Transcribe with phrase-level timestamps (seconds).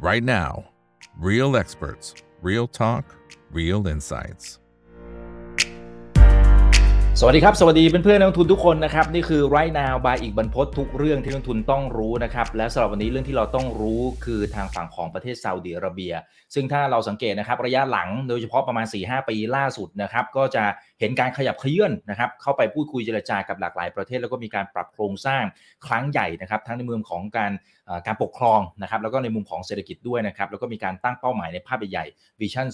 [0.00, 0.64] right now.
[1.18, 3.04] Real experts, real talk,
[3.52, 4.46] real insights.
[7.20, 16.12] สวัสดีครับ สวัสดีเพื่อนๆนักลงทุนทุกคนนะครับ นี่คือ right now by อีกบรรพททุกเรื่องที่นักลงทุนต้องรู้นะครับ และสำหรับวันนี้เรื่องที่เราต้องรู้คือทางฝั่งของประเทศซาอุดิอาระเบีย
[16.54, 20.64] ซึ่งถ้าเราสังเกตนะครับระยะหลังโดยเฉพาะประมาณ 4-5 ปีล่าสุดนะครับ ก็จะ
[21.00, 25.44] เห็นการขยับเขยื่อนนะครับเข้าไปพูดคุยเจรจากับหลากหลายประเทศ แล้วก็มีการปรับโครงสร้าง
[25.86, 27.52] ครั้งใหญ่นะครับทั้งในมุมของการ
[28.06, 32.06] การปกครองนะครับแล้วก็ในมุมของเศรษฐกิจด้วยนะครับแล้วก็มีการตั้งเป้าหมายในภาพใหญ่
[32.40, 32.66] วิชั่น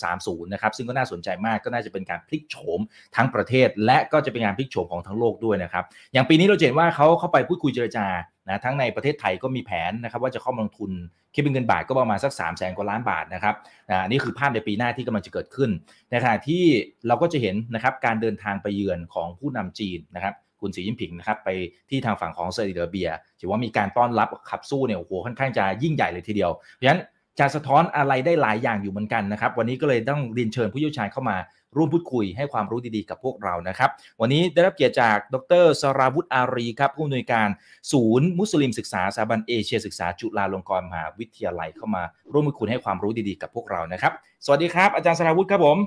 [0.00, 2.80] 2030 นะครับซึ่งก็น่าสนใจมากก็น่าจะเป็นการพลิกโฉม
[3.16, 8.06] ทั้งประเทศ และก็จะเป็นการพลิกโฉมของทั้งโลกด้วยนะครับอย่างปีนี้เราเห็นว่าเขาเข้าไปพูดคุยเจรจา
[8.50, 10.90] นะทั้งในประเทศไทยก็มีแผนนะครับว่าจะเข้ามาลงทุน
[11.34, 13.54] คิดเป็นเงินบาทก็ประมาณสัก3 0 0แสนกว่าล้านบาทนะครับ
[13.90, 15.70] อ่านี่คือภาพในปีหน้าที่กำลังจะเกิดขึ้น
[16.10, 16.62] ในขณะที่
[17.06, 21.48] เราก็จะเห็นนะครับการเดินทางไปเยือนของผู้นำจีนนะครับคุณสีจิ้นผิงนะครับไป
[21.90, 23.08] ที่ทางฝั่งของซาอุดิอาระเบีย
[23.40, 27.00] ถือว่ามีการต้อนรับขับสู้เนี่ยโอ้โหค่อนข้างจะยิ่งใหญ่เลยทีเดียวเพราะฉะนั้น
[27.38, 31.36] จะสะท้อนอะไรได้หลายอย่างอยู่เหมือนกันนะครับ วันนี้ก็เลยต้องเรียนเชิญผู้เชี่ยวชาญเข้ามา
[31.76, 37.48] ร่วมพูดคุยให้ความรู้ดีๆกับพวกเรานะครับ วันนี้ได้รับเกียรติจากดรสราวุฒิอารีครับผู้อำนวยการ
[37.92, 44.12] ศูนย์มุสลิมศึกษาสถาบันเอเชียศึกษาจุฬาลงกรณ์มหาวิทยาลัยเข้ามาร่วมพูดคุยให้ความรู้ดีๆกับพวกเรานะครับ
[44.44, 45.78] สวัสดีครับ อาจารย์สราวุฒิครับผม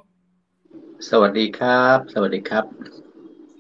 [1.09, 2.63] สวัสดีครับ สวัสดีครับ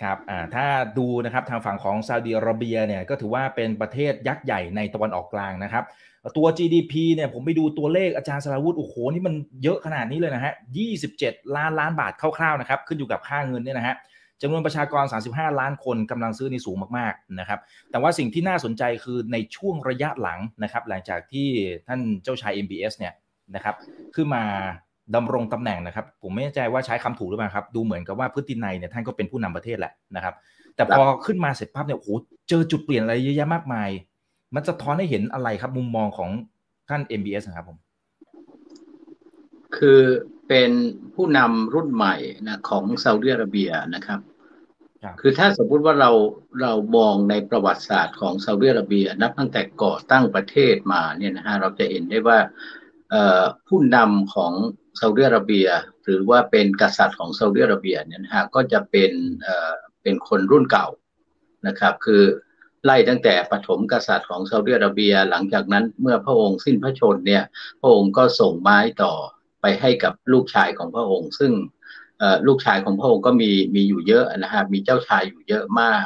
[0.03, 0.65] ครับอ่าถ้า
[0.97, 5.83] ดูนะครับทางฝั่งของซาอุดิอาระเบียเนี่ยก็ถือว่าเป็นประเทศยักษ์ใหญ่ในตะวันออกกลางนะครับ
[6.37, 10.53] ตัว GDP เนี่ยผมไปดูตัวเลขอาจารย์สราวุฒิโอ้โหนี่มันเยอะขนาดนี้เลยนะฮะ
[11.03, 13.95] 27 ล้านล้านบาทคร่าวๆนะครับขึ้นอยู่กับค่าเงินเนี่ยนะฮะ
[14.41, 17.59] จำนวนประชากร 35 ล้านคนกำลังซื้อนี่สูงมากๆนะครับ
[17.91, 21.47] แต่ว่าสิ่งที่น่าสนใจคือในช่วงระยะหลังนะครับหลังจากที่
[21.87, 23.13] ท่านเจ้าชาย MBS เนี่ย
[23.55, 23.75] นะครับ
[24.15, 24.43] ขึ้นมา
[25.15, 30.33] ดำรงตำแหน่งนะครับ ผมไม่แน่ใจว่าใช้คำถูกหรือเปล่าครับ ดูเหมือนกับว่าพฤตินัยเนี่ยท่านก็เป็นผู้นำประเทศแหละนะครับ
[30.75, 32.09] แต่พอขึ้นมาเสร็จปั๊บเนี่ยโอ้โห
[32.49, 33.89] เจอจุดเปลี่ยนอะไรเยอะแยะมากมาย
[34.55, 36.29] มันจะท้อนให้เห็นอะไรครับ มุมมองของ
[36.89, 37.77] ท่าน MBS นะครับผม
[39.77, 40.01] คือ
[40.47, 40.71] เป็น
[41.15, 44.19] ผู้นำรุ่นใหม่นะของซาอุดิอาระเบียนะครับ
[45.21, 46.11] คือถ้าสมมุติว่าเรา
[46.61, 52.39] เรามองในประวัติศาสตร์ของซาอุดิอาระเบีย นับตั้งแต่ก่อตั้งประเทศมาเนี่ยนะฮะเราจะเห็นได้ว่า
[53.67, 54.53] ผู้นำของ
[54.99, 55.67] ซาอุดิอาระเบีย
[56.03, 59.11] หรือว่าเป็นกษัตริย์ของซาอุดิอาระเบียเนี่ยนะฮะก็จะเป็น
[60.01, 60.87] เป็นคนรุ่นเก่า
[61.67, 62.23] นะครับ คือ
[62.85, 67.43] ไล่ตั้งแต่ปฐมกษัตริย์ของซาอุดิอาระเบีย หลังจากนั้นเมื่อพระองค์สิ้นพระชนเนี่ย
[67.81, 69.13] พระองค์ก็ส่งไม้ต่อ
[69.61, 71.51] ไปให้กับลูกชายของพระองค์ ซึ่ง
[72.47, 76.05] ลูกชายของพระองค์ก็มีมีอยู่เยอะนะฮะมีเจ้าชายอยู่เยอะมาก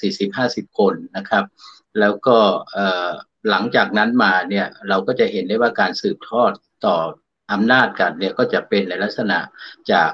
[0.00, 1.44] สี่สิบห้าสิบคนนะครับ
[2.00, 2.36] แล้วก็
[3.50, 6.52] หลังจากนั้นมาเนี่ยเราก็จะเห็นได้ว่าการสืบทอด
[6.86, 6.96] ต่อ
[7.52, 9.38] อำนาจกันเนี่ยก็จะเป็นในลักษณะ
[9.92, 10.12] จาก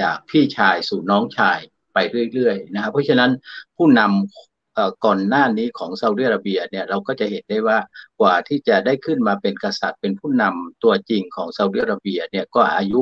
[0.00, 1.58] จากพี่ชายสู่น้องชาย
[1.94, 1.98] ไป
[2.32, 3.30] เรื่อยๆนะครับเพราะฉะนั้น
[3.76, 4.55] ผู้นำ
[5.04, 7.78] ก่อนหน้านี้ของซาอุดิอาระเบียเนี่ยเราก็จะเห็นได้ว่า
[8.20, 13.00] กว่าที่จะได้ขึ้นมาเป็นกษัตริย์เป็นผู้นำตัวจริงของซาอุดิอาระเบียเนี่ยก็อายุ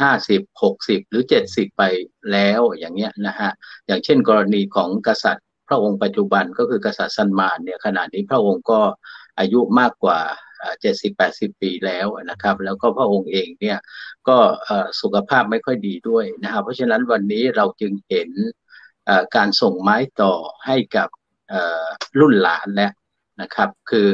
[0.00, 1.82] ห้าสิบหกสิบหรือเจ็ดสิบไป
[2.32, 3.50] แล้วอย่างเงี้ยนะฮะ
[3.86, 8.80] อย่างเช่น กรณีของกษัตริย์ พระองค์ปัจจุบันก็คือกษัตริย์ซันมานเนี่ยขณะนี้พระองค์ก็
[9.38, 10.18] อายุมากกว่า
[10.80, 13.78] เจ็ดสิบแปดสิบปีแล้วนะครับ แล้วก็พระองค์เองเนี่ย
[14.28, 14.36] ก็
[15.00, 18.30] สุขภาพไม่ค่อยดีด้วยนะครับเพราะฉะนั้นวันนี้เราจึงเห็น
[19.36, 20.34] การส่งไม้ต่อ
[20.66, 21.08] ให้กับ
[22.20, 22.92] รุ่นหลานแล้ว
[23.42, 24.08] นะครับ คือ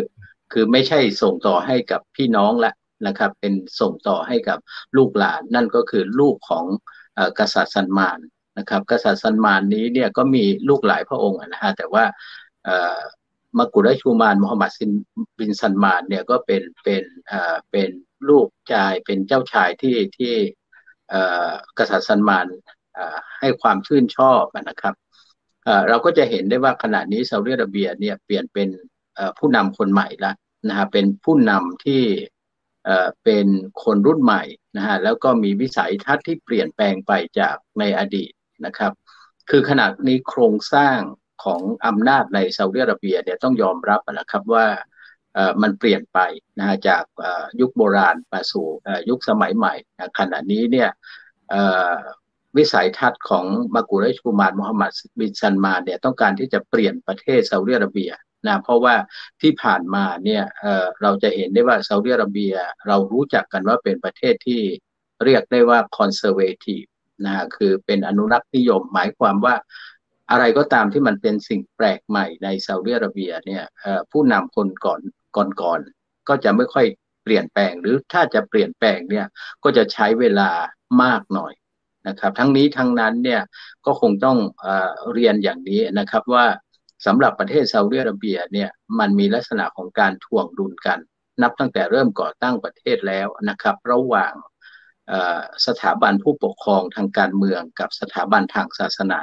[0.53, 2.73] คือไม่ใช่ส่งต่อให้กับพี่น้องละ
[3.07, 4.59] นะครับ เป็นส่งต่อให้กับ
[4.97, 6.65] ลูกหลานนั่นก็คือลูกของ
[7.39, 8.19] กษัตริย์ซัลมาน
[8.59, 12.05] นะครับ กษัตริย์ซัลมานนี้เนี่ยก็มีลูกหลายพระองค์นะฮะแต่ว่า
[13.59, 14.91] มากุฎราชูมานมุฮัมมัดซิน
[15.39, 17.03] บินซันมานเนี่ยก็เป็นเป็น
[17.71, 17.91] เป็น
[18.29, 20.35] ลูกชายเป็นเจ้าชายที่ที่
[21.79, 22.47] กษัตริย์ซัลมาน
[23.41, 24.95] ให้ความชื่นชอบนะครับ
[25.89, 28.69] เราก็จะเห็นได้ว่าขณะนี้ซาอุดิอาระเบียเนี่ยเปลี่ยนเป็น
[29.39, 30.37] ผู้นำคนใหม่แล้ว
[30.69, 32.03] นะฮะเป็นผู้นำที่
[33.25, 33.47] เป็น
[33.85, 34.43] คนรุ่นใหม่
[34.77, 38.33] นะฮะแล้วก็มีวิสัยทัศน์ที่เปลี่ยนแปลงไปจากในอดีต
[38.67, 38.93] นะครับ
[39.51, 40.99] คือขณะนี้โครงสร้าง
[41.45, 44.67] ของอำนาจในซาอุดิอาระเบียเนี่ยต้องยอมรับนะครับว่า
[45.63, 46.19] มันเปลี่ยนไป
[46.59, 47.05] นะจาก
[47.61, 48.67] ยุคโบราณมาสู่
[49.09, 50.91] ยุคสมัยใหม่นะขณะนี้เนี่ย
[52.57, 54.91] วิสัยทัศน์ของมากุเรชูมานมุฮัมมัด
[55.21, 58.11] บินซันมาเนี่ยต้องการที่จะเปลี่ยนประเทศซาอุดิอาระเบีย
[58.47, 58.95] นะเพราะว่า
[59.43, 62.55] ที่ผ่านมาเนี่ยเเราจะเห็นได้ว่าซาอุดิอาระเบีย
[62.89, 64.63] เรารู้จักกันว่าเป็นประเทศที่
[65.25, 66.83] เรียกได้ว่าคอนเซอร์เวทีฟ
[67.25, 69.55] นะคือเป็นอนุรักษ์นิยมหมายความว่า
[70.31, 73.65] อะไรก็ตามที่มันเป็นสิ่งแปลกใหม่ในซาอุดิอาระเบียเนี่ย
[74.11, 75.01] ผู้นำคนก่อน
[75.61, 76.87] ก่อนๆก็จะไม่ค่อย
[77.25, 79.27] เปลี่ยนแปลงหรือถ้าจะเปลี่ยนแปลงเนี่ย
[79.65, 80.51] ก็จะใช้เวลา
[81.03, 81.53] มากหน่อย
[82.09, 83.43] นะครับ ทั้งนี้ทั้งนั้นเนี่ย
[83.87, 84.67] ก็คงต้องเอ
[85.13, 86.45] เรียนอย่างนี้นะครับว่า
[87.07, 90.99] สำหรับประเทศซาอุดิอาระเบียเนี่ยมันมีลักษณะของการทวงดุลกัน
[91.43, 94.33] นับตั้งแต่เริ่มก่อตั้งประเทศแล้วนะครับ ระหว่าง
[95.67, 99.21] สถาบันผู้ปกครองทางการเมืองกับสถาบันทางศาสนา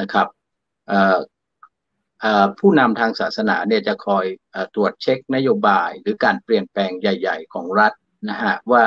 [0.00, 0.26] นะครับ
[2.58, 4.24] ผู้นำทางศาสนาเนี่ยจะคอย
[4.74, 7.92] ตรวจเช็คนโยบายหรือการเปลี่ยนแปลงใหญ่ ๆ ของรัฐ
[8.28, 8.84] นะฮะว่า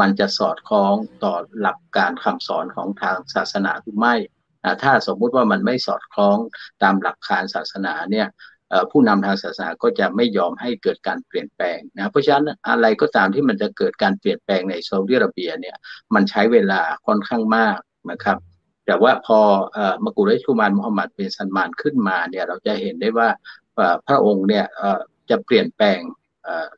[0.00, 0.94] มันจะสอดคล้อง
[1.24, 4.14] ต่อหลักการคำสอนของทางศาสนาหรือไม่
[4.82, 6.36] ถ้าสมมุติว่ามันไม่สอดคล้อง
[6.82, 8.28] ตามหลักการศาสนาเนี่ย
[8.90, 15.76] ผู้นำทางศาสนาก็จะไม่ยอมให้เกิดการเปลี่ยนแปลงนะเพราะฉะนั้นอะไรก็ตามที่มันจะเกิดการเปลี่ยนแปลงในโซาอุดิอาระเบียเนี่ย
[16.14, 17.78] มันใช้เวลาค่อนข้างมาก
[18.10, 18.38] นะครับ
[18.86, 19.40] แต่ว่าพอ
[20.04, 23.28] มกุฎชูมานมุฮัมมัดเป็นซันมานขึ้นมาเนี่ยเราจะเห็นได้ว่า
[24.06, 24.64] พระองค์เนี่ย
[25.30, 25.98] จะเปลี่ยนแปลง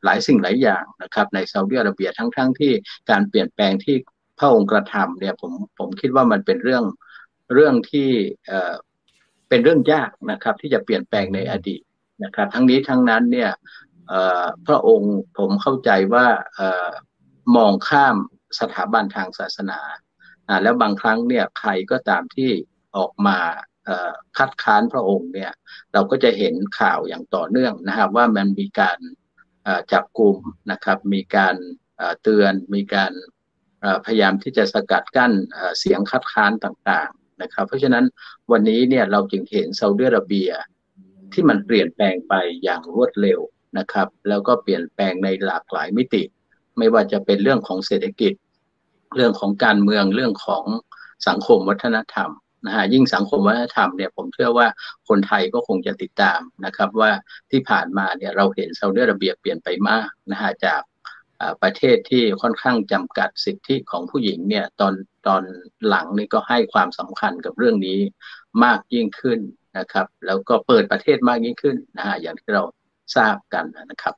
[0.03, 2.71] หลายสิ่งหลายอย่างนะครับในซาอุดิอาระเบียทั้งๆทที่
[3.09, 3.95] การเปลี่ยนแปลงที่
[4.39, 6.83] พระองค์กระทำเนี่ยผมผมคิดว่ามันเป็นเรื่อง
[7.53, 8.09] เรื่องที่
[9.49, 11.81] เป็นเรื่องยากนะครับที่จะเปลี่ยนแปลงในอดีต
[12.23, 13.51] นะครับ ทั้งนี้ทั้งนั้นเนี่ย
[14.67, 16.27] พระองค์ผมเข้าใจว่า
[17.55, 18.15] มองข้าม
[18.59, 19.79] สถาบันทางศาสนา
[20.63, 22.49] แล้วบางครั้งเนี่ยใครก็ตามที่
[22.97, 23.37] ออกมา
[24.37, 25.51] คัดค้านพระองค์เนี่ย
[25.93, 28.97] เราก็จะเห็นข่าวอย่างต่อเนื่องนะครับว่ามันมีการ
[29.91, 30.37] จับกลุ่ม
[30.71, 31.55] นะครับ มีการ
[32.23, 33.11] เตือน มีการ
[34.05, 35.31] พยายามที่จะสกัดกั้น
[35.79, 38.05] เสียงคัดค้านต่างๆนะครับ เพราะฉะนั้น
[38.51, 40.51] วันนี้เนี่ยเราจึงเห็นซาอุดิอาระเบีย
[41.33, 42.33] ที่มันเปลี่ยนแปลงไป
[42.63, 43.39] อย่างรวดเร็ว
[43.77, 46.23] นะครับ แล้วก็เปลี่ยนแปลงในหลากหลายมิติ
[46.77, 48.33] ไม่ว่าจะเป็นเรื่องของเศรษฐกิจ
[49.15, 50.63] เรื่องของการเมืองเรื่องของ
[51.27, 52.29] สังคมวัฒนธรรม
[52.65, 54.67] นะฮะยิ่งสังคมวัฒนธรรมเนี่ยผมเชื่อว่า
[55.09, 57.11] คนไทยก็คงจะติดตามนะครับ ว่า
[57.51, 60.81] ที่ผ่านมาเนี่ยเราเห็นซาอุดิอาระเบียเปลี่ยนไปมากนะฮะจาก
[61.63, 64.93] ประเทศที่ค่อนข้างจำกัดสิทธิของผู้หญิงเนี่ยตอน
[65.27, 65.43] ตอน
[65.87, 67.99] หลังนี่ก็ให้ความสำคัญกับเรื่องนี้
[68.63, 69.39] มากยิ่งขึ้น
[69.77, 72.63] นะครับ แล้วก็เปิดประเทศมากยิ่งขึ้นนะฮะอย่างที่เรา
[73.15, 74.15] ทราบกันนะครับ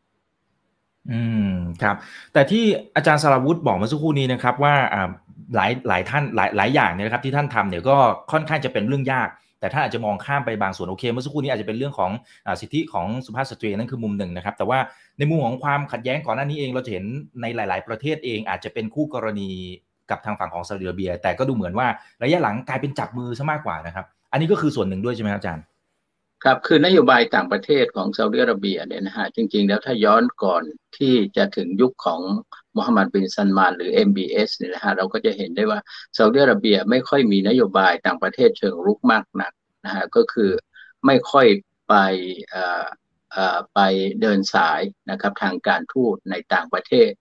[1.12, 1.22] อื
[1.52, 1.96] มครับ
[2.34, 2.64] แต่ที่
[2.96, 5.10] อาจารย์สราวุธบอกเมื่อสักครู่นี้นะครับ ว่าอ่า
[5.56, 7.96] หลายหลายท่านหลายหลายอย่างเนี่ยนะครับที่ท่านทำเนี่ยก็
[8.32, 12.12] ค่อนข้างจะเป็นเรื่องยาก แต่ท่านอาจจะมองข้ามไปบางส่วนโอเค เมื่อสักครู่นี้อาจจะเป็นเรื่องของ
[12.48, 14.80] อสิทธิของสุภาพสตรีนั่นคือมุมหนึ่งนะครับ แต่ว่า
[15.18, 17.06] ในมุมของความขัดแย้งก่อนหน้านี้เองเราจะเห็น
[17.42, 19.50] ในหลาย ๆ ประเทศเองอาจจะเป็นคู่กรณี
[20.10, 21.88] กับทางฝั่งของซาอุดิอาระเบีย แต่ก็ดูเหมือนว่า
[22.24, 25.64] ระยะหลังกลายเป็นจับมือซะมากกว่านะครับ อันนี้ก็คือส่วนหนึ่งด้วยใช่ไหมครับอาจารย์
[26.44, 30.64] ครับคือนโยบายต่างประเทศของซาอุดิอาระเบียเนี่ยนะฮะจริงๆ แล้วถ้าย้อนก่อน
[30.98, 32.22] ที่จะถึงยุคของ
[32.76, 35.80] มูฮัมหมัดบินซันมานหรือ MBS เนี่ยนะฮะเราก็จะเห็นได้ว่า
[36.18, 39.54] ซาอุดิอาระเบียไม่ค่อยมีนโยบายต่างประเทศเชิงรุกมากนัก
[39.86, 40.52] นะฮะก็คือ
[41.06, 41.48] ไม่ค่อย
[41.90, 41.96] ไป
[43.76, 43.80] ไป
[44.22, 44.82] เดินสาย
[45.12, 47.12] นะครับทางการทูตในต่างประเทศ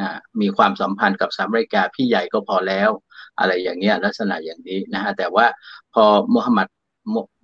[0.00, 2.90] นะมีความสัมพันธ์กับสหรัฐอเมริกาพี่ใหญ่ก็พอแล้ว
[3.38, 5.46] อะไรอย่างเงี้ยลักษณะอย่างนี้นะฮะแต่ว่า
[5.94, 6.68] พอมูฮัมหมัด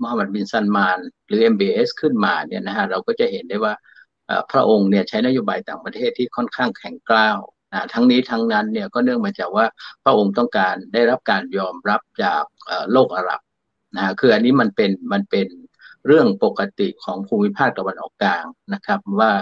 [0.00, 3.74] มูฮัมหมัดบินซันมาน หรือ MBS ขึ้นมาเนี่ยนะฮะเราก็จะเห็นได้ว่า
[4.52, 7.38] พระองค์เนี่ยใช้นโยบายต่างประเทศที่ค่อนข้างแข็งกร้าว
[7.72, 9.66] นะทั้งนี้ทั้งนั้นเนี่ยก็เนื่องมาจากว่า
[10.04, 12.42] พระองค์ต้องการได้รับการยอมรับจาก
[12.92, 13.40] โลกอาหรับ
[13.96, 15.46] นะคืออันนี้มันเป็นมันเป็น
[16.06, 18.44] เรื่องปกติของภูมิภาคตะวันออกกลาง
[18.74, 19.32] นะครับ ว่า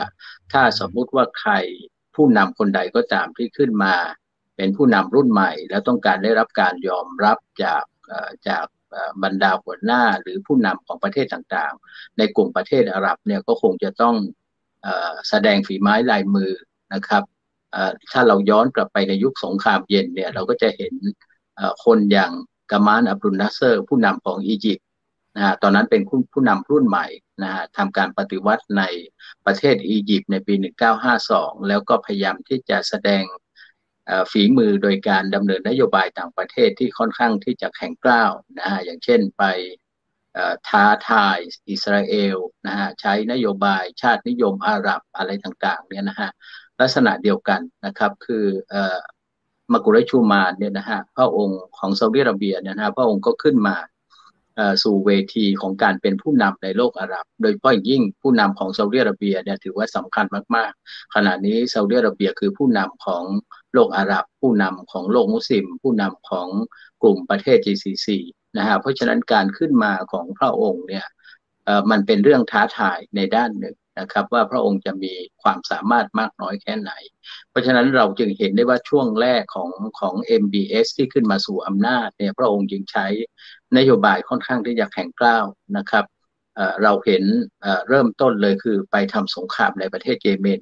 [0.53, 1.53] ถ้าสมมุติว่าใคร
[2.15, 3.95] ผู้นำคนใดก็ตามที่ขึ้นมา
[4.57, 7.85] เป็นผู้นำรุ่นใหม่ แล้วต้องการได้รับการยอมรับจาก
[8.49, 8.65] จาก
[9.23, 14.17] บรรดาหัวหน้าหรือผู้นำของประเทศต่างๆ ในกลุ่มประเทศอาหรับเนี่ยก็คงจะต้อง
[15.29, 16.53] แสดงฝีไม้ลายมือ
[16.95, 17.23] นะครับ
[18.13, 20.95] ถ้าเราย้อนกลับไปในยุคสงครามเย็นเนี่ยเราก็จะเห็น
[21.85, 22.33] คนอย่าง
[22.71, 24.87] กามานอับดุลนัสเซอร์ ผู้นำของอียิปต์
[25.37, 27.07] นะฮะตอนนั้นเป็นผู้นำรุ่นใหม่
[27.43, 28.83] นะฮะทำการปฏิวัติใน
[29.47, 30.55] ประเทศอียิปต์ในปี
[31.11, 33.25] 1952 แล้วก็พยายามที่จะแสดง
[34.31, 39.43] ฝีมือโดยการดำเนินนโยบายต่างประเทศที่ค่อนข้างที่จะแข็งกร้าวนะฮะอย่างเช่นไป
[40.69, 41.39] ท้าทาย
[41.71, 46.31] อิสราเอลนะฮะใช้นโยบายชาตินิยมอาหรับอะไรต่างๆเนี่ยนะฮะ
[46.81, 48.45] ลักษณะเดียวกันนะครับ คือ
[49.73, 53.77] มากุเรชูมานเนี่ยนะฮะพระองค์ของซาอุดิอาระเบียเนี่ยนะฮะพระองค์ก็ขึ้นมา
[54.85, 63.25] สู่เวทีของการเป็นผู้นำในโลกอาหรับ โดยเฉพาะยิ่งผู้นำของซาอุดิอาระเบียเนี่ยถือว่าสำคัญมากๆ ขณะนี้ซาอุดิอาระเบียคือผู้นำของ
[63.75, 66.49] โลกอาหรับ ผู้นำของโลกมุสลิม ผู้นำของ
[67.03, 68.09] กลุ่มประเทศ GCC
[68.57, 71.07] นะฮะเพราะฉะนั้นการขึ้นมาของพระองค์เนี่ย
[71.91, 75.13] มันเป็นเรื่องท้าทายในด้านหนึ่ง นะครับ ว่าพระองค์จะมี
[75.43, 76.93] ความสามารถมากน้อยแค่ไหน
[77.51, 83.07] เพราะฉะนั้นเราจึงเห็นได้ว่าช่วงแรกของของ MBS ที่ขึ้นมาสู่อำนาจเนี่ยพระองค์จึงใช้
[83.77, 85.45] นโยบายค่อนข้างที่จะแข็งกร้าว
[85.77, 86.05] นะครับ
[86.83, 87.25] เราเห็น
[87.89, 90.61] เริ่มต้นเลยคือไปทำสงครามในประเทศเยเมน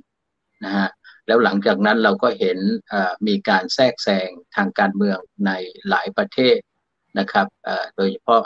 [0.65, 0.89] นะฮะ
[1.27, 2.59] แล้วหลังจากนั้นเราก็เห็น
[3.27, 5.51] มีการแทรกแซงทางการเมืองใน
[5.89, 6.59] หลายประเทศ
[7.19, 7.47] นะครับ
[7.97, 8.43] โดยเฉพาะ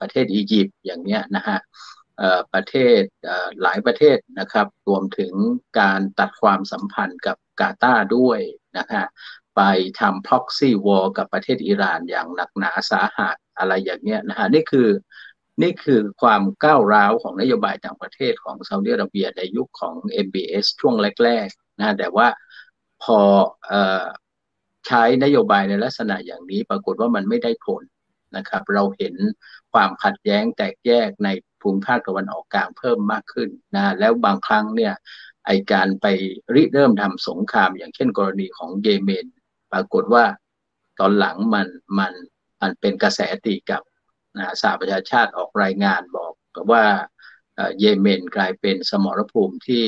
[0.00, 1.58] ประเทศอียิปต์อย่างเนี้ยนะฮะ
[2.54, 3.02] ประเทศ
[3.62, 5.32] หลายประเทศนะครับ รวมถึง
[5.80, 8.40] การตัดความสัมพันธ์กับกาตาร์ด้วย
[8.78, 9.04] นะฮะ
[9.56, 9.62] ไป
[10.00, 14.88] ทำ proxy war กับประเทศอิหร่านอย่างหนักหนาสาหัสอะไรอย่างเงี้ยนะฮะนี่คือ
[15.62, 19.94] นี่คือความก้าวร้าวของนโยบายต่างประเทศของซาอุดิอาระเบียในยุคของ
[20.26, 20.94] MBS ช่วง
[21.24, 22.26] แรกๆนะแต่ว่า
[23.02, 23.20] พอ
[24.86, 27.82] ใช้นโยบายในลักษณะอย่างนี้ปรากฏว่ามันไม่ได้ผล
[28.36, 29.14] นะครับ เราเห็น
[29.72, 31.28] ความขัดแย้งแตกแยกใน
[31.64, 34.94] ภูมิภาคตะวันออกกลางเพิ่มมากขึ้นนะแล้วบางครั้งเนี่ย
[35.46, 36.06] ไอการไป
[36.54, 39.26] ริเริ่มทำสงคราม อย่างเช่นกรณีของเยเมน
[39.72, 40.24] ปรากฏว่า
[41.00, 41.68] ตอนหลังมัน
[41.98, 42.12] มัน
[42.60, 43.82] มันเป็นกระแสตีกับ
[44.38, 46.32] นะสหประชาชาติออกรายงานบอก
[46.72, 46.84] ว่า
[47.80, 49.84] เยเมนกลายเป็นสมรภูมิที่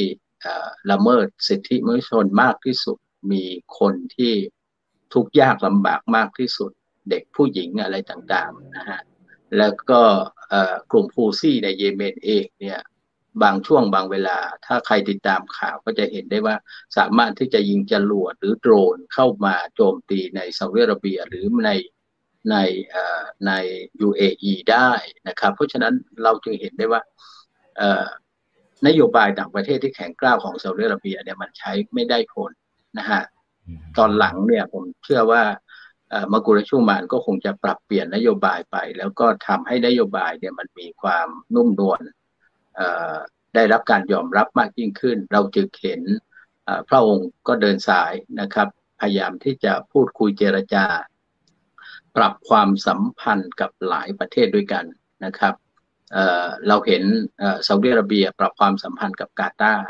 [0.90, 2.98] ละเมิดสิทธิมนุษยชนมากที่สุด
[3.32, 3.44] มี
[3.78, 4.34] คนที่
[5.14, 6.70] ทุกข์ยากลำบากมากที่สุด
[7.10, 9.00] เด็กผู้หญิงอะไรต่างๆนะฮะ
[9.58, 10.02] แล้วก็
[10.90, 12.80] กลุ่มฟูซี่ในเยเมนเองเนี่ย
[13.42, 16.56] บางช่วงบางเวลา ถ้าใครติดตามข่าวก็จะเห็นได้ว่า
[16.96, 21.70] สามารถที่จะยิงจรวดหรือโดรนเข้ามาโจมตีในซาอุดิอาระเบียหรือใน
[22.50, 22.56] ใน
[23.46, 23.52] ใน
[24.06, 24.90] UAE ได้
[25.28, 27.00] นะครับ เพราะฉะนั้นเราจึงเห็นได้ว่า
[28.86, 32.50] นโยบายต่างประเทศที่แข็งกร้าวของซาอุดิอาระเบียเนี่ยมันใช้ไม่ได้ผล
[32.98, 33.22] นะฮะ
[33.98, 35.42] ตอนหลังเนี่ยผมเชื่อว่า
[36.32, 42.00] มากุรชูมานก็คงจะปรับเปลี่ยนนโยบายไป แล้วก็ทำให้นโยบายเนี่ยมันมีความนุ่มนวล
[43.54, 46.00] ได้รับการยอมรับมากยิ่งขึ้น เราจึงเห็น
[46.88, 48.68] พระองค์ก็เดินสายนะครับ
[49.00, 50.84] พยายามที่จะพูดคุยเจรจา
[52.16, 54.84] ปรับความสัมพันธ์กับหลายประเทศด้วยกัน
[55.24, 55.54] นะครับ
[56.12, 57.02] เเราเห็น
[57.66, 59.86] ซาอุดิอาระเบียปรับความสัมพันธ์กับกาตาร์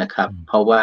[0.00, 0.82] นะครับ เพราะว่า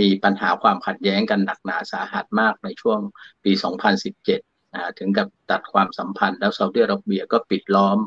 [0.00, 2.98] มีปัญหาความขัดแย้งกันหนักหนาสาหัสมากในช่วง
[3.44, 3.52] ปี
[4.12, 7.98] 2017นะถึงกับตัดความสัมพันธ์แล้วซาอุดิอาระเบียก็ปิดล้อม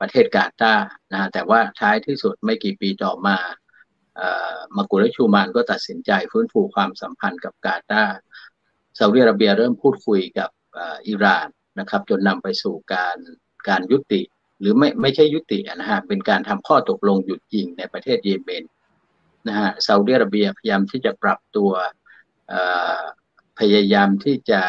[0.00, 3.36] ประเทศกาตาร์นะแต่ว่าท้ายที่สุดไม่กี่ปีต่อมา
[4.76, 8.16] มากุรชูมานก็ตัดสินใจฟื้นฟูความสัมพันธ์กับกาตาร์
[8.98, 10.50] ซาอุดิอาระเบียเริ่มพูดคุยกับ
[11.08, 11.46] อิหร่าน
[11.78, 13.16] นะครับจนนำไปสู่การ
[13.68, 14.20] การยุติ
[14.60, 18.64] หรือไม่ไม่ใช่ยุตินะฮะเป็นการทำข้อตกลงหยุดยิงในประเทศเยเมน
[19.48, 21.70] นะฮะซาอุดิอาระเบียพยายามที่จะปรับตัว
[23.58, 24.60] พยายามที่จะ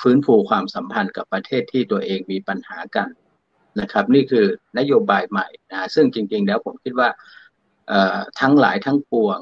[0.00, 3.08] ฟื้นฟูความสัมพันธ์กับประเทศที่ตัวเองมีปัญหากัน
[3.80, 4.46] นะครับ นี่คือ
[4.78, 7.08] นโยบายใหม่นะซึ่งจริง ๆ แล้วผมคิดว่า
[8.40, 9.38] ทั้งหลายทั้งปวง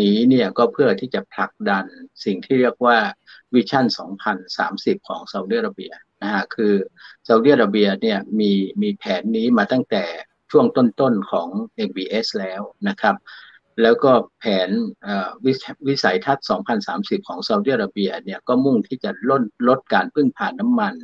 [0.00, 1.84] นี้เนี่ยก็เพื่อที่จะผลักดัน
[2.24, 2.98] สิ่งที่เรียกว่า
[3.54, 3.86] วิชั่น
[4.46, 6.74] 2030 ของซาอุดิอาระเบียนะฮะคือ
[7.26, 8.52] ซาอุดิอาระเบียเนี่ยมี
[8.82, 10.04] มีแผนนี้มาตั้งแต่
[10.50, 11.48] ช่วงต้นๆของ
[11.88, 13.14] MBS แล้วนะครับ
[13.82, 14.68] แล้วก็แผน
[15.86, 16.46] วิสัยทัศน์
[16.86, 20.94] 2030 ของซาอุดิอาระเบียเนี่ยก็มุ่งที่จะลดลดการพึ่งพาน้ำมัน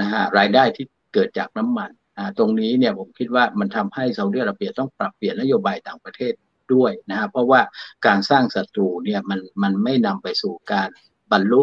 [0.00, 1.90] นะฮะรายได้ที่เกิดจากน้ำมัน
[2.38, 6.32] ตรงนี้เนี่ยผมคิดว่ามันทำให้ซาอุดิอาระเบียต้องปรับเปลี่ยนนโยบายต่างประเทศ
[6.74, 7.60] ด้วยนะฮะเพราะว่า
[8.06, 10.88] การสร้างศัตรูเนี่ยมันมันไม่นำไปสู่การ
[11.32, 11.60] บรรลุ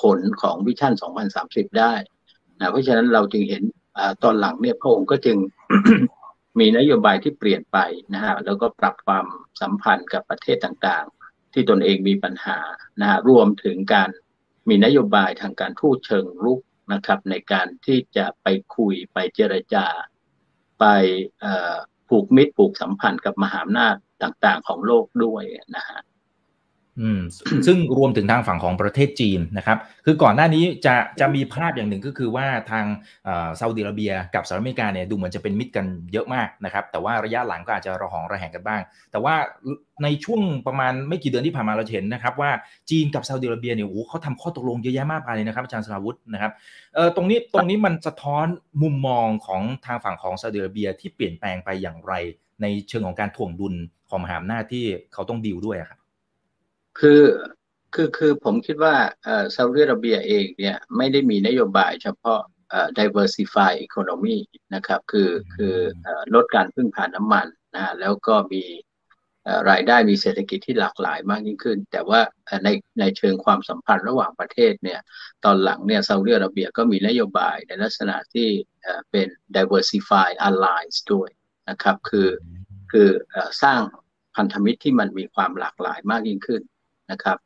[0.00, 0.92] ผลของวิชั่น
[1.36, 1.94] 2030 ได้
[2.58, 3.62] นะเพราะฉะนั้นเราจึงเห็น
[3.98, 5.36] อตอนหลังเนี่ยพระองค์ก็จึง
[6.58, 7.78] มีนโยบายที่เปลี่ยนไป
[8.14, 9.26] นะฮะแล้วก็ปรับความ
[9.60, 12.58] สัมพันธ์กับประเทศต่างๆ ที่ตนเองมีปัญหา
[13.00, 14.10] นะฮะรวมถึงการ
[14.68, 16.60] มีนโยบายทางการทูตเชิงรุก
[16.92, 18.46] นะครับในการที่จะไป
[18.76, 19.86] คุยไปเจรจา
[20.80, 20.84] ไป
[22.08, 25.42] ผูกมิตรผูกสัมพันธ์กับมหาอำนาจต่างๆ ของโลกด้วย
[25.76, 26.00] นะฮะ
[27.00, 27.20] อืม
[27.66, 32.84] ซึ่งรวมถึงทางฝั่งของประเทศจีนนะครับคือก่อนหน้านี้จะจะมีภาพอย่างหนึ่งก็คือว่าทาง
[33.58, 39.34] ซาอุดิอาระเบียกับสหรัฐอเมริกาเนี่ยดูเหมือนจะเป็นมิตรกันเยอะมากนะครับแต่ว่าระยะหลังก็อาจจะระหองระแหงกันบ้าง แต่ว่า
[40.02, 42.50] ในช่วงประมาณไม่กี่เดือนที่ผ่านมาเราเห็นนะครับว่า
[42.90, 46.52] จีนกับซาอุดิอาระเบียเนี่ยโอ้เขาทำข้อตกลงเยอะแยะมากมายเลยนะครับอาจารย์สราวุฒินะครับ
[46.94, 48.46] เออตรงนี้ตรงนี้มันสะท้อน
[48.82, 52.14] มุมมองของทางฝั่งของซาอุดิอาระเบียที่เปลี่ยนแปลงไปอย่างไร
[52.62, 53.74] ในเชิงของการถ่วงดุล
[54.10, 55.98] ของมหาอำนาจที่เขาต้องดีลด้วยครับ
[57.00, 57.22] คือ
[57.94, 58.94] คือคือผมคิดว่า
[59.54, 62.40] ซาอุดิอาระเบียเองเนี่ยไม่ได้มีนโยบายเฉพาะ
[62.98, 64.38] diversify economy
[64.74, 65.74] นะครับคือคือ
[66.34, 68.64] ลดการพึ่งพาน้ำมันนะแล้วก็มี
[69.70, 72.20] รายได้มีเศรษฐกิจที่หลากหลายมากยิ่งขึ้น แต่ว่า
[72.64, 72.68] ใน
[73.00, 75.00] ในเชิงความสัมพันธ์ระหว่างประเทศเนี่ย
[75.44, 78.48] ตอนหลังเนี่ยซาอุดิอาระเบียก็มีนโยบายในลักษณะที่
[79.10, 81.30] เป็น diversify alliance ด้วย
[81.70, 82.28] นะครับคือ
[82.92, 83.08] คือ
[83.62, 83.80] สร้าง
[84.36, 86.62] พันธมิตรที่มันมีความหลากหลายมากยิ่งขึ้น
[87.10, 87.38] นะครับ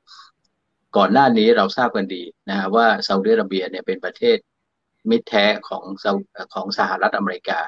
[0.97, 4.37] ก่อนหน้านี้เราทราบกันดีนะฮะว่าซาอุดิอาระเบียเนี่ยเป็นประเทศ
[5.11, 5.85] มิตรแท้ของ
[6.55, 7.61] ของสหรัฐอเมริกา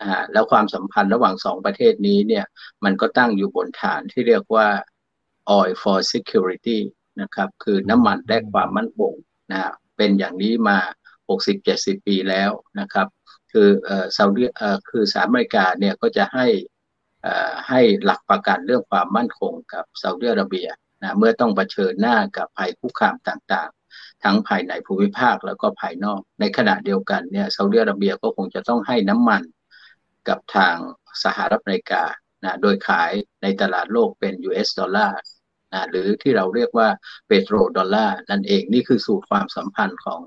[0.00, 2.44] นะฮะแล้วความสัมพันธ์ระหว่างสองประเทศนี้เนี่ย
[2.84, 4.68] มันก็ตั้งอยู่บนฐานที่เรียกว่า
[5.58, 6.78] oil for security
[7.20, 9.12] นะครับคือน้ำมันแลกความมั่นคง
[9.50, 10.78] นะฮะเป็นอย่างนี้มา
[11.42, 12.50] 60-70 ปีแล้ว
[12.80, 13.06] นะครับ
[13.52, 16.46] คือเอ่อซาอุดิเอ่อคือสหรัฐอเมริกาเนี่ยก็จะให้
[17.26, 20.68] อ่อให้หลักประกันเรื่องความมั่นคงกับซาอุดิอาระเบีย
[21.02, 29.42] นะเมื่อต้องเผชิญหน้ากับภัยคุกคามต่างๆ ทั้งภายในภูมิภาคแล้วก็ภายนอก ในขณะเดียวกันเนี่ยซาอุดิอาระเบียก็คงจะต้องให้น้ำมัน
[30.28, 30.76] กับทาง
[31.24, 32.04] สหรัฐอเมริกา
[32.44, 33.10] นะโดยขาย
[33.42, 35.20] ในตลาดโลกเป็น US ดอลลาร์
[35.72, 36.88] นะหรือที่เราเรียกว่า
[37.26, 40.20] เปโตรดอลลาร์นั่นเองนี่คือสูตรความสัมพันธ์ของ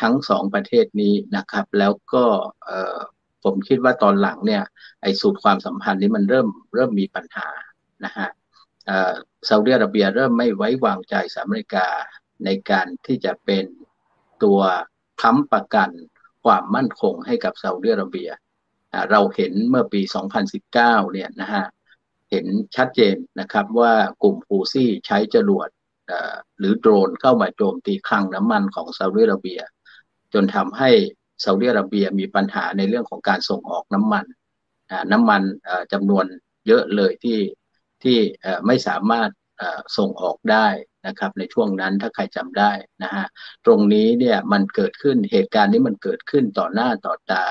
[0.00, 2.24] ทั้งสองประเทศนี้นะครับ แล้วก็
[3.44, 4.62] ผมคิดว่าตอนหลังเนี่ย
[5.02, 7.48] ไอ้สูตรความสัมพันธ์นี้มันเริ่มเริ่มมีปัญหา
[8.04, 8.28] นะฮะ
[9.48, 11.88] ซาอุดิอาระเบียเริ่มไม่ไว้วางใจสหรัฐอเมริกา
[12.44, 13.64] ในการที่จะเป็น
[14.42, 14.60] ตัว
[15.22, 15.90] ค้ำประกัน
[16.44, 18.30] ความมั่นคงให้กับซาอุดิอาระเบีย
[19.10, 20.00] เราเห็นเมื่อปี
[20.56, 21.64] 2019 เนี่ยนะฮะ
[22.30, 23.92] เห็นชัดเจนนะครับว่า
[24.22, 25.68] กลุ่มฟูซี่ใช้จรวด
[26.58, 29.60] หรือโดรนเข้ามาโจมตีคลังน้ำมันของซาอุดิอาระเบีย
[30.34, 30.90] จนทำให้
[31.44, 34.24] ซาอุดิอาระเบียมีปัญหาในเรื่องของการส่งออกน้ำมัน
[35.12, 35.42] น้ำมัน
[35.92, 36.24] จำนวน
[36.66, 37.38] เยอะเลยที่
[38.04, 38.18] ที่
[38.66, 39.30] ไม่สามารถ
[39.96, 40.68] ส่งออกได้
[41.06, 43.26] นะครับในช่วงนั้นถ้าใครจำได้นะฮะ
[43.66, 47.44] ตรงนี้เนี่ยมันเกิดขึ้นเหตุการณ์นี้มันเกิดขึ้นต่อหน้าต่อตา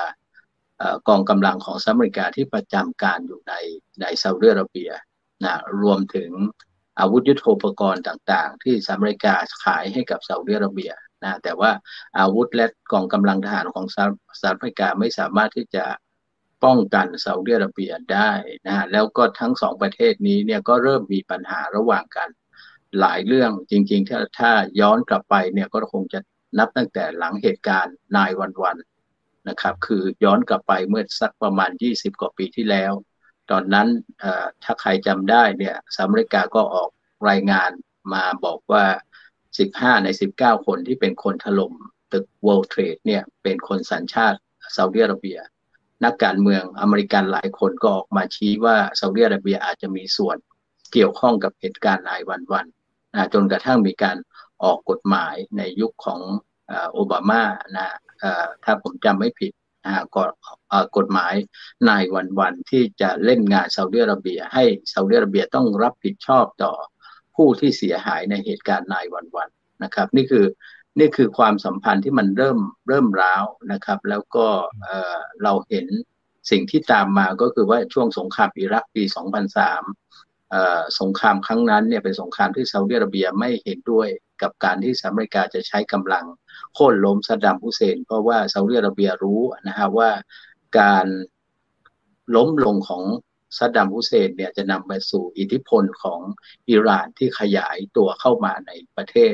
[1.08, 3.54] กองกำลังของสหรัฐอเมริกาที่ประจำการอยู่ใน
[4.02, 4.92] ในซาอุดิอาระเบีย
[5.44, 6.32] นะรวมถึง
[7.00, 10.92] อาวุธยุทโธปกรณ์ต่างๆ ที่สหรัฐอเมริกาขายให้กับซาอุดิอาระเบีย
[11.24, 11.72] นะแต่ว่า
[12.20, 14.04] อาวุธและกองกำลังทหารของสห
[14.50, 15.86] รัฐอเมริกาไม่สามารถที่จะ
[16.64, 18.32] ป้องกันซาอุดิอาระเบียได้
[18.68, 22.30] นะแล้วก็ทั้งสองประเทศนี้เนี่ยก็เริ่มมีปัญหาระหว่างกัน
[23.00, 26.20] หลายเรื่องจริงๆ ถ้าถ้าย้อนกลับไปเนี่ยก็คงจะ
[26.60, 28.78] นับตั้งแต่หลังเหตุการณ์นายวันวัน
[29.50, 32.94] นะครับ คือย้อนกลับไปเมื่อสักประมาณ 20 กว่าปีที่แล้ว
[33.52, 33.88] ตอนนั้น
[34.64, 36.90] ถ้าใครจำได้เนี่ยสหรัฐอเมริกาก็ออก
[37.30, 37.72] รายงาน
[38.14, 38.86] มาบอกว่า
[39.44, 40.08] 15 ใน
[40.40, 41.74] 19 คนที่เป็นคนถล่ม
[42.12, 44.38] ตึก World Trade เนี่ยเป็นคนสัญชาติ
[44.76, 45.40] ซาอุดิอาระเบีย
[46.04, 50.38] นักการเมืองอเมริกันหลายคนก็ออกมาชี้ว่าซาอุดิอาระเบียอาจจะมีส่วน
[50.94, 52.66] เกี่ยวข้องกับเหตุการณ์นายวันวัน
[53.16, 54.18] นะจนกระทั่งมีการ
[54.64, 56.22] ออกกฎหมายในยุคของ
[56.94, 57.44] โอบามา
[57.78, 57.88] นะ
[58.64, 59.52] ถ้าผมจำไม่ผิด
[60.16, 60.32] กฎ
[60.98, 61.34] กฎหมาย
[61.90, 66.74] นายวันวันที่จะเล่นงานซาอุดิอาระเบีย ให้ซาอุดิอาระเบียต้องรับผิดชอบต่อ
[67.36, 69.50] ผู้ที่เสียหายในเหตุการณ์นายวันวัน
[69.84, 70.46] นะครับ นี่คือ
[71.00, 74.48] นี่คือความสัมพันธ์ที่มันเริ่มเริ่มร้าวนะครับ แล้วก็
[75.44, 75.86] เราเห็น
[76.52, 79.04] สิ่งที่ตามมาก็คือว่าช่วงสงครามอิรักปี
[79.82, 84.08] 2003 สงครามครั้งนั้นเนี่ยเป็นสงครามที่ซาอุดิอาระเบียไม่เห็นด้วย
[84.42, 86.26] กับการที่สหรัฐอเมริกาจะใช้กำลัง
[86.74, 90.10] โค่นล้มซัดดัมฮุเซน เพราะว่าซาอุดิอาระเบียรู้นะฮะว่า
[90.80, 91.06] การ
[92.36, 93.04] ล้มลงของ
[93.58, 96.20] ซัดดัมฮุเซนเนี่ยจะนำไปสู่อิทธิพลของ
[96.70, 99.34] อิหร่านที่ขยายตัวเข้ามาในประเทศ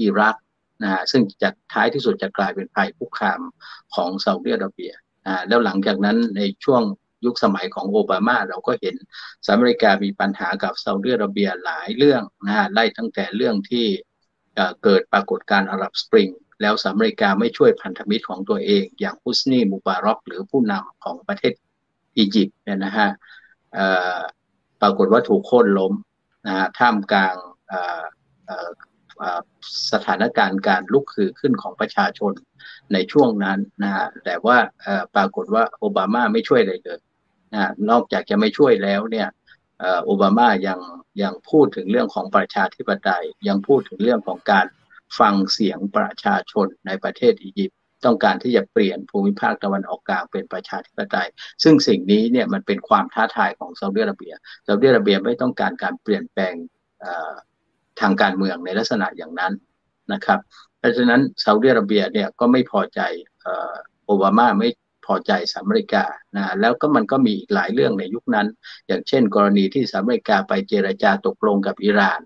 [0.00, 0.36] อิรัก
[0.82, 3.40] นะฮะซึ่งจะท้ายที่สุดจะกลายเป็นภัยคุกคาม
[3.94, 4.92] ของซาอุดิอาระเบีย
[5.26, 6.82] นะแล้วหลังจากนั้นในช่วง
[7.24, 8.94] ยุคสมัยของโอบามาเราก็เห็น
[9.44, 13.86] สหรัฐอเมริกามีปัญหากับซาอุดิอาระเบียหลายเรื่องนะฮะไล่ตั้งแต่เรื่องที่
[14.82, 16.28] เกิดปรากฏการณ์อาหรับสปริง
[16.60, 21.52] แล้วสหรัฐอเมริกาไม่ช่วยพันธมิตรของตัวเอง อย่างฮุสนีมูบารอกหรือผู้นำของประเทศ
[22.16, 23.08] อียิปต์เนี่ยนะฮะ
[24.80, 25.92] ปรากฏว่าถูกโค่นล้ม
[26.46, 27.36] นะฮะท่ามกลาง
[29.92, 32.32] สถานการณ์การลุกคือขึ้นของประชาชน
[32.92, 34.56] ในช่วงนั้นนะฮะแต่ว่า
[35.14, 37.00] ปรากฏว่าโอบามาไม่ช่วยอะไรเลย
[37.54, 39.28] นะนอกจากจะไม่ช่วยแล้วเนี่ย
[40.04, 40.80] โอบามายัง
[41.22, 44.66] ยังพูดถึงเรื่องของประชาธิปไตย ยังพูดถึงเรื่องของการ
[45.18, 51.28] ฟังเสียงประชาชนในประเทศอียิปต์ต้องการที่จะเปลี่ยนภูมิภาคตะวันออกกลางเป็นประชาธิปไตย
[51.62, 54.34] ซึ่งสิ่งนี้เนี่ยมันเป็นความท้าทายของซาอุดิอาระเบีย
[54.66, 56.54] ซาอุดิอาระเบียไม่ต้องการการเปลี่ยนแปลง
[58.00, 59.52] ทางการเมืองในลักษณะอย่างนั้น
[60.12, 60.38] นะครับ
[60.78, 63.00] เพราะฉะนั้นซาอุดิอาระเบียเนี่ยก็ไม่พอใจ
[64.06, 64.68] โอบามาไม่
[65.06, 66.04] พอใจสหรัฐอเมริกา
[66.36, 68.46] นะแล้วก็มันก็มีอีกหลายเรื่องในยุคนั้น
[68.86, 72.20] อย่างเช่น กรณีที่สหรัฐอเมริกาไปเจรจาตกลงกับอิหร่าน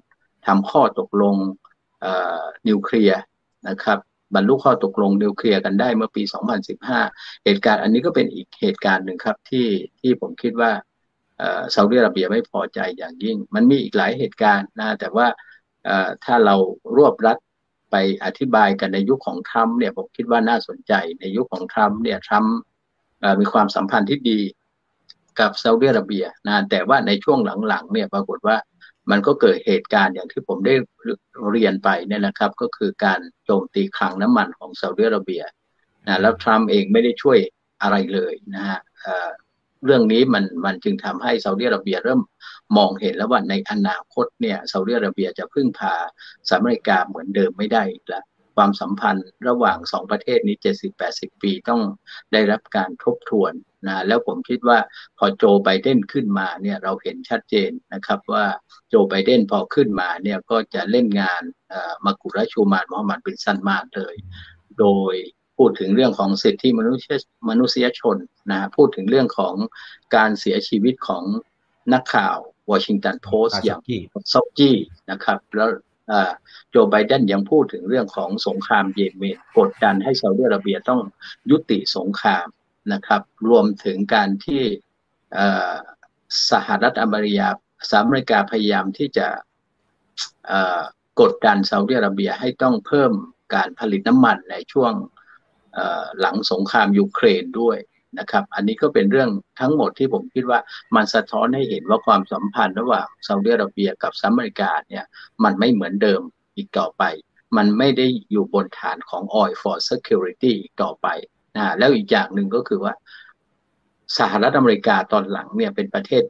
[0.47, 1.37] ทำข้อตกลง
[2.69, 3.21] นิวเคลียร์
[3.69, 3.99] นะครับ
[4.35, 6.23] บรรลุข้อตกลงนิวเคลียร์กันได้เมื่อปี
[6.85, 9.67] 2015 เหตุการณ์อันนี้ก็เป็นอีกเหตุการณ์หนึ่งครับที่
[10.01, 10.71] ที่ผมคิดว่า
[11.75, 15.27] ซาอุดิอาระเบียไม่พอใจอย่างยิ่ง มันมีอีกหลายเหตุการณ์นะแต่ว่า
[16.25, 16.57] ถ้าเรา
[16.97, 17.39] รวบรัด
[17.91, 22.57] ไปอธิบายกันในยุคของทรัมป์เนี่ยผมคิดว่าน่าสนใจในยุคของทรัมป์เนี่ยทรัมป์
[23.41, 24.41] มีความสัมพันธ์ที่ดี
[25.41, 28.57] กับซาอุดิอาระเบียนะแต่ว่าในช่วงหลังๆเนี่ยปรากฏว่า
[29.11, 30.75] มันก็เกิดเหตุการณ์อย่างที่ผมได้
[31.51, 35.43] เรียนไปเนี่ยนะครับ ก็คือการโจมตีคลังน้ำมันของซาอุดิอาระเบีย
[36.07, 37.39] นะแล้วทรัมป์เองไม่ได้ช่วย
[37.83, 38.81] อะไรเลยนะฮะ
[39.85, 42.21] เรื่องนี้มันมันจึงทำให้ซาอุดิอาระเบียเริ่ม
[42.77, 45.95] มองเห็นแล้วว่าในอนาคตเนี่ยซาอุดิอาระเบียจะพึ่งพา
[46.49, 48.25] สหรัฐอเมริกาเหมือนเดิมไม่ได้อีกแล้ว
[48.57, 50.57] ความสัมพันธ์ระหว่างสองประเทศนี้
[51.01, 51.83] 70-80 ปีต้อง
[52.33, 53.53] ได้รับการทบทวน
[53.87, 54.79] นะแล้วผมคิดว่า
[55.19, 58.45] พอโจไบเดนขึ้นมาเนี่ยเราเห็นชัดเจนนะครับว่า
[58.89, 61.43] โจไบเดนพอขึ้นมาเนี่ยก็จะเล่นงาน
[62.05, 64.15] มากุราชูมานมอฮัมหมัดบินซันมากเลย
[64.79, 65.15] โดย
[65.59, 67.17] พูดถึงเรื่องของสิทธิมนุษย
[67.49, 68.17] มนุษยชน
[68.51, 69.55] นะพูดถึงเรื่องของ
[70.17, 71.25] การเสียชีวิตของ
[71.93, 72.37] นักข่าว
[72.71, 73.81] วอชิงตันโพสต์อย่าง
[74.33, 74.77] ซอกกี้
[75.11, 75.69] นะครับแล้ว
[76.71, 81.01] โจไบเดนยังพูดถึงเรื่องของสงครามเยเมนกดดันให้ซาอุดิอาระเบียต้อง
[81.51, 82.47] ยุติสงคราม
[82.93, 84.63] นะครับ รวมถึงการที่
[86.51, 87.49] สหรัฐอเมริกา
[87.89, 89.29] สหรัฐอเมริกาพยายามที่จะ
[91.21, 93.13] กดดันซาอุดิอาระเบียให้ต้องเพิ่ม
[93.55, 94.93] การผลิตน้ำมันในช่วง
[96.21, 97.79] หลังสงครามยูเครนด้วย
[98.19, 100.61] นะครับ อันนี้ก็เป็นเรื่องทั้งหมดที่ผมคิดว่า
[100.97, 105.05] มันสะท้อนให้เห็นว่าความสัมพันธ์ระหว่างซาอุดิอาระเบียกับสหรัฐอเมริกาเนี่ย
[105.45, 106.21] มันไม่เหมือนเดิม
[106.57, 107.03] อีกต่อไป
[107.57, 111.07] มันไม่ได้อยู่บนฐานของ oil for security อีกต่อไป
[111.57, 112.95] นะแล้วอีกอย่างหนึ่งก็คือว่า
[114.19, 116.23] สหรัฐอเมริกาตอนหลังเนี่ยเป็นประเทศ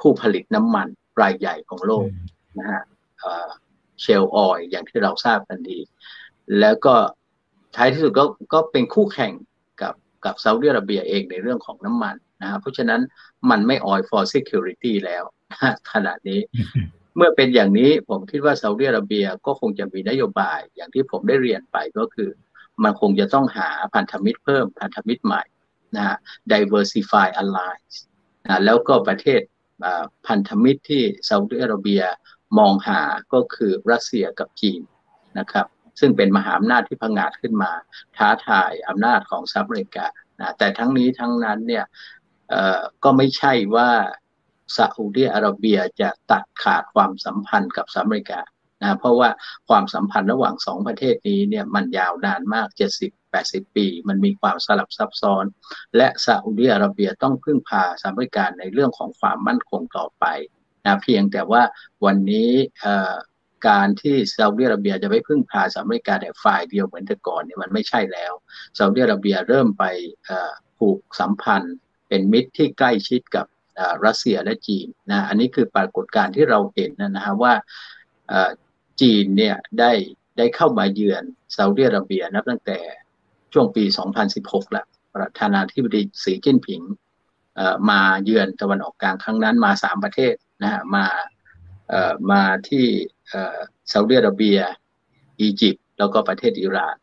[0.00, 0.88] ผู้ผลิตน้ำมัน
[1.22, 2.06] รายใหญ่ของโลก
[2.58, 2.82] นะฮะ
[4.00, 5.78] เชลออยอย่างที่เราทราบกันดี
[6.60, 6.94] แล้วก็
[7.76, 9.32] ท้ายที่สุดก็ก็เป็นคู่แข่ง
[9.82, 13.00] กับกับซาอุดิอาระเบียเองในเรื่องของน้ำมันนะเพราะฉะนั้น
[13.50, 15.24] มันไม่ oil for security แล้ว
[15.92, 16.40] ขณะนี้
[17.16, 22.30] เมื่อเป็นอย่างนี้ผมคิดว่าซาอุดิอาระเบียก็คงจะมีนโยบายอย่างที่ผมได้เรียนไปก็คือ
[22.82, 25.42] มันคงจะต้องหาพันธมิตรเพิ่มพันธมิตรใหม่
[25.96, 26.16] นะฮะ
[26.52, 27.96] diversify alliance
[28.44, 29.40] นะแล้วก็ประเทศ
[30.26, 32.02] พันธมิตรที่ซาอุดิอาระเบีย
[32.58, 33.00] มองหา
[33.32, 34.80] ก็คือรัสเซียกับจีน
[35.38, 35.66] นะครับ
[36.00, 37.72] ซึ่งเป็นมหาอำนาจที่พังอาจขึ้นมา
[38.16, 40.06] ท้าทายอำนาจของสหรัฐอเมริกา
[40.40, 41.84] นะแต่ทั้งนี้ทั้งนั้นเนี่ย
[43.04, 43.90] ก็ไม่ใช่ว่า
[44.76, 48.40] ซาอุดิอาระเบียจะตัดขาดความสัมพันธ์กับสหรัฐอเมริกา
[48.82, 49.28] นะเพราะว่า
[49.68, 52.68] ความสัมพันธ์ระหว่างสองประเทศนี้เนี่ยมันยาวนานมาก
[53.22, 55.44] 70-80 ปี มันมีความสลับซับซ้อน
[55.96, 60.24] และซาอุดิอาระเบียต้องพึ่งพาสหรัฐอเมริกาในเรื่องของความมั่นคงต่อไป
[60.84, 61.62] นะเพียงแต่ว่า
[62.04, 62.50] วันนี้
[63.66, 68.32] การที่ซาอุดิอาระเบียจะไม่พึ่งพาสหรัฐอเมริกาแต่ฝ่ายเดียวเหมือนแต่ก่อนเนี่ยมันไม่ใช่แล้ว
[68.78, 69.84] ซาอุดิอาระเบียเริ่มไป
[70.78, 71.76] ผูกสัมพันธ์
[72.08, 73.46] เป็นมิตรที่ใกล้ชิดกับ
[74.06, 77.54] รัสเซียและจีนนะอันนี้คือปรากฏการณ์ที่เราเห็นนะฮะว่า
[79.00, 79.92] จีนเนี่ยได้
[80.38, 81.22] ได้เข้ามาเยือน
[81.56, 82.78] ซาอุดิอาระเบียนับตั้งแต่
[83.52, 83.84] ช่วงปี
[84.28, 86.82] 2016แล้วประธานาธิบดีสีจิ้นผิง
[87.90, 91.06] มาเยือนตะวันออกกลางครั้งนั้นมาสามประเทศนะฮะมา
[92.32, 92.86] มาที่
[93.92, 94.58] ซาอุดิอาระเบีย
[95.40, 96.96] อียิปต์แล้วก็ประเทศอิหร่าน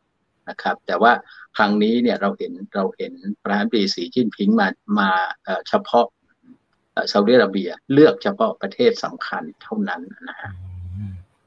[0.49, 1.11] นะครับ แต่ว่า
[1.57, 3.13] ครั้งนี้เนี่ยเราเห็นเราเห็น
[3.43, 4.67] ประธานาธิบดีสีจิ้นผิงมา
[4.99, 5.09] มา
[5.67, 6.07] เฉพาะ
[7.11, 10.51] ซาอุดิอาระเบียเลือกเฉพาะประเทศสำคัญเท่านั้นนะฮะ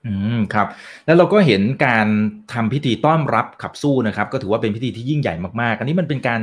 [0.07, 0.66] อืมครับ
[1.07, 2.07] แล้วเราก็เห็นการ
[2.53, 6.40] ทำพิธีต้อนรับขับสู้นะครับ ก็ถือว่าเป็นพิธีที่ยิ่งใหญ่มากๆ อันนี้มันเป็นการ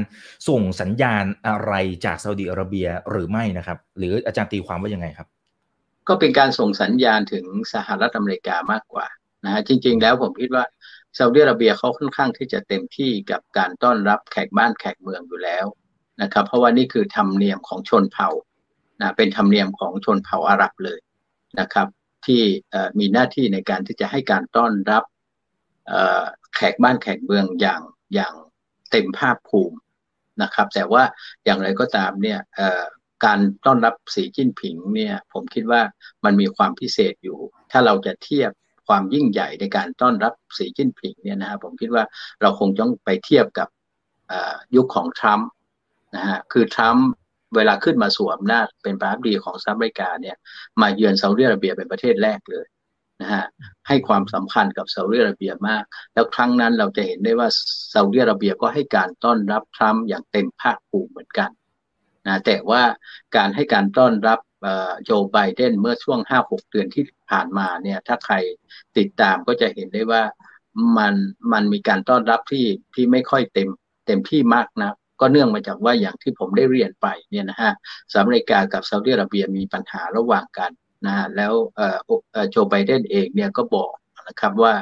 [0.49, 1.73] ส่งสัญญาณอะไร
[2.05, 5.27] จากซาอุดิอาระเบียหรือไม่นะครับ หรืออาจารย์ตีความว่ายังไงครับ
[6.07, 9.07] ก็เป็นการส่งสัญญาณถึงสหรัฐอเมริกามากกว่า
[9.45, 10.63] นะฮะจริง ๆ แล้วผมคิดว่า
[11.17, 15.65] ซาอุดิอาระเบียเขาค่อนข้างที่จะเต็มที่กับการต้อนรับแขกบ้านแขกเมืองอยู่แล้ว
[16.21, 18.29] นะครับ เพราะว่านี่คือธรรมเนียมของชนเผ่า
[19.01, 20.99] นะเป็นธรรมเนียมของชนเผ่าอาหรับเลย
[21.59, 21.87] นะครับ
[22.25, 22.41] ที่
[22.99, 25.03] มีหน้าที่ในการที่จะให้การต้อนรับ
[26.55, 27.81] แขกบ้านแขกเมืองอย่าง
[28.13, 28.33] อย่าง
[28.91, 29.77] เต็มภาคภูมิ
[30.41, 31.03] นะครับ แต่ว่า
[31.45, 32.39] อย่างไรก็ตามเนี่ย
[33.25, 35.81] การต้อนรับสีจิ้นผิงเนี่ยผมคิดว่า
[36.25, 37.37] มันมีความพิเศษอยู่
[37.71, 38.51] ถ้าเราจะเทียบ
[38.87, 42.03] ความยิ่งใหญ่ในการต้อนรับสีจิ้นผิงเนี่ยนะครับผมคิดว่า
[42.41, 43.67] เราคงต้องไปเทียบกับ
[44.75, 45.49] ยุคของทรัมป์
[46.15, 47.07] นะฮะคือทรัมป์
[47.55, 50.35] เวลาขึ้นมาสวมหน้าเป็นประธานาธิบดีของสหรัฐอเมริกาเนี่ย
[50.81, 52.65] มาเยือนซาอุดิอาระเบียเป็นประเทศแรกเลย
[53.21, 53.45] นะฮะ
[53.87, 57.49] ให้ความสำคัญกับซาอุดิอาระเบียมาก แล้วครั้งนั้นเราจะเห็นได้ว่า
[57.93, 61.49] ซาอุดิอาระเบียก็ให้การต้อนรับทรัมป์อย่างเต็มภาคภูมิเหมือนกัน
[62.27, 62.81] นะแต่ว่า
[63.35, 64.39] การให้การต้อนรับ
[65.05, 68.35] โจไบเดนเมื่อช่วง 5-6 เดือนที่ผ่านมาเนี่ยถ้าใคร
[68.97, 70.23] ติดตามก็จะเห็นได้ว่า
[70.97, 71.13] มัน
[71.53, 73.69] มันมีการต้อนรับที่ที่ไม่ค่อยเต็ม
[74.07, 77.71] เต็มที่มากนะก็เนื่องมาจากว่าอย่างที่ผมได้เรียนไปเนี่ยนะฮะ
[78.11, 80.71] สหรัฐอเมริกากับซาอุดิอาระเบียมีปัญหาระหว่างกัน
[81.05, 81.53] นะฮะแล้ว
[82.49, 83.93] โจไบเดนเองเนี่ยก็บอก
[84.27, 84.73] นะครับว่า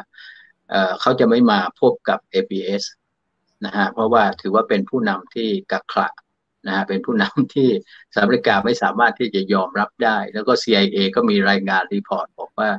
[1.01, 2.84] เขาจะไม่มาพบกับ MBS
[3.65, 6.08] นะฮะเพราะว่าถือว่าเป็นผู้นำที่กักขฬะ
[6.67, 7.69] นะฮะเป็นผู้นำที่
[8.13, 12.69] สหรัฐอเมริกาไม่สามารถที่จะยอมรับได้ แล้วก็ CIA ก็มีรายงาน report บอกว่า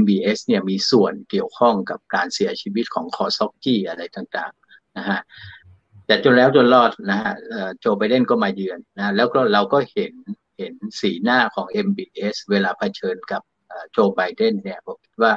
[0.00, 5.20] MBS เนี่ยมีส่วนเกี่ยวข้องกับการเสียชีวิตของคาช็อกกีอะไรต่างๆนะฮะ
[6.06, 7.34] แต่จนแล้วจนรอดนะฮะ
[7.80, 10.12] โจไบเดนก็มาเยือนนะแล้วก็เราก็เห็น
[10.58, 13.42] เห็นสีหน้าของ MBS เวลาเผชิญกับ
[13.92, 15.32] โจไบเดนเนี่ยผมคิดว่า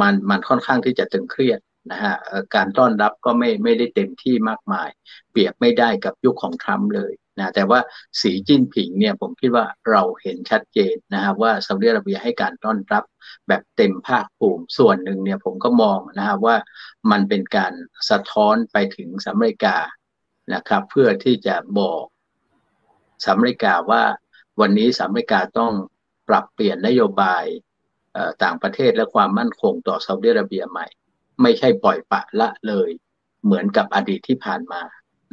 [0.00, 2.14] มันมันค่อนข้างที่จะตึงเครียด นะฮะ
[2.54, 4.88] การต้อนรับก็ไม่ไม่ได้เต็มที่มากมาย
[5.30, 7.80] เปรียบไม่ได้กับยุคของทรัมป์เลยนะแต่ว่า
[8.20, 13.04] สีจิ้นผิงเนี่ยผมคิดว่าเราเห็นชัดเจนนะฮะว่าซาอุดิอาระเบียให้การต้อนรับ
[13.48, 16.56] แบบเต็มภาคภูมิส่วนหนึ่งเนี่ยผมก็มองนะฮะว่า
[17.10, 17.72] มันเป็นการ
[18.10, 19.76] สะท้อนไปถึงสหรัฐอเมริกา
[20.54, 22.04] นะครับเพื่อที่จะบอก
[23.22, 24.02] สหรัฐอเมริกาว่า
[24.60, 25.72] วันนี้สหรัฐอเมริกาต้อง
[26.28, 27.44] ปรับเปลี่ยนนโยบาย
[28.42, 30.86] ต่างประเทศและความมั่นคงต่อซาอุดิอาระเบียใหม่
[31.42, 32.90] ไม่ใช่ปล่อยปะละเลย
[33.44, 34.82] เหมือนกับอดีตที่ผ่านมา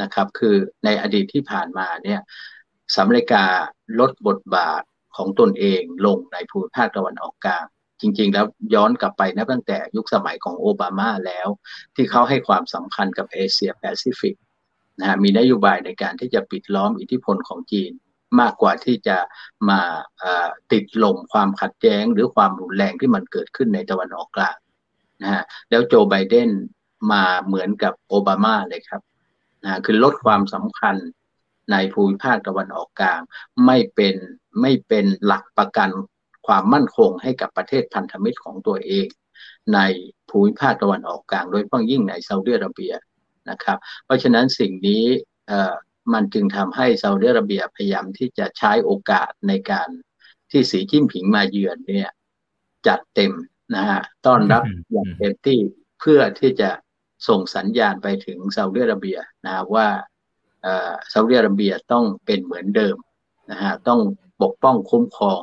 [0.02, 2.19] นะครับ คือในอดีตที่ผ่านมาเนี่ย
[2.93, 3.45] สหรัฐอเมริกา
[4.00, 4.84] ลดบทบาท
[5.17, 7.65] ของตนเองลงในภูมิภาคตะวันออกกลาง
[8.02, 8.45] จริง ๆ แล้ว
[8.76, 11.48] ย้อนกลับไปนะตั้งแต่ยุคสมัยของโอบามาแล้ว
[11.95, 14.36] ที่เขาให้ความสำคัญกับเอเชียแปซิฟิก
[15.00, 17.91] นะฮะมีนโยบายในการที่จะปิดล้อมอิทธิพลของจีน
[18.39, 19.17] มากกว่าที่จะ
[19.69, 19.82] มา
[20.72, 24.58] ติดลมความขัดแย้งหรือความรุนแรงที่มันเกิดขึ้นในตะวันออกกลาง
[25.24, 26.50] นะฮะแล้วโจไบเดน
[27.12, 29.02] มาเหมือนกับโอบามาเลยครับ
[29.64, 30.96] นะคือลดความสำคัญ
[31.72, 33.22] ในภูมิภาคตะวันออกกลาง
[33.66, 34.16] ไม่เป็น
[34.62, 35.90] ไม่เป็นหลักประกัน
[36.48, 39.08] ความมั่นคงให้กับประเทศพันธมิตรของตัวเอง
[39.74, 39.80] ใน
[40.30, 42.94] ภูมิภาคตะวันออกกลาง โดยเฉพาะยิ่งในซาอุดิอาระเบีย
[43.50, 45.04] นะครับ เพราะฉะนั้นสิ่งนี้
[46.14, 49.90] มันจึงทำให้ซาอุดิอาระเบียพยายามที่จะใช้โอกาสในการ
[50.52, 52.12] ที่สีจิ้มผิงมาเยือนเนี่ย
[52.88, 53.34] จัดเต็ม
[53.76, 55.60] นะฮะต้อนรับอย่างเต็มที่
[56.00, 56.70] เพื่อที่จะ
[57.28, 59.88] ส่งสัญญาณไปถึงซาอุดิอาระเบียนะว่า
[61.12, 62.98] ซาอุดิอาระเบียต้องเป็นเหมือนเดิม
[63.52, 64.00] นะฮะต้อง
[64.42, 65.42] ปกป้องคุ้มครอง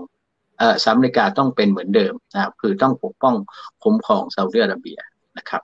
[0.59, 3.35] เอ่อสหรัฐอเมริกาต้องเป็นเหมือนเดิมนะครับคือต้องปกป้อง
[3.83, 4.99] คุ้มครองซาอุดิอาระเบีย
[5.39, 5.63] นะครับ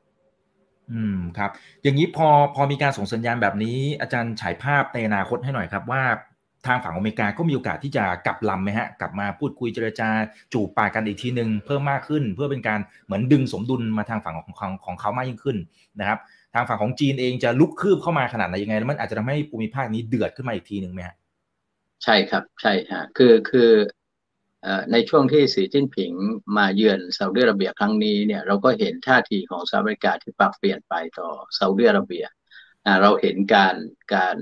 [0.92, 1.51] อืมครับ
[1.83, 6.03] อย่างนี้พอพอมีการส่งสัญญาณแบบนี้ อาจารย์ฉายภาพในอนาคตให้หน่อยครับว่า
[6.66, 10.09] ทางฝั่งอเมริกาก็มีโอกาสที่จะกลับลำไหมฮะกลับมาพูดคุยเจรจา
[10.53, 15.57] จูบปากกันอีกทีหนึ่งเพิ่มมากขึ้น เพื่อเป็นการเหมือนดึงสมดุลมาทางฝั่งของของของเขามากยิ่งขึ้น
[16.01, 16.18] นะครับ
[16.55, 21.16] ทางฝั่งของจีนเองจะลุกคืบเข้ามาขนาดไหนยังไงแล้วมันอาจจะทำให้ภูมิภาคนี้เดือดขึ้นมาอีกทีหนึ่งไหมฮะ
[22.05, 23.70] ใช่ครับใช่ฮะคือคือ
[24.92, 26.12] ในช่วงที่สีจิ้นผิง
[26.57, 32.25] มาเยือนซาอุดิอาระเบียครั้งนี้เนี่ยเราก็เห็นท่าทีของสหรัฐอเมริกาที่ปรับเปลี่ยนไปต่อซาอุดิอาระเบีย
[33.03, 33.75] เราเห็นการ
[34.14, 34.37] การ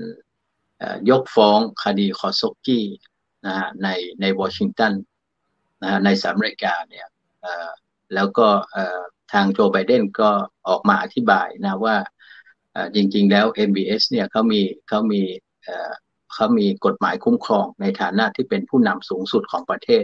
[1.09, 2.85] ยกฟ้องคดีคอสกกี้
[3.45, 3.87] นะฮะใน
[4.21, 4.93] ในวอชิงตัน
[5.81, 7.07] นะฮะในสหรัฐอเมริกาเนี่ย
[8.13, 8.47] แล้วก็
[9.33, 10.29] ทางโจไบเดนก็
[10.69, 11.95] ออกมาอธิบายนะว่า
[12.95, 15.21] จริงๆแล้ว MBS เนี่ยเขามีเขามี
[16.33, 20.03] เขามีกฎหมายคุ้มครองในฐานะที่เป็นผู้นำสูงสุดของประเทศ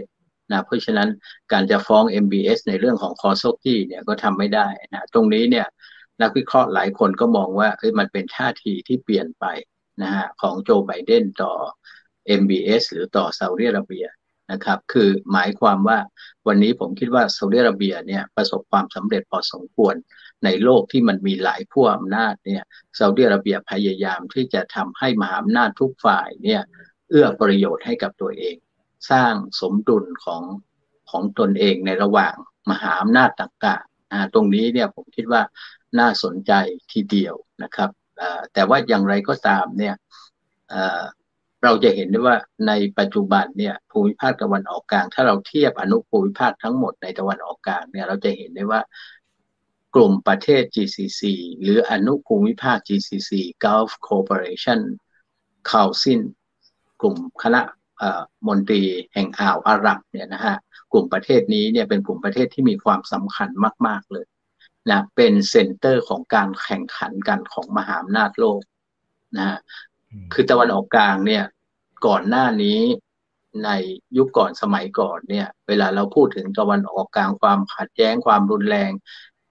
[0.50, 1.08] นะเพราะฉะนั้น
[1.52, 5.66] การจะฟ้อง MBS ในเรื่องของคอสกี้เนี่ยก็ทำไม่ได้นะตรงนี้เนี่ย
[6.22, 9.44] นักวิเคราะห์หลายคนก็มองว่าเอ้ยมันเป็นท่าทีที่เปลี่ยนไป
[10.02, 11.52] นะฮะของโจไบเดนต่อ
[12.40, 14.06] MBS หรือต่อซาอุดิอาระเบีย
[14.52, 15.98] นะครับคือหมายความว่า
[16.46, 19.94] วันนี้ผมคิดว่าซาอุดิอาระเบียเนี่ยประสบความสำเร็จพอสมควร
[20.44, 22.62] ในโลกที่มันมีหลายขั้อำนาจเนี่ย
[22.98, 26.62] ซาอุดิอาระเบียพยายามที่จะทำให้มหาอำนาจทุกฝ่ายเนี่ย
[27.10, 28.56] เอื้อประโยชน์ให้กับตัวเอง
[29.10, 30.42] สร้างสมดุลของ
[31.10, 32.34] ของตนเองในระหว่าง
[32.70, 35.42] มหาอำนาจต่างๆตรงนี้เนี่ยผมคิดว่า
[35.98, 36.52] น่าสนใจ
[36.92, 37.90] ทีเดียวนะครับ
[38.54, 39.94] แต่ว่าอย่างไรก็ตามเนี่ย
[41.64, 48.80] เราจะเห็นได้ว่าในปัจจุบันเนี่ยภูมิภาคตะวันออกกลาง ถ้าเราเทียบอนุภูมิภาคทั้งหมดในตะวันออกกลางเนี่ยเราจะเห็นได้ว่า
[49.94, 51.22] กลุ่มประเทศ GCC
[51.62, 53.30] หรืออนุภูมิภาค GCC
[53.64, 54.80] Gulf Cooperation
[55.70, 56.20] Council
[57.00, 57.60] กลุ่มคณะ
[58.48, 58.82] มนตรี
[59.14, 60.56] แห่งอ่าวอาหรับเนี่ยนะฮะ
[60.92, 63.48] กลุ่มประเทศนี้เนี่ยเป็นกลุ่มประเทศที่มีความสำคัญ
[63.86, 64.26] มาก ๆเลย
[64.90, 68.60] นะเป็นเซ็นเตอร์ของการแข่งขันกันของมหาอำนาจโลก
[69.36, 69.58] นะฮะ
[70.32, 71.44] คือตะวันออกกลางเนี่ย
[72.06, 72.80] ก่อนหน้านี้
[73.64, 73.70] ใน
[74.16, 78.90] ยุคก่อนสมัยก่อนเนี่ย เวลาเราพูดถึงตะวันออกกลางความขัดแย้งความรุนแรง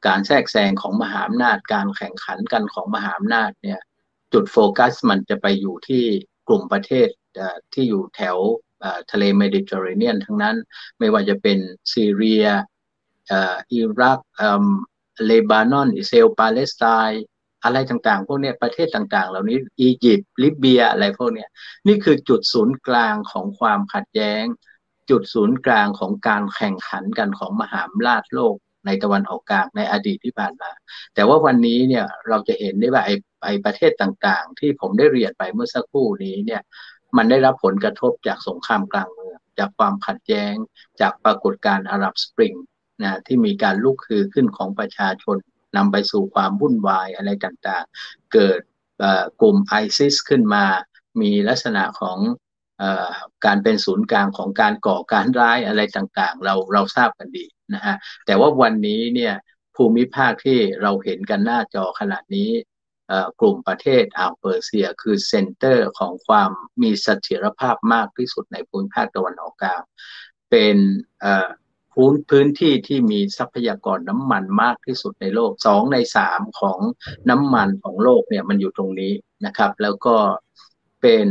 [0.08, 3.80] การแทรกแซงของมหาอำนาจการแข่งขันกันของมหาอำนาจเนี่ย
[4.34, 6.04] จุดโฟกัสมันจะไปอยู่ที่
[6.47, 7.08] กลุ่มประเทศ
[7.73, 8.38] ที่อยู่แถว
[9.12, 10.56] ทะเลเมดิเตอร์เรเนียนทั้งนั้น
[11.00, 11.58] ไม่ว่าจะเป็น
[11.93, 12.45] ซีเรีย
[13.32, 14.19] อิรัก
[15.26, 17.24] เลบานอน อิสราเอลปาเลสไตน์
[17.64, 21.46] อะไรต่างๆ พวกนี้ประเทศต่างๆ เหล่านี้อียิปต์ลิเบียอะไรพวกนี้
[21.88, 24.44] นี่คือจุดศูนย์กลางของความขัดแย้ง
[25.10, 30.72] จุดศูนย์กลางของการแข่งขันกันของมหาอำนาจโลกในตะวันออกกลางในอดีตที่ผ่านมา
[31.16, 36.62] แต่ว่าวันนี้เนี่ยเราจะเห็นได้ว่าไอ้ไอประเทศต่างๆ ที่ผมได้เรียนไปเมื่อสักครู่นี้เนี่ย
[37.18, 40.54] มันได้รับผลกระทบจากสงครามกลางเมือง จากความขัดแย้ง
[41.02, 42.54] จากปรากฏการณ์อาหรับสปริง
[43.04, 45.38] นะที่มีการลุกคือขึ้นของประชาชน
[45.78, 48.60] นำไปสู่ความวุ่นวายอะไรต่างๆ เกิด
[49.42, 50.66] กลุ่มไอซิสขึ้นมา
[51.22, 52.18] มีลักษณะของ
[52.82, 52.84] อ
[53.46, 59.34] การเป็นศูนย์กลางของการก่อการร้ายอะไรต่างๆ เราเราทราบกันดีนะฮะแต่ว่าวันนี้เนี่ย
[59.76, 62.52] ภูมิภาคที่เราเห็นกันหน้าจอขนาดนี้
[63.40, 69.82] กลุ่มประเทศอ่าวเปอร์เซียคือ center ของความมีเสถียรภาพมากที่สุดในภูมิภาคตะวันออกกลาง
[70.50, 70.78] เป็น
[71.98, 76.80] พื้นพื้นที่ที่มีทรัพยากรน้ำมันมากที่สุดในโลกสองในสามของ
[77.30, 79.14] น้ำมันของโลกเนี่ยมันอยู่ตรงนี้
[79.46, 80.16] นะครับ แล้วก็
[81.02, 81.28] เป็น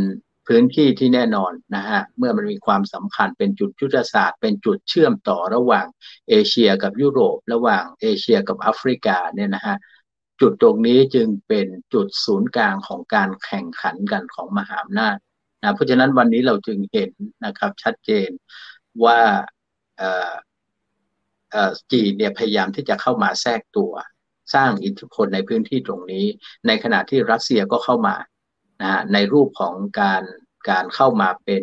[0.46, 5.86] พื้นที่ที่แน่นอนนะฮะเมื่อมันมีความสำคัญเป็นจุดยุทธศาสตร์ เป็นจุดเชื่อมต่อระหว่าง
[6.28, 9.76] เอเชียกับยุโรป ระหว่างเอเชียกับแอฟริกาเนี่ยนะฮะ
[10.40, 15.16] จุดตรงนี้จึงเป็นจุดศูนย์กลางของการแข่งขันกันของมหาอำนาจ
[15.62, 17.10] นะเพราะฉะนั้นวันนี้เราจึงเห็น
[17.44, 18.28] นะครับชัดเจน
[19.04, 19.20] ว่า
[21.92, 23.92] จีนเนี่ยพยายามที่จะเข้ามาแทรกตัว
[24.54, 26.24] สร้างอิทธิพลในพื้นที่ตรงนี้
[26.66, 28.16] ในขณะที่รัสเซียก็เข้ามา
[28.82, 30.22] นะในรูปของการ
[30.70, 31.62] การเข้ามาเป็น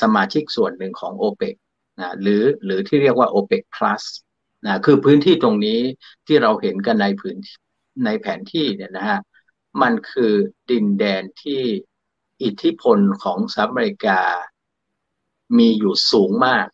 [0.00, 1.54] สมาชิกส่วนหนึ่งของโอเปก
[2.00, 4.02] นะหรือหรือที่เรียกว่า OPEC plus
[4.66, 5.80] นะคือพื้นที่ตรงนี้
[6.26, 7.36] ที่เราเห็นกันในพื้น
[8.04, 9.20] ในแผนที่เนี่ยนะฮะ
[9.82, 10.32] มันคือ
[10.70, 11.62] ดินแดนที่
[12.42, 14.20] อิทธิพลของสหรัฐอเมริกา
[15.58, 16.66] มีอยู่สูงมาก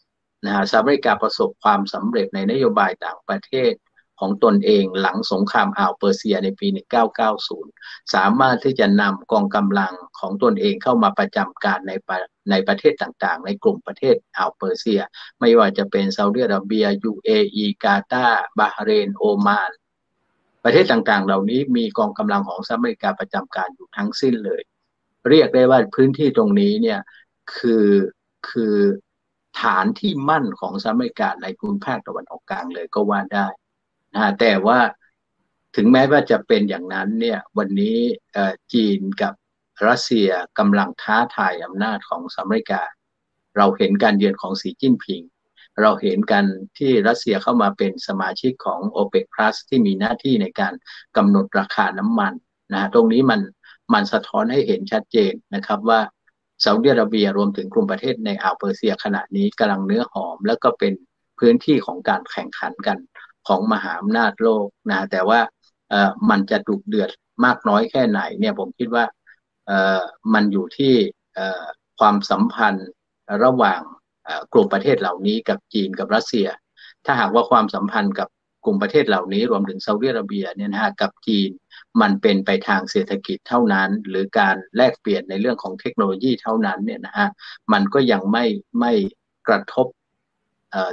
[0.45, 3.73] นะฮะสหรัฐอเมริกาประสบความสำเร็จในนโยบายต่างประเทศ
[4.21, 6.67] ของตนเองหลังสงครามอ่าวเปอร์เซียในปี
[7.41, 11.93] 1990 สามารถที่จะนำกองกำลังของตนเองเข้ามาประจำการใน
[12.51, 15.01] ในประเทศต่างๆ ในกลุ่มประเทศอ่าวเปอร์เซีย
[15.41, 19.71] ไม่ว่าจะเป็นซาอุดิอาระเบีย UAE กาตาร์บาห์เรน โอมาน
[20.65, 24.63] ประเทศต่างๆ เหล่านี้มีกองกำลังของสหรัฐอเมริกาประจำการอยู่ทั้งสิ้นเลย
[25.29, 27.01] เรียกได้ว่าพื้นที่ตรงนี้เนี่ย
[27.57, 27.89] คือ
[28.51, 28.77] คือ
[29.61, 33.47] ฐานที่มั่นของสหรัฐอเมริกาในภูมิภาคตะวันออกกลางเลยก็ว่าได้
[34.15, 34.79] นะแต่ว่า
[35.77, 37.99] ถึงแม้ว่าจะเป็นอย่างนั้นเนี่ยวันนี้
[38.73, 39.35] จีนกับ
[39.89, 42.83] รัสเซียกำลังท้าทายอำนาจของสหรัฐอเมริกา
[43.57, 45.23] เราเห็นการเยือนของสีจิ้นผิง
[45.83, 46.45] เราเห็นกัน
[46.79, 50.73] ที่รัสเซียเข้ามาเป็นสมาชิกของ o p e ป Plus ที่มีหน้าที่ในการ
[51.17, 52.33] กำหนดราคาน้ำมัน
[52.73, 53.41] นะตรงนี้มัน
[53.93, 56.01] มันสะท้อนให้เห็นชัดเจนนะครับว่า
[56.63, 60.93] ซาอุดิอาระเบียรวมถึงกลุ่มประเทศในอ่าวเปอร์เซียขณะนี้กำลังเนื้อหอม แล้วก็เป็น
[61.39, 62.99] พื้นที่ของการแข่งขันกัน
[63.49, 65.41] ของมหาอำนาจโลกนะแต่ว่า
[66.31, 67.11] มันจะดุเดือด
[67.45, 69.05] มากน้อยแค่ไหนเนี่ยผมคิดว่า
[70.35, 70.95] มันอยู่ที่
[71.99, 72.89] ความสัมพันธ์
[73.45, 73.81] ระหว่าง
[74.53, 76.49] กลุ่มประเทศเหล่านี้กับจีนกับรัสเซีย
[77.05, 78.29] ถ้าหากว่าความสัมพันธ์กับ
[78.65, 81.51] กลุ่มประเทศเหล่านี้รวมถึงซาอุดิอาระเบียเนี่ยนะฮะกับจีน
[82.01, 87.29] มันเป็นไปทางเศรษฐกิจเท่านั้น หรือการแลกเปลี่ยนในเรื่องของเทคโนโลยีเท่านั้นเนี่ยนะฮะ
[87.73, 88.45] มันก็ยังไม่
[88.81, 88.93] ไม่
[89.49, 89.87] กระทบ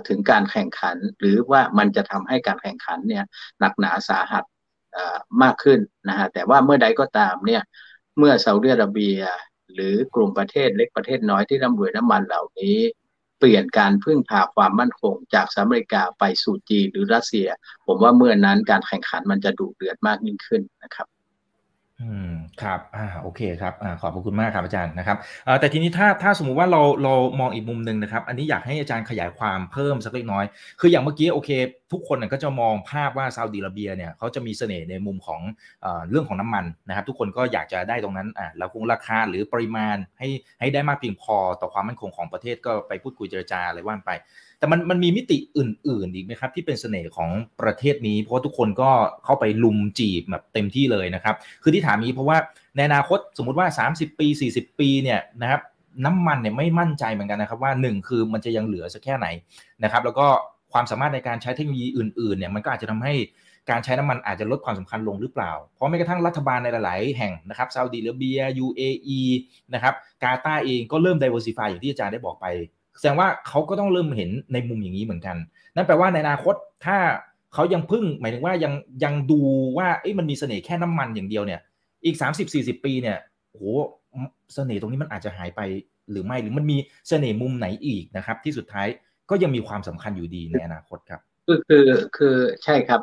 [0.07, 3.23] ถึงการแข่งขัน หรือว่ามันจะทำให้การแข่งขันเนี่ย
[3.59, 4.43] หนักหนาสาหัส
[5.43, 5.79] มากขึ้น
[6.09, 7.61] นะฮะแต่ว่าเมื่อใดก็ตามเนี่ย
[8.17, 9.19] เมื่อซาอุดิอาระเบีย
[9.73, 12.77] หรือกลุ่มประเทศเล็กประเทศน้อยที่ร่ำรวยน้ำมันเหล่านี้
[13.43, 17.47] เปลี่ยนการพึ่งพาความมั่นคงจากสหรัฐอเมริกาไปสู่จีนหรือรัสเซีย
[17.85, 21.07] ผมว่าเมื่อนั้นการแข่งขันมันจะดุเดือดมากยิ่งขึ้นนะครับ
[22.01, 30.45] อืมครับอ่าโอเคครับอ่าขอบคุณมากครับอาจารย์นะครับอ่าแต่ทีนี้ถ้าถ้าสมมุติว่าเราเรามองอีกมุมหนึ่งนะครับ อันนี้อยากให้อาจารย์ขยายความเพิ่มสักเล็กน้อย
[30.79, 31.49] คืออย่างเมื่อกี้โอเค
[31.91, 35.41] ทุกคนก็จะมองภาพว่าซาอุดิอาระเบียเนี่ยเขาจะมีเสน่ห์ในมุมของ
[36.09, 44.11] เรื่องของน้ำมันนะครับ ทุกคนก็อยากจะได้ตรงนั้นอ่าแล้วคงราคาหรือปริมาณให้ให้ได้มากเพียงพอต่อความมั่นคงของประเทศก็ไปพูดคุยเจรจาอะไรว่านไป
[44.61, 47.29] แต่มันมันมีมิติอื่น ๆ อีกไหมครับที่เป็นเสน่ห์ของ
[47.61, 48.89] ประเทศนี้ เพราะทุกคนก็
[49.25, 52.37] เข้าไปลุมจีบแบบเต็มที่เลยนะครับ คือที่ถามนี้เพราะว่า
[52.75, 55.61] ในอนาคตสมมุติว่า 30 ปี 40 ปีเนี่ยนะครับ
[56.05, 59.27] น้ำมันเนี่ยไม่มั่นใจเหมือนกันนะครับ ว่า 1 คือมันจะยังเหลือสักแค่ไหน
[59.83, 60.27] นะครับแล้วก็
[60.73, 63.13] ความสามารถในการใช้เทคโนโลยีอื่น ๆเนี่ยมันก็อาจจะทำให้
[63.69, 69.21] การใช้น้ำมันอาจจะลดความสำคัญลงหรือเปล่า เพราะแม้กระทั่งรัฐบาลในหลาย ๆ แห่งนะครับซาอุดิอาระเบีย UAE
[69.73, 69.93] นะครับ
[70.23, 72.45] กาตาเองก็เริ่ม diversify อย่างที่อาจารย์ได้บอกไป
[72.99, 75.37] แสดงว่าเขาก็ต้องเริ่มเห็นในมุมอย่างนี้เหมือนกัน
[75.75, 76.97] นั่นแปลว่าในอนาคตถ้า
[77.53, 78.73] เขายังพึ่งหมายถึงว่ายัง
[79.03, 79.41] ยังดู
[79.77, 81.59] ว่าเอ้มันมีเสน่ห์แค่น้ำมันอย่างเดียวเนี่ย
[82.05, 83.17] อีกสามสิบสี่สิบปีเนี่ย
[83.51, 83.63] โห
[84.53, 85.61] เสน่ห์ตรงนี้มันอาจจะหายไป
[86.11, 86.77] หรือไม่หรือมันมี
[87.09, 88.87] เสน่ห์มุมไหนอีกนะครับ ที่สุดท้าย
[89.29, 93.01] ก็ยังมีความสำคัญอยู่ดีในอนาคตครับคือคือคือใช่ครับ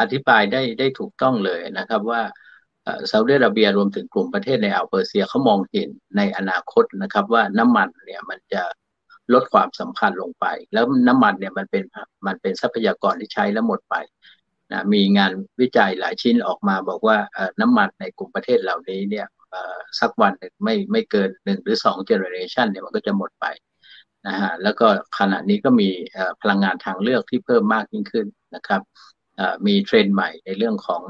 [0.00, 2.22] อธิบายได้ได้ถูกต้องเลยนะครับว่า
[3.10, 8.62] ซาอุดิอาระเบียรวมถึงกลุ่มประเทศในอ่าวเปอร์เซียเขามองเห็นในอนาคตนะครับ ว่าน้ำมันเนี่ยมันจะ
[9.34, 11.84] ลดความสำคัญลงไป แล้วน้ำมันเนี่ยมันเป็น
[12.26, 13.94] มันเป็นทรัพยากรที่ใช้แล้วหมดไป
[14.72, 17.16] นะมีงานวิจัยหลายชิ้นออกมาบอกว่า
[17.60, 19.26] น้ำมันในกลุ่มประเทศเหล่านี้เนี่ย
[20.00, 23.46] สักวันหนึ่งไม่ไม่เกินหนึ่งหรือสอง generation เนี่ยมันก็จะหมดไป
[24.26, 24.86] นะฮะแล้วก็
[25.18, 25.90] ขณะนี้ก็มี
[26.42, 28.82] พลังงานทางเลือกที่เพิ่มมากยิ่งขึ้นนะครับ
[29.66, 31.02] มีเทรนด์ใหม่ในเรื่องของ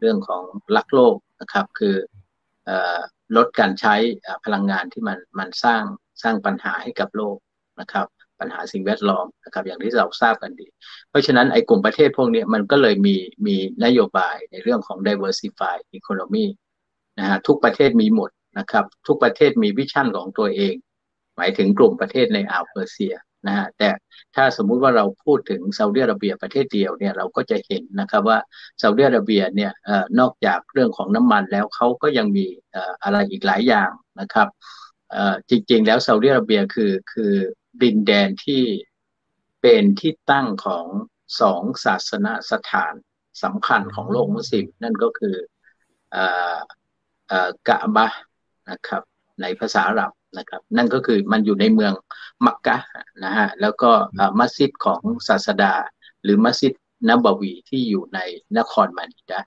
[0.00, 0.42] เรื่องของ
[0.76, 1.96] ลักโลกนะครับคือ
[3.36, 3.94] ลดการใช้
[4.44, 5.82] พลังงานที่มันมันสร้าง
[6.22, 7.36] สร้างปัญหาให้กับโลก
[7.80, 8.06] นะครับ
[8.40, 10.66] ปัญหาสิ่งแวดล้อมนะครับอย่างที่เราทราบกันดี
[11.10, 13.16] เพราะฉะนั้นไอ้กลุ่มประเทศพวกนี้มันก็เลยมี
[13.46, 16.46] มีนโยบายในเรื่องของ diversify economy
[17.18, 20.74] นะฮะทุกประเทศมีหมดนะครับ ทุกประเทศมีวิชั่นของตัวเอง
[21.36, 23.14] หมายถึงกลุ่มประเทศในอ่าวเปอร์เซีย
[23.46, 23.90] นะฮะแต่
[24.34, 28.38] ถ้าสมมุติว่าเราพูดถึงซาอุดิอาระเบียประเทศเดียวเนี่ยเราก็จะเห็นนะครับว่า
[28.80, 29.72] ซาอุดิอาระเบียเนี่ย
[30.20, 32.46] นอกจากเรื่องของน้ำมันแล้วเขาก็ยังมี
[33.02, 34.48] อะไรอีกหลายอย่างนะครับ
[35.50, 37.32] จริงๆ แล้วซาอุดิอาระเบียคือคือ
[37.82, 38.62] ดินแดนที่
[39.62, 40.86] เป็นที่ตั้งของ
[41.40, 42.94] สองศาสนสถาน
[43.42, 45.36] สำคัญของโลกมุสลิมนั่นก็คือ
[47.30, 47.32] อ
[47.68, 48.08] กะบะ
[48.70, 49.02] นะครับ
[49.40, 51.92] ในภาษาอาหรับนะครับ นั่นก็คือมันอยู่ในเมือง
[52.46, 52.76] มักกะ
[53.24, 53.90] นะฮะแล้วก็
[54.38, 55.74] มัสยิดของศาสดา
[56.22, 56.72] หรือมัสยิด
[57.08, 58.18] นบวีที่อยู่ใน
[58.58, 59.40] นครมานิดะ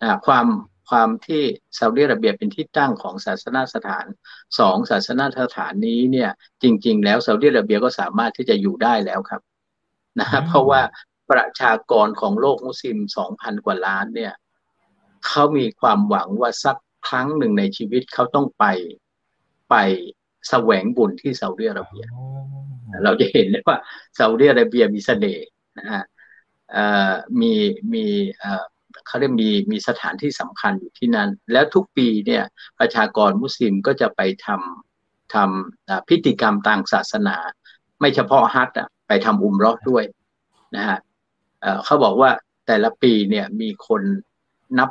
[0.00, 0.46] นะความ
[0.88, 1.42] ความที่
[1.78, 4.06] ซาอุดิอาระเบียเป็นที่ตั้งของศาสนาสถาน
[4.58, 6.30] สองศาสนาสถานนี้เนี่ย
[6.62, 9.42] จริง ๆ แล้วซาอุดิอาระเบียก็สามารถที่จะอยู่ได้แล้วครับ
[10.20, 10.80] นะฮะเพราะว่า
[11.30, 14.34] ประชากรของโลกมุสลิมสองพันกว่าล้านเนี่ย
[15.26, 16.76] เขามีความหวังว่าสัก
[17.08, 18.64] ครั้งหนึ่งในชีวิตเขาต้องไป
[19.70, 19.74] ไป
[20.48, 22.04] แสวงบุญที่ซาอุดิอาระเบีย
[23.04, 23.76] เราจะเห็นเลยว่า
[24.18, 25.46] ซาอุดิอาระเบียมีเสน่ห์
[25.78, 26.02] นะฮะ
[27.40, 27.52] มี
[27.92, 28.04] มี
[29.06, 32.44] เขาเรียกมีมีสถานที่สำคัญอยู่ที่นั่นแล้วทุกปีเนี่ย
[32.78, 37.36] ประชากรมุสลิมก็จะไปทำทำพิธีกรรมทางศาสนา
[38.00, 40.04] ไม่เฉพาะฮัตอะไปทำอุมรอดด้วย
[40.76, 40.98] นะฮะ
[41.84, 42.30] เขาบอกว่า
[42.66, 44.02] แต่ละปีเนี่ยมีคน
[44.78, 44.90] นับ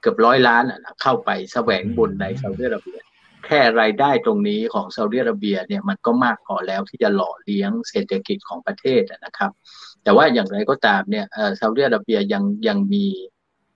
[0.00, 0.64] เกือบร้อยล้าน
[1.02, 2.98] เข้าไปแสวงบุญในซาอุดิอาระเบีย
[3.46, 9.50] แค่รายได้ตรงนี้ของซาอุดิอาระเบียเนี่ยมันก็มากพอแล้วที่จะหล่อเลี้ยงเศรษฐกิจของประเทศนะครับ
[10.02, 11.26] แต่ว่าอย่างไรก็ตามเนี่ย
[11.60, 13.06] ซาอุดิอาระเบียยังยังมี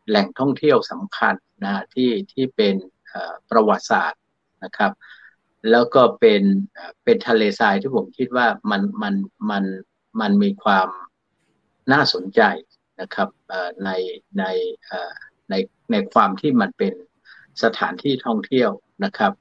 [0.09, 2.77] แหล่งท่องเที่ยวสำคัญนะที่ที่เป็น
[3.51, 4.21] ประวัติศาสตร์
[4.65, 4.93] นะครับ
[5.71, 6.43] แล้วก็เป็น
[7.05, 9.15] เป็นทะเลทรายที่ผมคิดว่ามันมัน
[9.51, 9.65] มัน
[10.21, 10.89] มันมีความ
[11.93, 12.41] น่าสนใจ
[13.01, 13.29] นะครับ
[13.85, 13.91] ใน
[14.39, 14.45] ใน
[15.51, 15.55] ใน
[15.91, 16.93] ในความที่มันเป็น
[17.63, 18.71] สถานที่ท่องเที่ยว
[19.05, 19.33] นะครับ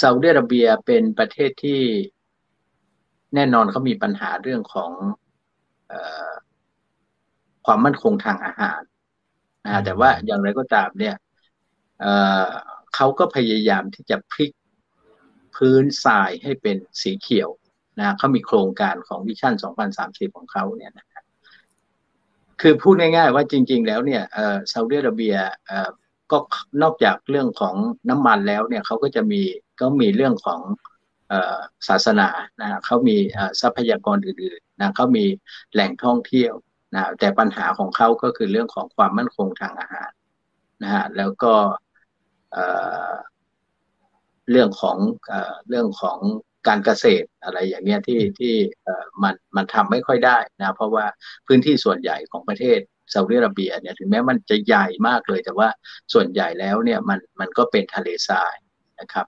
[0.00, 1.82] ซาอุดิอาระเบียเป็นประเทศที่
[3.34, 4.90] แน่นอนเขามีปัญหาเรื่องของ
[5.92, 5.94] อ
[7.66, 8.80] ความมั่นคงทางอาหาร
[9.64, 11.14] นะแต่ว่าอย่างไรก็ตามเนี่ย
[12.00, 14.52] เเขาก็พยายามที่จะพลิก
[15.56, 17.48] พื้นทรายให้เป็นสีเขียว
[17.98, 19.54] นะเขามีโครงการของวิชั่น
[19.96, 21.24] 2030 ของเขาเนี่ยนะครับ
[22.60, 24.22] คือพูดง่ายๆว่าจริง ๆ แล้วเนี่ย
[24.72, 25.36] ซาอุดิอาระเบีย
[26.32, 26.38] ก็
[26.82, 27.74] นอกจากเรื่องของ
[28.10, 29.42] น้ำมันแล้วเนี่ยเขาก็จะมี
[29.80, 30.60] ก็มีเรื่องของ
[31.88, 32.28] ศาสนา
[32.60, 33.16] นะเขามี
[33.60, 35.24] ทรัพยากรอื่นๆนะเขามี
[35.72, 36.52] แหล่งท่องเที่ยว
[36.94, 40.10] นะแต่ปัญหาของเขาก็คือเรื่องของความมั่นคงทางอาหาร
[40.82, 41.54] นะฮะแล้วก็
[44.50, 44.96] เรื่องของ
[45.68, 46.18] เรื่องของ
[46.68, 48.54] การเกษตรอะไรอย่างเงี้ยที่ที่
[49.22, 51.04] มันมันทำไม่ค่อยได้นะเพราะว่า
[51.46, 52.80] พื้นที่ส่วนใหญ่ของประเทศ
[53.12, 55.68] ซาอุดิอาระเบียเนี่ยถึงแม้มันจะใหญ่มากเลย แต่ว่า
[56.12, 58.54] ส่วนใหญ่แล้วเนี่ยมันมันก็เป็นทะเลทราย
[59.00, 59.26] นะครับ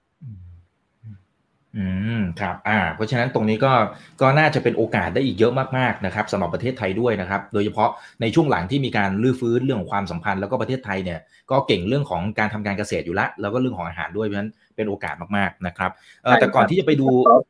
[1.77, 1.87] อื
[2.19, 3.73] มครับอ่าเพราะฉะนั้นตรงนี้ก็
[4.21, 7.89] ก็น่าจะเป็นโอกาสได้อีกเยอะมากๆนะครับสำหรับประเทศไทยด้วยนะครับ โดยเฉพาะ
[8.21, 11.19] ในช่วงหลังที่มีการลื้อฟื้นเรื่องของความสัมพันธ์ แล้วก็ประเทศไทยเนี่ย
[11.51, 15.91] ก็เก่งเรื่องของการทำการเกษตรอยู่แล้วแล้วก็เรื่องของอาหารด้วยเพราะฉะนั้นเป็นโอกาสมากๆนะครับ
[16.23, 17.07] เออแต่ก่อนที่จะไปดู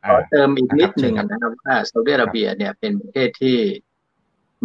[0.08, 3.58] ขอเติมอีกนิดหนึ่งนะครับว่าซาอุดิอาระเบียเนี่ยเป็นประเทศที่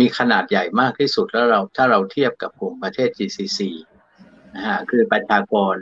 [0.01, 3.61] มีขนาดใหญ่มากที่สุดแล้วเราถ้าเราเทียบกับกลุ่มประเทศ GCC
[4.55, 5.75] นะฮะคือประชากร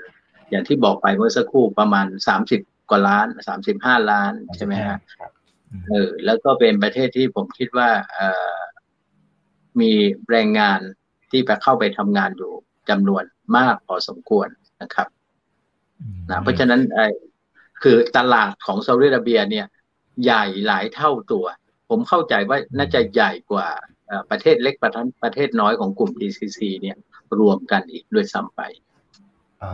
[0.50, 2.60] อย่างที่บอกไปเมื่อสักครู่ประมาณสามสิบ
[2.90, 4.98] กว่าล้านสามสิบห้าล้านใช่ไหมฮะ
[5.88, 8.20] เออแล้วก็เป็นประเทศที่ผมคิดว่าเอ
[8.54, 8.56] อ
[9.80, 9.92] มี
[10.30, 10.80] แรงงาน
[11.30, 12.52] ที่ไปเข้าไปทำงานอยู่
[12.90, 13.24] จำนวน
[13.56, 14.48] มากพอสมควร
[14.82, 15.08] นะครับ
[16.30, 17.06] นะเพราะฉะนั้นไอ้
[17.82, 19.66] คือตลาดของซาอุดิอาระเบียเนี่ย
[20.24, 21.46] ใหญ่หลายเท่าตัว
[21.88, 23.68] ผมเข้าใจว่าน่าจะใหญ่กว่า
[24.30, 24.92] ประเทศเล็กประ
[25.22, 26.96] ประเทศน้อยของกลุ่ม GCC เนี่ย
[27.40, 28.60] รวมกันอีกด้วยซ้ำไป
[29.62, 29.72] อ๋อ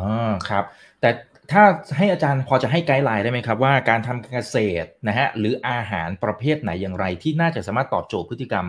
[0.49, 0.65] ครับ
[1.01, 1.11] แต่
[1.53, 1.65] ถ้า
[1.97, 8.67] ให้อาจารย์พอจะให้ไกด์ไลน์ได้ไหมครับ ว่าการทำเกษตรนะฮะหรืออาหารประเภทไหนอย่างไร ที่น่าจะสามารถตอบโจทย์พฤติกรรม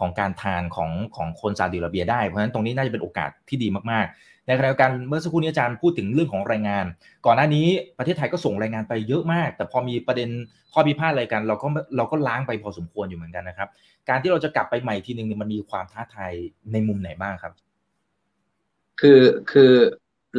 [0.00, 6.86] ของการทานของของคนซาอุดิอาระเบียได้เพราะฉะนั้นตรงนี้น่าจะเป็นโอกาสที่ดีมากๆ ในขณะเดียวกันเมื่อสักครู่นี้อาจารย์พูดถึงเรื่องของแรงงาน
[7.26, 7.66] ก่อนหน้านี้
[7.98, 10.28] ประเทศไทยก็ส่งแรงงานไปเยอะมาก แต่พอมีประเด็น
[10.72, 13.68] ข้อพิพาทอะไรกัน เราก็เราก็ล้างไปพอสมควรอยู่เหมือนกันนะครับ
[14.08, 16.32] การที่เราจะกลับไปใหม่ทีหนึ่งมันมีความท้าทาย
[16.72, 17.52] ในมุมไหนบ้างครับ
[19.00, 19.20] คือ
[19.52, 19.72] คือ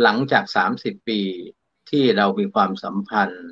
[0.02, 1.20] หลังจากสามสิบปี
[1.90, 3.46] ที่เรามีความสัมพันธ์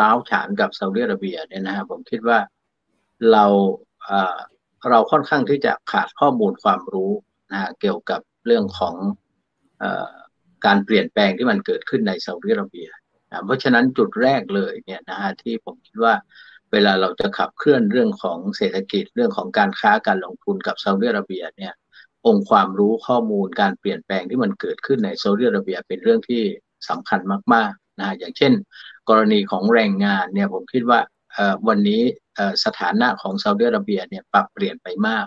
[0.00, 2.38] ล้าวฉานกับซาอุดิอาระเบียเนี่ยนะครับผมคิดว่า
[3.32, 3.44] เรา
[4.90, 7.12] เราค่อนข้างที่จะขาดข้อมูลความรู้
[7.52, 8.94] นะเกี่ยวกับเรื่องของ
[10.66, 12.88] การเปลี่ยนแปลงที่มันเกิดขึ้นในซาอุดิอาระเบีย
[13.30, 16.14] นะเพราะฉะนั้นจุดแรกเลยเนี่ยนะฮะที่ผมคิดว่า
[16.72, 21.72] เวลาเราจะขับเคลื่อนเรื่องของเศรษฐกิจเรื่องของการค้าการลงทุนกับซาอุดิอาระเบียเนี่ย
[22.26, 26.42] องค์ความรู้ข้อมูลการเปลี่ยนแปลงที่มันเกิดขึ้นในซาอุดิอาระเบียเป็นเรื่องที่
[26.88, 27.20] สำคัญ
[27.54, 28.52] มากๆนะอย่างเช่น
[29.08, 31.00] กรณีของแรงงานเนี่ยผมคิดว่า
[31.68, 32.02] วันนี้
[32.64, 35.26] สถานะของซาอุดิอาระเบียเนี่ยปรับเปลี่ยนไปมาก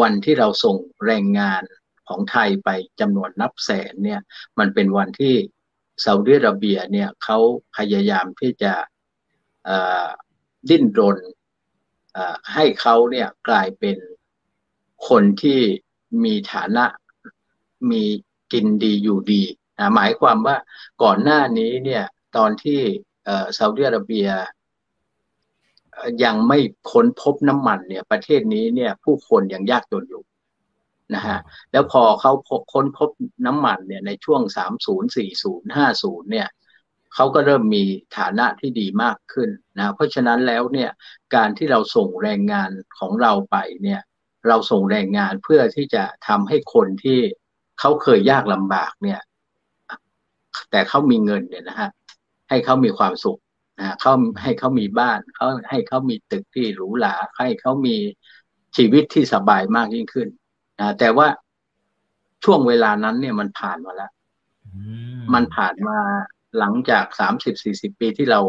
[0.00, 0.76] วันที่เราส่ง
[1.06, 1.62] แรงงาน
[2.08, 4.20] ของไทยไปจำนวนนับแสนเนี่ย
[4.58, 5.34] มันเป็นวันที่
[6.04, 7.38] ซาอุดิอาระเบียเนี่ยเขา
[7.76, 8.72] พยายามที่จะ
[10.68, 11.18] ดิ้นรน
[12.54, 13.96] ให้เขาเนี่ยกลายเป็น
[15.08, 15.60] คนที่
[16.24, 16.84] มีฐานะ
[17.90, 18.02] มี
[18.52, 19.42] กินดีอยู่ดี
[19.78, 20.56] นะหมายความว่า
[21.02, 22.04] ก่อนหน้านี้เนี่ย
[22.36, 22.80] ตอนที่
[23.58, 24.28] ซาอุดิอาระเบีย
[26.24, 26.58] ยังไม่
[26.90, 30.22] ค้นพบน้ำมันเนี่ยประเทศนี้เนี่ยผู้คนยังยากจนอยู่
[31.14, 31.38] นะฮะ
[31.72, 32.32] แล้วพอเขา
[32.72, 33.10] ค้นพบ
[33.46, 34.42] น้ำมันเนี่ยในช่วง
[34.78, 36.48] 30 40 50 เนี่ย
[37.14, 37.84] เขาก็เริ่มมี
[38.16, 40.90] ฐานะที่ดีมากขึ้นนะเพราะฉะนั้นแล้วเนี่ย
[41.34, 44.00] การที่เราส่งแรงงานของเราไปเนี่ย
[44.48, 47.20] เราส่งแรงงานเพื่อที่จะทำให้คนที่
[47.80, 49.20] เขาเคยยากลำบากเนี่ย
[50.70, 51.90] แต่เขามีเงินเนี่ยนะฮะ
[52.48, 53.40] ให้เขามีความสุข
[53.80, 57.96] นะเขาให้เขามีบ้านเขาให้เขามีตึกที่หรูหราให้เขามี
[58.76, 60.28] ชีวิตที่สบายมากยิ่งขึ้น
[60.80, 61.28] นะแต่ว่า
[62.44, 64.10] ช่วงเวลานั้นเนี่ยมันผ่านมาแล้ว
[65.34, 65.98] มันผ่านมา
[66.58, 68.40] หลังจากสามสิบสี่สิบปีที่เรา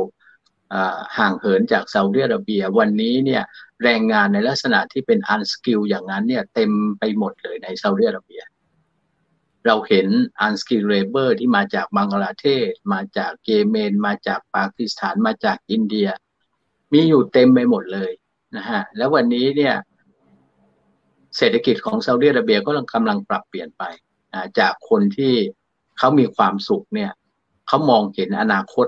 [1.18, 3.44] ห่างเหินจากซาอุดิอาระเบีย วันนี้เนี่ย
[3.84, 8.42] แรงงานในลักษณะที่เป็น unskilled อย่างนั้นเนี่ย เต็มไปหมดเลยในซาอุดิอาระเบีย
[9.66, 10.08] เราเห็น
[10.42, 16.10] unskilled labor ที่มาจากบังกลาเทศ มาจากเยเมน มาจากปากีสถานมาจากอินเดีย
[16.94, 18.12] มีอยู่เต็มไปหมดเลย
[18.56, 19.76] นะฮะแล้ววันนี้เนี่ย
[21.38, 23.84] เศรษฐกิจของซาอุดิอาระเบียก็กำลังปรับเปลี่ยนไป
[24.60, 25.34] จากคนที่
[25.98, 27.12] เขามีความสุขเนี่ย
[27.68, 28.88] เขามองเห็นอนาคต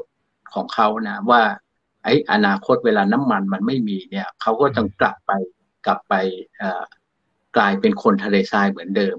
[0.54, 1.42] ของเขานะว่า
[2.04, 5.32] ไอ้อนาคตเวลาน้ำมันมันไม่มีเนี่ยเขาก็ต้องกลับไป
[5.86, 6.14] กลับไป
[7.56, 9.18] กลายเป็นคนทะเลทรายเหมือนเดิม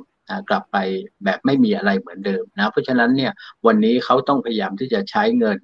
[0.49, 0.76] กลับไป
[1.24, 3.33] แบบไม่มีอะไรเหมือนเดิมนะเพราะฉะนั้นเนี่ย
[3.66, 5.59] วันนี้เขาต้องพยายามที่จะใช้เงิน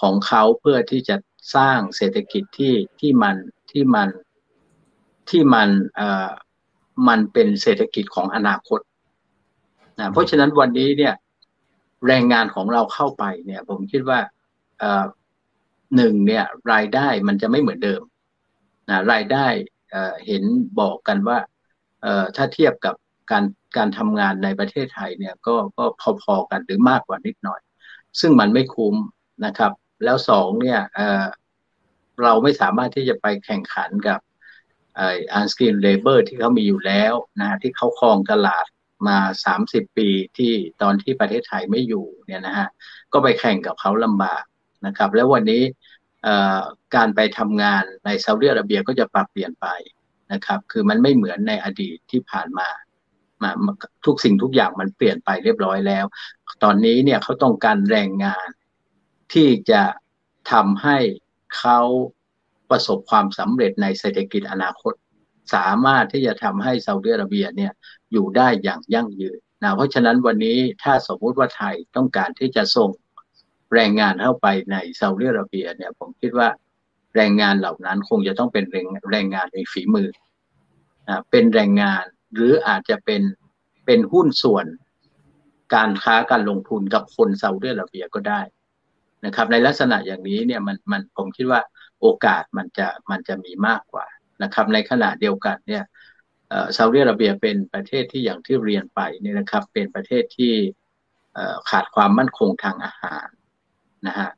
[0.00, 1.16] ของเขาเพื่อที่จะ
[1.56, 3.36] สร้างเศรษฐกิจที่ที่มัน
[3.70, 4.08] ที่มัน
[5.30, 6.30] ที่มันเอ่อ
[7.08, 8.80] มันเป็นเศรษฐกิจของอนาคต
[9.98, 11.14] นะเพราะฉะนั้นวันนี้เนี่ย
[12.06, 14.18] แรงงานของเราเข้าไปเนี่ย ผมคิดว่า
[15.96, 18.02] หนึ่งเนี่ย รายได้มันจะไม่เหมือนเดิม
[18.90, 19.46] นะรายได้
[20.26, 20.42] เห็น
[20.80, 21.38] บอกกันว่า
[22.36, 22.94] ถ้าเทียบกับ
[23.30, 23.44] การ
[23.76, 25.84] การทำงานในประเทศไทยเนี่ยก็ก็
[26.22, 27.60] พอๆกันหรือมากกว่านิดหน่อย
[28.20, 28.94] ซึ่งมันไม่คุ้ม
[29.44, 29.72] นะครับ
[30.04, 30.80] แล้วสองเนี่ย
[32.22, 34.20] เราไม่สามารถที่จะไปแข่งขันกับ
[35.32, 38.66] unskilled labor ที่เขามีอยู่แล้วนะที่เขาครองตลาด
[39.08, 39.18] มา
[39.56, 42.68] 30 ปีที่ตอนที่ประเทศไทยไม่อยู่เนี่ยนะฮะ
[43.12, 44.44] ก็ไปแข่งกับเขาลำบาก
[44.86, 45.62] นะครับ แล้ววันนี้
[46.94, 49.66] การไปทำงานในซาอุดิอาระเบียก็จะปรับเปลี่ยนไป
[50.32, 52.68] นะครับ คือมันไม่เหมือนในอดีตที่ผ่านมา
[53.42, 53.50] มา
[54.06, 56.04] ทุกสิ่งทุกอย่างมันเปลี่ยนไปเรียบร้อยแล้ว
[56.62, 58.48] ตอนนี้เนี่ยเขาต้องการแรงงาน
[59.32, 59.82] ที่จะ
[60.52, 60.98] ทำให้
[61.58, 61.80] เขา
[62.74, 64.94] ประสบความสำเร็จในเศรษฐกิจอนาคต
[65.54, 67.72] สามารถที่จะทำให้ซาอุดิอาระเบียเนี่ย
[68.12, 72.90] อยู่ได้อย่างยั่งยืนนะเพราะฉะนั้นวันนี้ถ้าสมมุติว่าไทยต้องการที่จะส่ง
[73.74, 76.48] แรงงานเข้าไปในซาอุดิอาระเบียเนี่ยผมคิดว่า
[77.16, 80.10] แรงงานเหล่านั้นคงจะต้องเป็นแรงแรงงานในฝีมือ
[81.08, 82.04] นะเป็นแรงงาน
[82.34, 83.22] หรืออาจจะเป็น
[83.86, 84.66] เป็นหุ้นส่วน
[85.74, 88.40] การค้าการลงทุนกับคนซาอุดิอาระเบียก็ได้
[89.24, 91.60] นะครับ ในลักษณะอย่างนี้เนี่ยมันมันผมคิดว่า
[92.04, 94.06] โอกาสมันจะมันจะมีมากกว่า
[94.42, 95.84] นะครับในขณะเดียวกันเนี่ย
[96.76, 100.54] ซาอุดิอาระเบียเป็นประเทศที่อย่างที่เรียนไปนี่นะครับ เป็นประเทศที่
[101.70, 103.26] ขาดความมั่นคงทางอาหาร
[104.06, 104.30] นะฮะ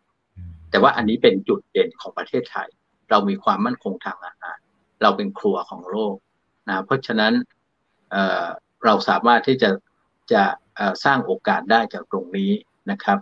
[0.71, 2.69] แต่ว่าอันนี้เป็นจุดเด่นของประเทศไทย
[3.11, 4.59] เรามีความมั่นคงทางอาหาร
[5.03, 6.17] เราเป็นครัวของโลก
[6.69, 7.33] นะเพราะฉะนั้น
[8.11, 9.71] เเราสามารถที่จะ
[10.33, 10.45] จะ
[11.05, 12.53] สร้างโอกาสได้จากตรงนี้
[12.91, 13.19] นะครับ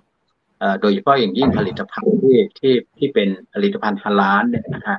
[0.80, 4.98] โดยเฉพาะอย่างยิ่งผลิตภัณฑ์ที่ที่ที่เป็นผลิตภัณฑ์ฮาลาลเนี่ยนะฮะ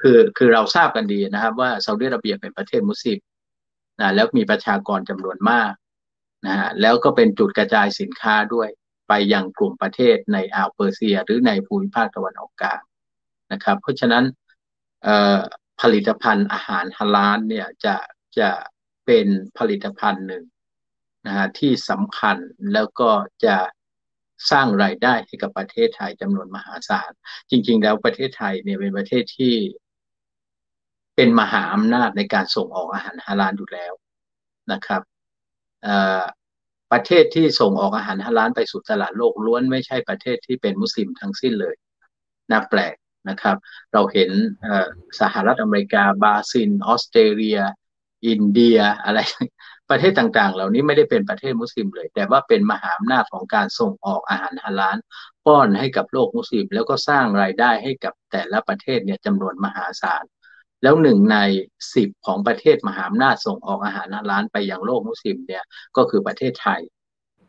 [0.00, 3.18] คือคือเราทราบกันดีนะครับ ว่าซาอุดิอาระเบียเป็นประเทศมุสลิม
[4.00, 5.72] นะแล้วมีประชากรจำนวนมาก
[6.46, 8.68] นะฮะแล้วก็เป็นจุดกระจายสินค้าด้วย
[9.08, 12.80] ไปยังกลุ่มประเทศในอ่าวเปอร์เซีย หรือในภูมิภาคตะวันออกกลาง
[13.52, 14.24] นะครับ เพราะฉะนั้น
[15.80, 17.96] ผลิตภัณฑ์อาหารฮาลาลเนี่ยจะ
[18.38, 18.50] จะ
[19.06, 19.26] เป็น
[19.58, 20.44] ผลิตภัณฑ์หนึ่ง
[21.26, 22.36] นะฮะที่สำคัญ
[22.72, 23.10] แล้วก็
[23.44, 23.56] จะ
[24.50, 27.10] สร้างรายได้ให้กับประเทศไทยจำนวนมหาศาล
[27.50, 29.54] จริง ๆ แล้วประเทศไทยเนี่ยเป็นประเทศที่
[31.16, 33.92] เป็นมหาอำนาจในการส่งออกอาหารฮาลาลอยู่แล้ว
[34.72, 35.02] นะครับ
[36.92, 41.74] ประเทศที่ส่งออกอาหารฮาลาลไปสู่ตลาดโลกล้วนไม่ใช่ประเทศที่เป็นมุสลิมทั้งสิ้นเลย
[42.50, 42.94] น่าแปลก
[43.28, 43.56] นะครับ
[43.92, 44.30] เราเห็น
[45.20, 47.60] สหรัฐอเมริกาบราซิลออสเตรเลีย
[48.26, 49.18] อินเดียอะไร
[49.90, 54.96] ประเทศต่างๆ เหล่านี้ไม่ได้เป็นประเทศมุสลิมเลย แต่ว่าเป็นมหาอำนาจของการส่งออกอาหารฮาลาล
[55.46, 60.24] ป้อนให้กับโลกมุสลิม แล้วก็สร้างรายได้ให้กับแต่ละประเทศเนี่ยจำนวนมหาศาล
[60.82, 61.38] แล้วหนึ่งใน
[61.94, 65.64] สิบของประเทศมหาอำนาจส่งออกอาหารฮาลาลไปยังโลกมุสลิมเนี่ย
[65.96, 66.80] ก็คือประเทศไทย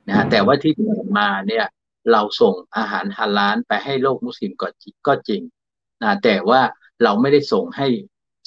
[0.07, 1.65] นะแต่ว่าที่ผ่านมาเนี่ย
[2.11, 4.67] เราส่งอาหารฮาลาลไปให้โลกมุสลิมก็
[5.07, 5.41] ก็จริง
[6.03, 6.61] นะแต่ว่า
[7.03, 7.87] เราไม่ได้ส่งให้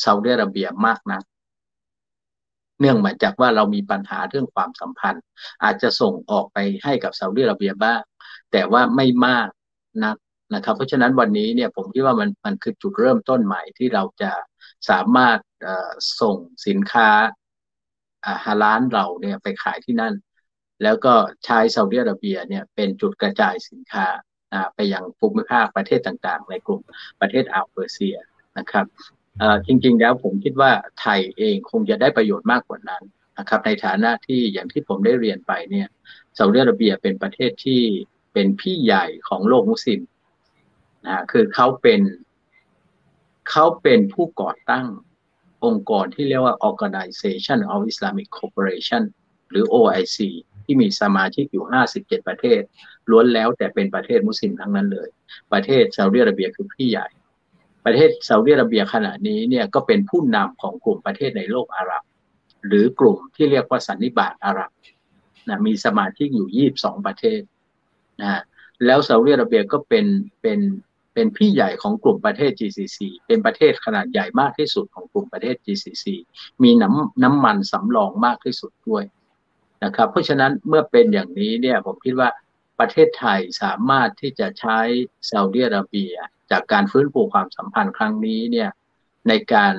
[0.04, 1.22] ซาอุดิอาระเบียมากนะัก
[2.80, 5.24] เนื่องมาจากว่าเรามีปัญหาเรื่องความสัมพันธ์
[5.64, 8.00] อาจจะส่งออกไปให้กับซาอุดิอาระเบียบ้าง
[8.52, 9.48] แต่ว่าไม่มาก
[10.04, 10.16] นัก
[10.54, 14.32] นะครับ เพราะฉะนั้นวันนี้เนี่ยผมคิดว่ามันมันคือจุดเริ่มต้นใหม่ที่เราจะ
[14.90, 15.38] สามารถ
[16.20, 17.10] ส่งสินค้า
[18.44, 20.14] ฮาลานเราเนี่ยไปขายที่นั่น
[20.82, 21.14] แล้วก็
[21.44, 24.06] ใช้ซาอุดิอาระเบียเนี่ยเป็นจุดกระจายสินค้า
[24.74, 26.80] ไปยังภูมิภาคประเทศต่างๆ ในกลุ่ม
[27.20, 28.16] ประเทศอ่าวเปอร์เซีย
[28.58, 28.86] นะครับ
[29.66, 30.70] จริง ๆ แล้วผมคิดว่า
[31.00, 33.02] ไทยเองคงจะได้ประโยชน์มากกว่านั้น
[33.38, 35.88] นะครับในฐานะที่อย่างที่ผมได้เรียนไปเนี่ย
[36.38, 37.82] ซาอุดิอาระเบียเป็นประเทศที่
[38.32, 40.00] เป็นพี่ใหญ่ของโลกมุสลิม
[41.06, 42.00] นะคือเขาเป็น
[43.50, 44.86] เขาเป็นผู้ก่อตั้ง
[45.64, 49.02] องค์กรที่เรียกว่า Organization of Islamic Cooperation
[49.50, 50.18] หรือ OIC
[50.64, 51.64] ที่มีสมาชิกอยู่
[51.96, 52.62] 57 ประเทศ
[53.10, 55.08] ล้วนแล้วแต่เป็นประเทศมุสลิมทั้งนั้นเลย
[55.52, 57.08] ประเทศซาอุดิอาระเบียคือพี่ใหญ่
[57.84, 62.02] ประเทศซาอุดิอาระเบียขณะนี้เนี่ยก็เป็นผู้นำของกลุ่มประเทศในโลกอาหรับ
[62.66, 64.70] หรือกลุ่มที่เรียกว่าสันนิบาตอาหรับ
[65.48, 67.40] นะมีสมาชิกอยู่ 22 ประเทศ
[68.22, 68.42] นะ
[68.86, 70.06] แล้วซาอุดิอาระเบียก็เป็น
[70.42, 70.60] เป็น
[71.14, 76.06] เป็นพี่ใหญ่ของกลุ่มประเทศ GCC เป็นประเทศขนาดใหญ่มากที่สุดของกลุ่มประเทศ GCC
[76.62, 79.04] มีน้ำน้ำมันสำรองมากที่สุดด้วย
[79.84, 82.28] นะครับ เพราะฉะนั้นเมื่อเป็นอย่างนี้เนี่ยผมคิดว่า
[82.80, 84.78] ประเทศไทยสามารถที่จะใช้
[85.30, 86.14] ซาอุดิอาระเบีย
[86.50, 88.70] จากการฟื้นฟูความสัมพันธ์ครั้งนี้เนี่ย
[89.28, 89.74] ในการ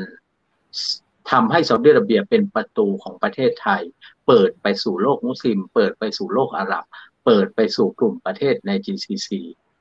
[1.31, 3.81] ทำให้ซาอุดิอาระเบียเป็นประตูของประเทศไทย
[4.27, 6.85] เปิดไปสู่โลกมุสลิม เปิดไปสู่โลกอาหรับ
[7.25, 9.29] เปิดไปสู่กลุ่มประเทศใน GCC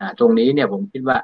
[0.00, 1.18] นะตรงนี้เนี่ยผมคิดว่า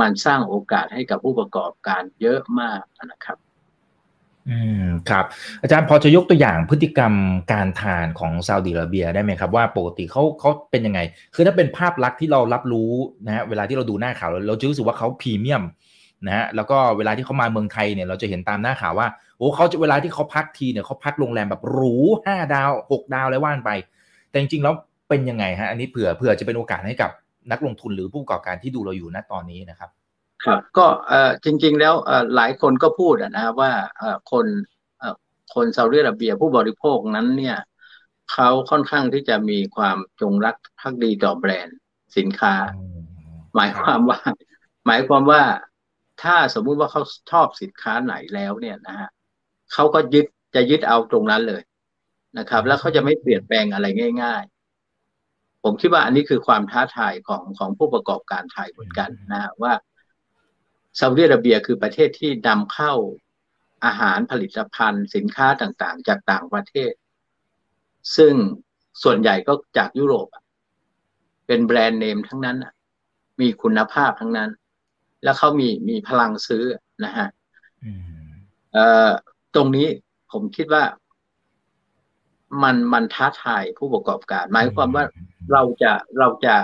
[0.00, 3.38] มันสร้างโอกาสให้กับผู้ประกอบการเยอะมากนะครับ
[4.50, 5.24] อืมครับ
[5.62, 7.12] อาจารย์พอจะยกตัวอย่างพฤติกรรม
[7.52, 11.00] การทานของซาอุดิอาระเบียได้ไหมครับ ว่าปกติเขาเขาเป็นยังไง
[11.34, 12.92] คือถ้าเป็นภาพลักษณ์ที่เรารับรู้
[13.26, 15.62] นะฮะเวลาที่เราดูหน้าข่าวเราจะรู้สึกว่าเขาพรีเมียม
[16.26, 21.94] นะฮะแล้วก็เวลาที่เขามาเมืองไทยเนี่ยเราจะเห็นตามหน้าข่าวว่าโอ้เขาเวลาที่เขาพักทีเนี่ยเขาพักโรงแรมแบบหรู
[22.26, 23.70] ห้าดาวหกดาวอะไรว่านไป
[24.30, 24.74] แต่จริงๆแล้ว
[25.08, 27.10] เป็นยังไงฮะอันนี้เผื่อเผื่อจะเป็นโอกาสให้กับ
[27.52, 29.90] นักลงทุนหรือผู้ประกอบการที่ดูเราอยู่ณตอนนี้นะครับ
[30.44, 34.46] ครับก็เอ่อจริง ๆ แล้วเอ่อหลายคนก็พูดนะว่าเอ่อคน
[34.98, 35.14] เอ่อ
[35.54, 37.58] คนซาอุดิอาระเบียผู้บริโภคนั้นเนี่ย
[38.32, 41.78] เขาค่อนข้างที่จะมีความจงรักภักดีต่อแบรนด์
[42.16, 42.54] สินค้า
[43.54, 44.20] หมายความว่า
[44.86, 45.42] หมายความว่า
[46.22, 49.08] ถ้าสมมุติว่าเขาชอบสินค้าไหนแล้วเนี่ยนะฮะ
[49.72, 51.62] เขาก็ยึดจะยึดเอาตรงนั้นเลย
[52.38, 53.86] นะครับ แล้วเขาจะไม่เปลี่ยนแปลงอะไร
[54.22, 59.72] ง่าย ๆ ผมคิดว่าอันนี้คือความท้าทายของของผู้ประกอบการไทยเหมือนกันนะว่า
[60.98, 62.92] ซาอุดิอาระเบียคือประเทศที่นำเข้า
[63.84, 66.92] อาหารผลิตภัณฑ์ สินค้าต่างๆ จากต่างประเทศ
[68.16, 68.34] ซึ่ง
[69.02, 70.28] ส่วนใหญ่ก็จากยุโรป
[71.46, 72.56] เป็นแบรนด์เนมทั้งนั้น
[73.40, 74.50] มีคุณภาพทั้งนั้น
[75.24, 76.64] แล้วเขามีมีพลังซื้อ
[77.04, 77.28] นะฮะ
[79.54, 79.88] ตรงนี้
[80.32, 80.84] ผมคิดว่า
[82.62, 85.04] มันมันท้าทายผู้ประกอบการ หมายความว่า
[85.52, 86.54] เราจะเราจะ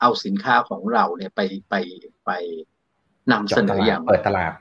[0.00, 1.74] เอาสินค้าของเราเนี่ยไปไป
[2.26, 2.30] ไป
[3.30, 4.52] นำเสนออย่างเปิดตลาด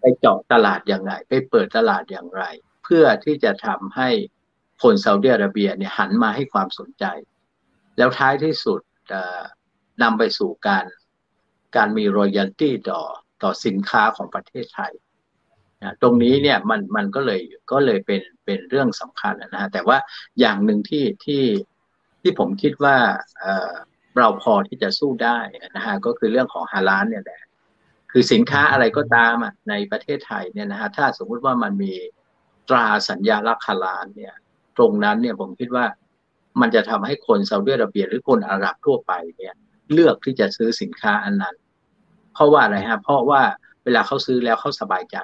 [0.00, 2.44] ไปเจาะตลาดอย่างไร ไปเปิดตลาดอย่างไร
[2.84, 4.08] เพื่อที่จะทำให้
[4.82, 7.04] คนซาอุดิอาระเบียเนี่ยหันมาให้ความสนใจ
[7.98, 8.80] แล้วท้ายที่สุด
[10.02, 10.84] นำไปสู่การ
[11.76, 13.02] การมีรอยัลตี้ต่อ
[13.42, 14.92] ต่อสินค้าของประเทศไทย
[15.82, 17.40] นะตรงนี้เนี่ยมันมันก็เลย
[17.72, 19.98] ก็เลยเป็นเป็นเรื่องสำคัญนะฮะแต่ว่า
[20.40, 21.44] อย่างหนึ่งที่ที่
[22.22, 22.96] ที่ผมคิดว่า
[23.40, 25.38] เเราพอที่จะสู้ได้
[25.76, 27.40] นะฮะก็คือเรื่องของฮาลานเนี่ยแหละ
[28.18, 31.92] คือสินค้าอะไรก็ตามอะในประเทศไทยเนี่ยนะฮะถ้าสมมุติว่ามันมี
[32.68, 34.34] ตราสัญญาลักษณ์ฮาลานเนี่ย
[34.76, 35.86] ตรงนั้นเนี่ยผมคิดว่า
[36.60, 39.54] มันจะทำให้คนซาอุดิอาระเบีย หรือคนอาหรับทั่วไปเนี่ย
[39.92, 41.56] เลือกที่จะซื้อสินค้าอันนั้น
[42.34, 43.42] เพราะว่าอะไรฮะ เพราะว่า
[43.84, 45.16] เวลาเขาซื้อแล้วเขาสบายใจ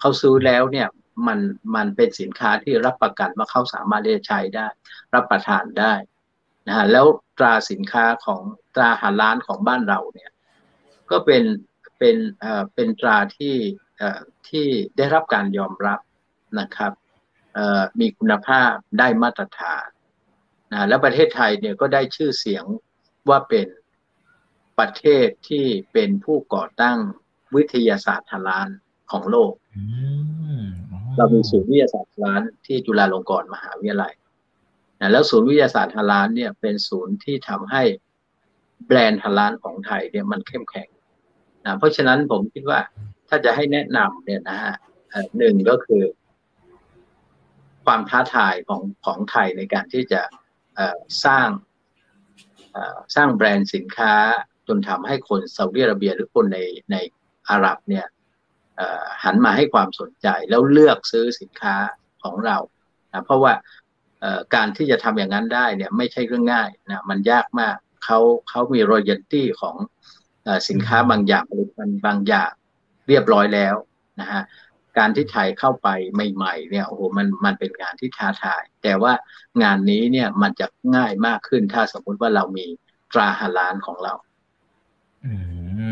[0.00, 0.88] เขาซื้อแล้วเนี่ย
[1.26, 1.38] มัน
[1.76, 4.66] มันเป็นสินค้าที่รับประกันว่าเขาสามารถได้ใช้ได้
[5.14, 5.92] รับประทานได้
[6.66, 7.06] นะฮะแล้ว
[7.38, 8.40] ตราสินค้าของ
[8.74, 10.30] ตราหาร้านของบ้านเราเนี่ย
[11.10, 11.42] ก็เป็น
[11.98, 13.54] เป็นเอ่อเป็นตราที่
[13.98, 16.00] เอ่อที่ได้รับการยอมรับ
[16.60, 16.92] นะครับ
[17.54, 19.86] เอ่อมีคุณภาพได้มาตรฐาน
[20.72, 22.64] นะแล้วประเทศไทยเนี่ยก็ได้ชื่อเสียง
[23.28, 23.66] ว่าเป็น
[24.78, 26.98] ประเทศที่เป็นผู้ก่อตั้ง
[27.56, 28.68] วิทยาศาสตร์ฮาลาน
[29.10, 29.52] ของโลก
[31.16, 34.12] เรามีศูนย์วิทยาศาสตร์ฮาลานที่จุฬาลงกรณ์มหาวิทยาลัย
[35.00, 37.82] นะแล้วศูนย์วิทยาศาสตร์ฮาลานเนี่ยเป็นศูนย์ที่ทำให้
[38.86, 40.88] แบรนด์ฮาลานของไทยเนี่ยมันเข้มแข็ง
[41.68, 42.80] นะเพราะฉะนั้นผมคิดว่า
[43.28, 44.74] ถ้าจะให้แนะนำเนี่ยนะฮะ
[45.38, 46.02] หนึ่งก็คือ
[47.84, 50.22] ความท้าทายของของไทยในการที่จะ
[51.24, 51.48] สร้าง
[53.14, 54.14] สร้างแบรนด์สินค้า
[54.68, 56.58] จนทำให้คนซาอุดิอาระเบียหรือคนใน
[56.90, 56.96] ใน
[57.48, 58.06] อาหรับเนี่ย
[59.24, 61.76] หันมาให้ความสนใจแล้วเลือกซื้อสินค้า
[62.22, 62.58] ของเรา
[63.12, 63.52] นะเพราะว่า
[64.54, 69.76] การที่จะทำอย่างนั้นได้เนี่ยไม่ใช่เรื่องง่ายนะมันยากมากเขาเขามีรอยัลตี้ของ
[70.68, 72.50] สินค้าบางอย่างผลิตภัณฑ์บางอย่าง
[73.08, 73.74] เรียบร้อยแล้ว
[74.20, 74.42] นะฮะ
[74.98, 79.12] การที่ไทยเข้าไปใหม่ๆเนี่ยโอ้โหมันมันเป็นงานที่ท้าทาย แต่ว่า
[79.62, 82.66] งานนี้เนี่ยมันจะง่ายมากขึ้นถ้าสมมุติว่าเรามี
[83.12, 84.14] ตราฮาลานของเรา
[85.26, 85.34] อื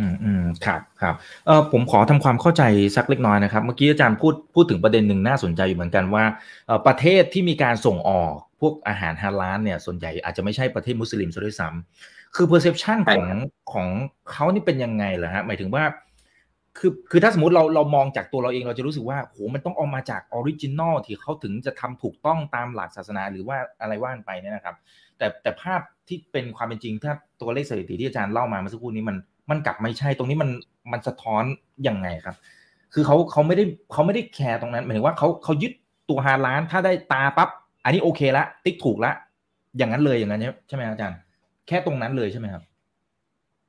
[0.04, 1.14] มอืมครับครับ
[1.46, 2.62] เออผมขอทำความเข้าใจ
[2.96, 6.24] สักเล็กน้อยนะครับ เมื่อกี้อาจารย์พูดพูดถึงประเด็นหนึ่งน่าสนใจอยู่เหมือนกันว่า
[6.86, 13.26] ประเทศที่มีการส่งออกพวกอาหารฮาลาลเนี่ยส่วนใหญ่อาจจะไม่ใช่ประเทศมุสลิมซะด้วยซ้ำ คือ perception ของ
[13.72, 13.89] ของ
[14.30, 15.84] เขานี่เป็นยังไงเหรอฮะหมายถึงว่า
[16.78, 24.76] คือคือถ้าสมมติเราเรามองจากตัวเราเองเราจะรู้สึกว่าโหมันต้องเอามาจาก original ที่เขาถึงจะทำถูกต้องตามหลักศาสนาหรือว่าอะไรว่ากันไปเนี่ยนะครับ
[25.18, 29.16] แต่แต่ภาพที่เป็นความเป็นจริง ถ้าตัวเลขสถิติที่อาจารย์เล่ามาเมื่อสักครู่นี้มัน
[29.51, 30.51] มันกลับไม่ใช่ตรงนี้มัน
[30.93, 31.45] มันสะท้อน
[31.89, 32.37] ยังไงครับ
[32.95, 35.72] คือเขาเขาไม่ได้เขาไม่ได้แคร์ตรงนั้นหมายถึงว่าเขาเขายึด
[36.09, 37.49] ตัวฮาลาลถ้าได้ตราปั๊บ
[37.84, 39.12] อันนี้โอเคละติ๊กถูกละ
[39.76, 41.18] อย่างนั้นเลยอย่างนั้นใช่ไหมอาจารย์
[41.67, 42.64] แค่ตรงนั้นเลยใช่ไหมครับ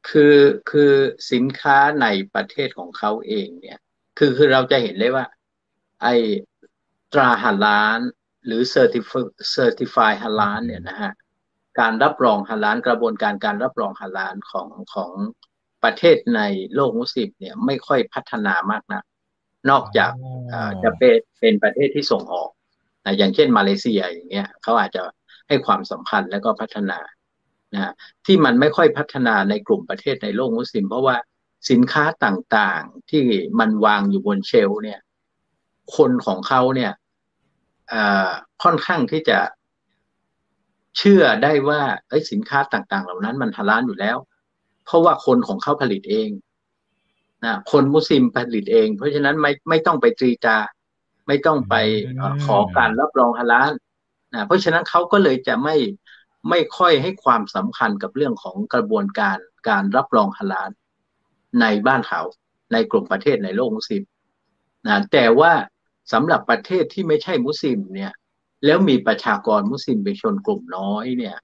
[0.10, 0.38] คือ
[0.70, 0.94] คือ
[1.32, 3.80] สินค้าในประเทศของเขาเองเนี่ย
[4.18, 5.26] คือคือเราจะเห็นเลยว่า
[6.02, 6.08] ไอ้
[7.14, 8.00] ตราฮาลาล
[8.46, 9.12] หรือ certif
[9.52, 11.12] certify ฮาลาลเนี่ยนะฮะ
[11.80, 15.12] การรับรองฮาลาลกระบวนการการรับรองฮาลาลของของ
[15.84, 16.42] ประเทศใน
[16.76, 19.04] โลกมุสลิมเนี่ยไม่ค่อยพัฒนามากนะ
[19.70, 20.12] นอกจาก
[20.84, 22.50] จะเป็นเป็นประเทศที่ส่งออก
[23.18, 25.02] อย่างเช่นมาเลเซียอย่างเงี้ยเขาอาจจะ
[25.48, 27.00] ให้ความสำคัญแล้วก็พัฒนา
[27.76, 27.94] นะ
[28.26, 31.16] ที่มันไม่ค่อยพัฒนาในกลุ่มประเทศในโลกมุสลิม เพราะว่า
[31.70, 33.24] สินค้าต่างๆที่
[33.60, 35.00] มันวางอยู่บนเชลเนี่ย
[35.96, 36.92] คนของเขาเนี่ย
[38.64, 39.40] ค่อนข้างที่จะ
[40.98, 44.18] เชื่อได้ว่าไอ้สินค้าต่าง ๆ เหล่านั้นมันทลานอยู่แล้ว
[44.86, 46.30] เพราะว่าคนของเขาผลิตเอง
[47.46, 50.58] นะคนมุสลิมผลิตเอง เพราะฉะนั้นไม่ไม่ต้องไปตรีตา
[51.28, 51.76] ไม่ต้องไป
[52.46, 53.74] ขอการรับรองฮาลาล
[54.34, 55.76] นะเพราะฉะนั้นเขาก็เลยจะไม่
[56.50, 59.38] ไม่ค่อยให้ความสำคัญกับเรื่องของกระบวนการ
[59.70, 60.72] การรับรองฮาลาล
[61.62, 62.22] ในบ้านเขา
[62.74, 64.04] ในกลุ่มประเทศในโลกมุสลิม
[64.88, 65.54] นะแต่ว่า
[66.14, 68.12] สำหรับประเทศที่ไม่ใช่มุสลิมเนี่ย
[68.66, 71.36] แล้วมีประชากรมุสลิมเป็นชนกลุ่มน้อยเนี่ย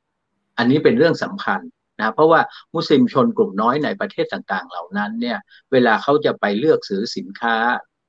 [0.57, 1.59] อันนี้เป็นเรื่องสำคัญ
[1.99, 2.41] นะเพราะว่า
[2.75, 5.37] มุสลิมชนกลุ่มน้อยในประเทศต่างๆ เหล่านั้นเนี่ย
[5.71, 7.55] เวลาเขาจะไปเลือกซื้อสินค้า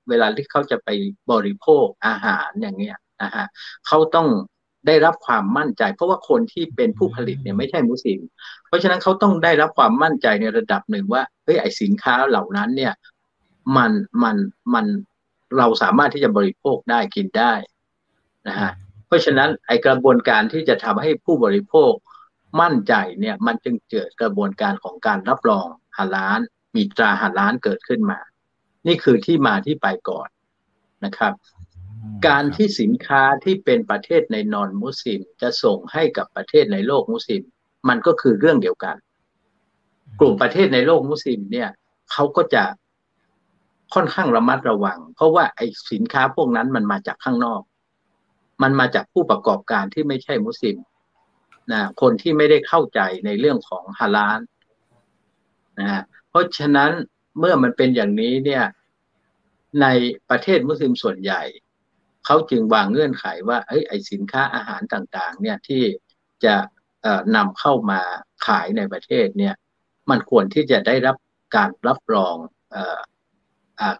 [0.08, 0.88] เวลาที่เขาจะไป
[1.32, 3.46] บริโภคอาหารอย่างเงี้ยนะฮะ
[3.86, 4.28] เขาต้อง
[4.86, 8.20] ได้รับความมั่นใจ เพราะว่าคนที่เป็นผู้ผลิตเนี่ยไม่ใช่มุสลิม
[8.66, 12.92] เพราะฉะนั้นเขาต้องได้รับความมั่นใจในระดับหนึ่งว่าเฮ้ยไอสินค้าเหล่านั้นเนี่ย
[13.76, 14.36] มันมัน
[14.74, 14.86] มัน
[15.58, 17.52] เราสามารถที่จะบริโภคได้กินได้
[18.48, 18.70] นะฮะ
[19.06, 21.92] เพราะฉะนั้นไอกระบวนการที่จะทำให้ผู้บริโภค
[22.60, 25.66] มั่นใจเนี่ยมันจึงเกิดกระบวนการของการรับรอง
[25.96, 26.40] ฮาลาน
[26.74, 28.18] มีตราฮาลานเกิดขึ้นมา
[28.86, 30.28] นี่คือที่มาที่ไปก่อน
[31.04, 31.32] นะครับ
[32.26, 37.42] การที่สินค้าที่เป็นประเทศในนอนมุสลิม จะส่งให้กับประเทศในโลกมุสลิม
[37.88, 38.96] มันก็คือเรื่องเดียวกัน
[40.20, 41.68] กลุ่มประเทศในโลกมุสลิมเนี่ย
[42.12, 42.64] เขาก็จะ
[43.94, 47.62] ค่อนข้างระมัดระวัง เพราะว่าไอ้สินค้าพวกนั้นมันมาจากข้างนอก
[48.62, 50.76] มันมาจากผู้ประกอบการที่ไม่ใช่มุสลิม
[51.72, 54.40] นะคนที่ไม่ได้เข้าใจในเรื่องของฮาลาล
[55.80, 56.90] นะเพราะฉะนั้น
[57.38, 58.64] เมื่อมันเป็นอย่างนี้เนี่ย
[59.82, 59.86] ใน
[60.30, 61.42] ประเทศมุสลิมส่วนใหญ่
[62.26, 65.82] เขาจึงวางเงื่อนไขว่าเอ้ยไอสินค้าอาหารต่าง ๆ เนี่ยที่
[66.44, 66.54] จะ
[67.36, 68.00] นำเข้ามา
[68.46, 69.54] ขายในประเทศเนี่ย
[70.10, 71.16] มันควรที่จะได้รับ
[71.56, 72.36] การรับรอง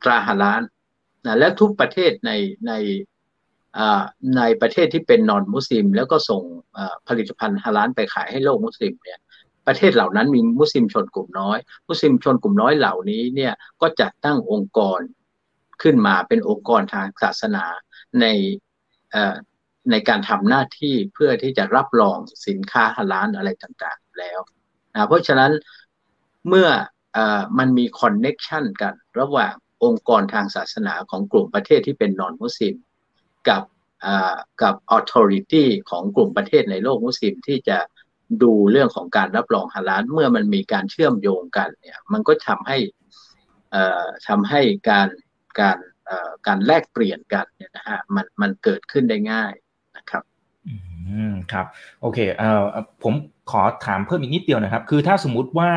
[0.03, 0.63] ตราฮาลาน
[1.25, 2.31] นะและทุกประเทศใน
[2.67, 2.73] ใน
[4.37, 6.43] ในประเทศที่เป็นนอนมุสลิม แล้วก็ส่ง
[7.09, 9.19] ผลิตภัณฑ์ฮาลานไปขายให้โลกมุสลิมเนี่ย
[9.67, 11.59] ประเทศเหล่านั้นมีมุสลิมชนกลุ่มน้อย
[11.89, 15.01] มุสลิมชนกลุ่มน้อยเหล่านี้เนี่ยก็จัดตั้งองค์กร
[15.83, 17.65] ขึ้นมาเป็นองค์กรทางศาสนา
[18.21, 18.27] ใน
[19.91, 24.41] ในการทำหน้าที่เพื่อที่จะรับรองสินค้าฮาลาลอะไรต่างๆแล้ว
[24.95, 25.53] นะเพราะฉะนั้น
[26.49, 26.69] เมื่อ
[27.17, 27.19] อ
[27.59, 29.55] มันมีคอนเน็ชันกัน ระหว่าง
[29.85, 32.75] องค์กรทางศาสนาของกลุ่มประเทศที่เป็นนอนมุสลิม
[33.49, 33.63] กับ
[34.63, 37.79] กับออ t h o r i t y ของกลุ่มประเทศในโลกมุสลิมที่จะ
[38.43, 42.79] ดูเรื่องของการรับรองฮาลาลเมื่อมันมีการเชื่อมโยงกันเนี่ยมันก็ทำให้
[44.29, 44.61] ทำให้
[44.91, 45.09] การ
[45.61, 45.79] การ
[46.47, 49.53] การแลกเปลี่ยนกันเนี่ยนะฮะมันมันเกิดขึ้นได้ง่าย
[49.97, 50.23] นะครับ
[50.67, 50.75] อื
[51.31, 51.67] มครับ
[52.01, 52.65] โอเคเอ่อ
[53.03, 53.15] ผม
[53.51, 55.71] ขอถามเพิ่มอีกนิดเดียวนะครับ คือถ้าสมมุติว่า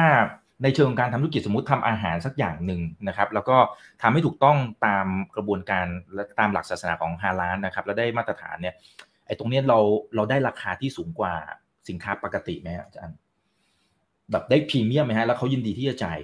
[0.63, 3.57] ในเชิงการทำธุรกิจสมมติทำอาหารสักอย่างหนึ่งนะครับ แล้วก็
[4.01, 8.75] ทำให้ถูกต้องตามกระบวนการและตามหลักศาสนาของฮาลาลนะครับ แล้วได้มาตรฐานเนี่ย
[9.25, 9.79] ไอ้ตรงนี้เรา
[10.15, 11.33] เราได้ราคาที่สูงกว่า
[11.89, 13.17] สินค้าปกติไหมอาจารย์
[14.31, 16.19] แบบได้พรีเมียมไหมฮะแล้วเขายินดีที่จะจ่าย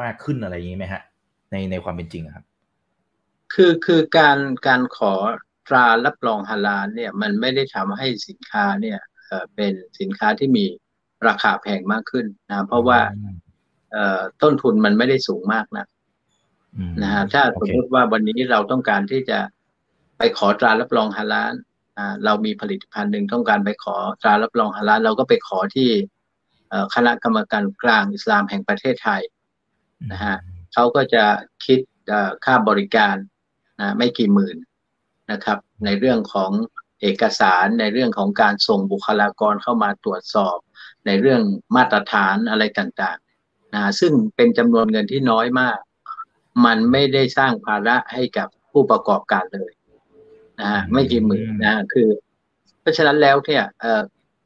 [0.00, 1.02] มากขึ้นอะไรอย่างนี้ไหมฮะ
[1.50, 2.44] ในในความเป็นจริงครับ
[3.54, 5.12] คือคือการการขอ
[5.68, 8.98] ตรารับรองฮาลาลเนี่ยมันไม่ได้ทำให้สินค้าเนี่ย
[9.54, 10.66] เป็นสินค้าที่มี
[11.28, 13.00] ราคาแพงมากขึ้นนะเพราะว่า
[14.42, 15.86] ต้นทุนมันไม่ได้สูงมากนะ
[17.02, 19.38] นะฮะถ้าสมมติว่าวันนี้เราต้องการที่จะ
[20.18, 21.54] ไปขอตรารับรองฮาลาล
[22.24, 25.90] เรามีผลิตภัณฑ์หนึ่งต้องการไปขอตรารับรองฮาลาลเราก็ไปขอที่
[26.94, 29.22] คณะกรรมการกลางอิสลามแห่งประเทศไทย
[30.12, 30.36] นะฮะ
[30.72, 31.24] เขาก็จะ
[31.64, 31.78] คิด
[32.44, 33.16] ค่าบริการ
[33.80, 34.56] นะไม่กี่หมื่น
[35.30, 36.50] นะครับ ในเรื่องของ
[37.02, 40.58] เอกสารในเรื่องของการส่งบุคลากรเข้ามาตรวจสอบ
[41.06, 41.42] ในเรื่อง
[41.76, 45.78] มาตรฐานอะไรต่างๆนะซึ่งเป็นจำนวนเงินที่น้อยมาก
[46.64, 49.72] มันไม่ได้สร้างภาระให้กับผู้ประกอบการเลย
[50.60, 52.08] นะฮะไม่กี่หมื่นนะคือ
[52.80, 53.64] เพราะฉะนั้นแล้วเนี่ย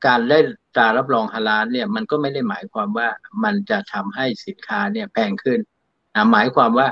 [0.07, 0.39] การได้
[0.75, 3.09] ตรารับรองฮาลาลเนี่ยมันก็ไม่ได้หมายความว่า
[3.45, 5.61] มันจะทำให้สินค้าเนี่ยแพงขึ้น
[6.15, 6.89] นะหมายความว่า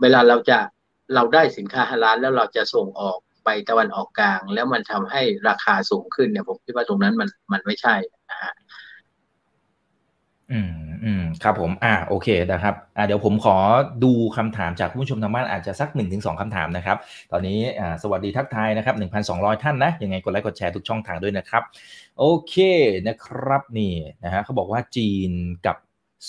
[0.00, 0.58] เวลาเราจะ
[1.14, 7.94] เราได้สินค้าฮาลาลแล้วเราจะส่งออกไปตะวันออกกลาง แล้วมันทำให้ราคาสูงขึ้นเนี่ยผมคิดว่าตรงนั้นมันมันไม่ใช่
[8.30, 8.52] นะฮะ
[10.52, 10.72] อืม
[11.04, 13.56] อืมครับผม อ่าโอเคนะครับอ่าเดี๋ยวผมขอ
[14.04, 16.96] ดูคำถามจากผู้ชมทางบ้านอาจจะสักหนึ่งถึงสองคำถามนะครับ
[17.32, 21.62] ตอนนี้อ่าสวัสดีทักทายนะครับหนึ่งพันสองร้อยท่านนะ ยังไงกดไลค์กดแชร์ทุกช่องทางด้วยนะครับ
[22.18, 22.54] โอเค
[23.06, 23.94] นะครับนี่
[24.24, 25.30] นะฮะเขาบอกว่าจีน
[25.66, 25.76] กับ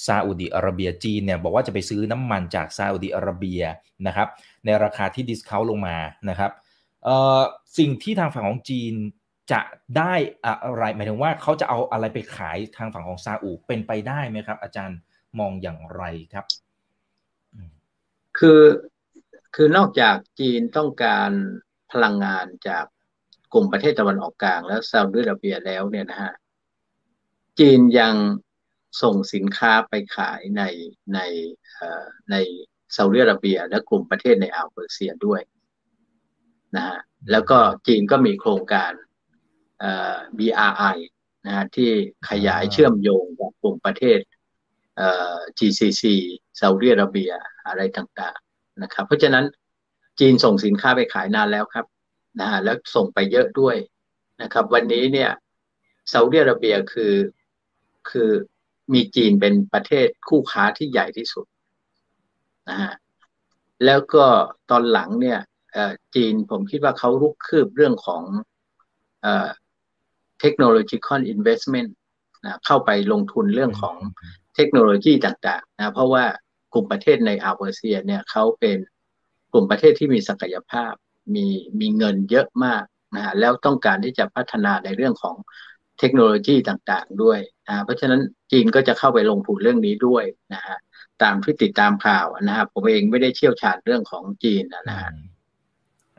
[0.05, 3.61] ซาอุดีอาระเบียจีนเนี่ยบอกว่าจะไปซื้อน้ำมันจากซาอุดีอาระเบีย
[4.07, 4.28] นะครับ
[4.68, 5.97] ในราคาที่ discount ลงมา
[6.30, 6.51] นะครับ
[7.03, 7.41] เอ่อ
[7.78, 8.93] สิ่งที่ทางฝั่งของจีน
[9.51, 9.61] จะ
[9.97, 10.13] ได้
[10.45, 14.99] อะไรหมายถึงว่าเขาจะเอาอะไรไปขายทางฝั่งของซาอุเป็นไปได้ไหมครับ อาจารย์
[15.39, 16.03] มองอย่างไร
[16.34, 16.45] ครับ
[18.38, 18.63] คือ
[19.55, 21.32] คือนอกจากจีนต้องการ
[21.91, 22.86] พลังงานจาก
[23.53, 26.34] กลุ่มประเทศตะวันออกกลางแล้วซาอุดิอาระเบียแล้วเนี่ยนะฮะ
[27.59, 28.15] จีนยัง
[29.01, 30.63] ส่งสินค้าไปขายใน
[31.13, 31.20] ใน
[32.32, 32.36] ใน
[32.98, 35.41] ซาอุดิอาระเบีย และกลุ่มประเทศในอ่าวเปอร์เซียด้วย
[36.76, 37.00] นะฮะ
[37.32, 38.91] แล้วก็จีนก็มีโครงการ
[40.38, 40.98] BRI
[41.45, 41.91] นะฮะที่
[42.30, 44.20] ขยายเชื่อมโยงกับกลุ่มประเทศ
[45.58, 46.04] GCC
[46.60, 47.32] ซาอุดิอาระเบีย
[47.68, 49.45] อะไรต่างๆนะครับ เพราะฉะนั้น
[50.20, 51.86] จีนส่งสินค้าไปขายนานแล้วครับ
[52.39, 53.76] นะฮะแล้วส่งไปเยอะด้วย
[54.41, 55.32] นะครับ วันนี้เนี่ย
[56.12, 57.14] ซาอุดิอาระเบียคือ
[58.10, 58.32] คือ
[58.93, 61.45] มีจีนเป็นประเทศคู่ค้าที่ใหญ่ที่สุด
[62.70, 62.93] นะฮะ
[63.86, 64.26] แล้วก็
[64.72, 65.39] ตอนหลังเนี่ย
[66.15, 68.24] จีนผมคิดว่าเขารุกคืบเรื่องของ
[70.41, 71.95] เทคโนโลยีคอน investment
[72.65, 73.95] เข้าไปลงทุนเรื่องของ
[74.55, 76.24] เทคโนโลยีต่างๆนะเพราะว่า
[76.74, 78.78] กลุ่มประเทศในอ่าวเปอร์เซียเนี่ยเขาเป็น
[79.53, 80.93] กลุ่มประเทศที่มีศักยภาพ
[81.36, 81.45] มี
[81.80, 82.84] มีเงินเยอะมาก
[83.15, 85.36] นะฮะแล้วต้องการที่จะพัฒนาในเรื่องของ
[85.99, 90.78] เทคโนโลยีต่างๆด้วยนะเพราะฉะนั้นจีนก็จะเข้าไปลงทุนเรื่องนี้ด้วยนะฮะ
[91.24, 95.11] ตามที่ติดตามข่าวนะครับผมเองไม่ได้เชี่ยวชาญเรื่องของจีนนะฮะ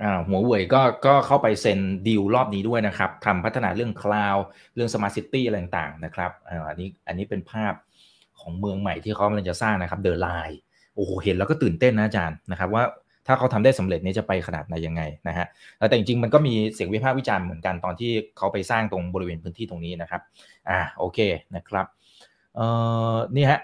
[0.02, 4.44] อ่าหัวเว่ยก็ก็เข้าไปเซ็นดีลรอบนี้ด้วยนะครับทำพัฒนาเรื่อง cloud
[4.74, 6.30] เรื่อง smart city อะไรต่างๆนะครับ
[6.68, 7.74] อันนี้อันนี้เป็นภาพ
[8.40, 10.60] ของเมืองใหม่ที่เขากำลังจะสร้างนะครับ The Line
[10.94, 12.84] โอ้โหเห็นแล้วก็ตื่นเต้นนะอาจารย์นะครับว่า
[13.26, 15.46] ถ้าเขาทำได้สำเร็จนี้จะไปขนาดไหนยังไงนะฮะ
[15.88, 20.22] แต่จริงๆมันก็มีเสียงวิพากษ์วิจารณ์เหมือนกันตอนที่เขาไปสร้างตรงบริเวณพื้นที่ตรงนี้นะครับ
[20.70, 21.18] อ่าโอเค
[21.56, 21.86] นะครับ
[22.56, 22.66] เอ่
[23.14, 23.60] อนี่ฮะ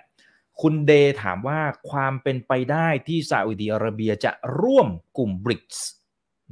[0.60, 0.92] คุณเด
[1.22, 4.88] ถามว่าความเป็นไปได้ที่ซาอุดีอาระเบียจะร่วม
[5.18, 5.88] กลุ่มบริกส์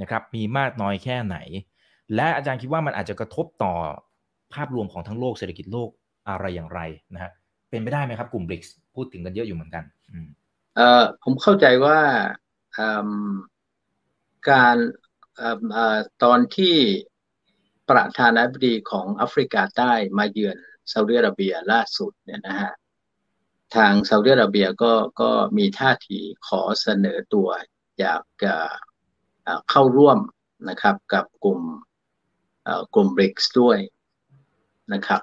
[0.00, 1.36] นะครับมีมากน้อยแค่ไหน
[2.14, 3.74] และอาจารย์คิดว่ามันอาจจะกระทบต่อ
[4.54, 5.88] ภาพรวมของทั้งโลกเศรษฐกิจโลก
[6.28, 6.80] อะไรอย่างไร
[7.14, 7.30] นะฮะ
[7.70, 9.84] เป็นไปได้ไหมครับกลุ่มบริกส์พูดถึงกันเยอะอยู่เหมือนกัน
[10.76, 11.98] เอ่อผมเข้าใจว่า
[14.50, 14.76] การ
[16.22, 16.76] ตอนที่
[17.90, 20.56] ประธานาธิบดีของแอฟริกาใต้มาเยือน
[20.92, 22.72] ซาอุดิอาระเบียล่าสุดเนี่ยนะฮะ
[23.74, 27.48] ทางซาอุดิอาระเบียก็ก็มีท่าทีขอเสนอตัว
[28.00, 28.54] อยากจะ
[29.70, 30.18] เข้าร่วม
[30.68, 31.60] นะครับกับกลุ่ม
[32.94, 33.78] กลุ่มบริกส์ด้วย
[34.92, 35.22] นะครับ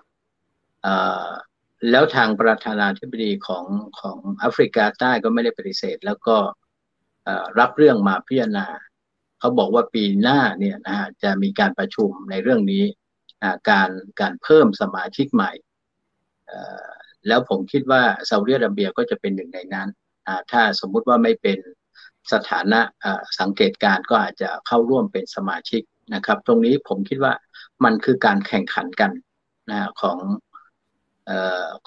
[1.92, 3.66] แล้วทางประธานาธิบดีของ
[4.00, 6.38] ของแอฟริกาใต้ก็ไม่ได้ปฏิเสธ แล้วก็
[7.60, 8.68] รับเรื่องมาพิจารณา
[9.40, 12.84] เขาบอกว่าปีหน้าเนี่ยนะฮะจะมีการประชุมในเรื่องนี้
[13.70, 13.90] การ
[14.22, 15.52] การเพิ่มสมาชิกใหม่
[17.28, 19.90] แล้วผมคิดว่าซาอุดิอาระเบียก็จะเป็นหนึ่งในนั้น
[20.52, 21.58] ถ้าสมมุติว่าไม่เป็น
[22.34, 22.82] สถานะ
[23.40, 25.82] สังเกตการก็อาจจะเข้าร่วมเป็นสมาชิก
[26.14, 27.34] นะครับ ตรงนี้ผมคิดว่า
[27.84, 29.12] มันคือการแข่งขันกัน
[29.70, 30.18] นะของ
[31.30, 31.32] อ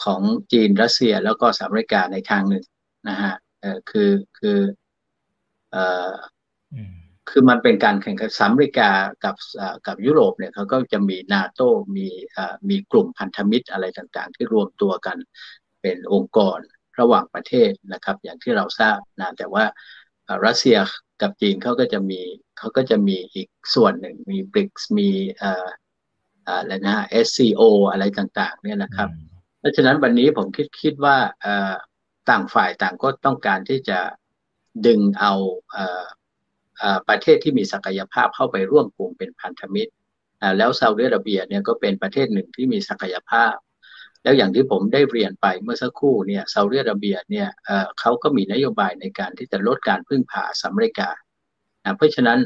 [0.04, 0.20] ของ
[0.52, 2.64] จีนรัสเซียแล้วก็สหรัฐอเมริกาในทางหนึ่ง
[3.08, 3.34] นะฮะ
[3.90, 4.58] คือคือ
[7.30, 8.90] คือมันเป็นการแข่งขันสหรัฐอเมริกา
[9.24, 9.36] กับ
[9.86, 11.60] กับยุโรปเนี่ยเขาก็จะมีนาโต
[11.96, 12.08] มี
[12.68, 15.16] มีกลุ่มพันธมิตรอะไรต่างๆ ที่รวมตัวกัน
[15.82, 16.58] เป็นองค์กร
[17.00, 19.64] ระหว่างประเทศนะครับ อย่างที่เราทราบนะแต่ว่า
[20.46, 20.78] รัสเซีย
[21.22, 22.20] กับจีนเขาก็จะมี
[22.58, 25.10] เขาก็จะมีอีกส่วนหนึ่งมีบริกส์มี
[25.42, 29.08] อะไรนะ SCO อะไรต่างๆ เนี่ยนะครับ
[29.58, 31.16] เพราะฉะนั้นวันนี้ผมคิดคิดว่า
[32.30, 33.98] ต่างฝ่ายต่างก็ต้องการที่จะ
[34.86, 35.32] ดึงเอา
[37.08, 39.92] ประเทศที่มีศักยภาพเข้าไปร่วมกลุ่มเป็นพันธมิตร
[40.58, 43.54] แล้วซาอุดิอาระเบียเนี่ยก็เป็นประเทศหนึ่งที่มีศักยภาพ
[44.22, 47.48] แล้วอย่างที่ผมได้เรียนไปเมื่อสักครู่เนี่ยซาอุดิอาระเบียเนี่ย
[48.00, 51.10] เขาก็มีนโยบายในการที่จะลดการพึ่งพาสหรัฐอเมริกา
[51.96, 52.38] เพราะฉะนั้น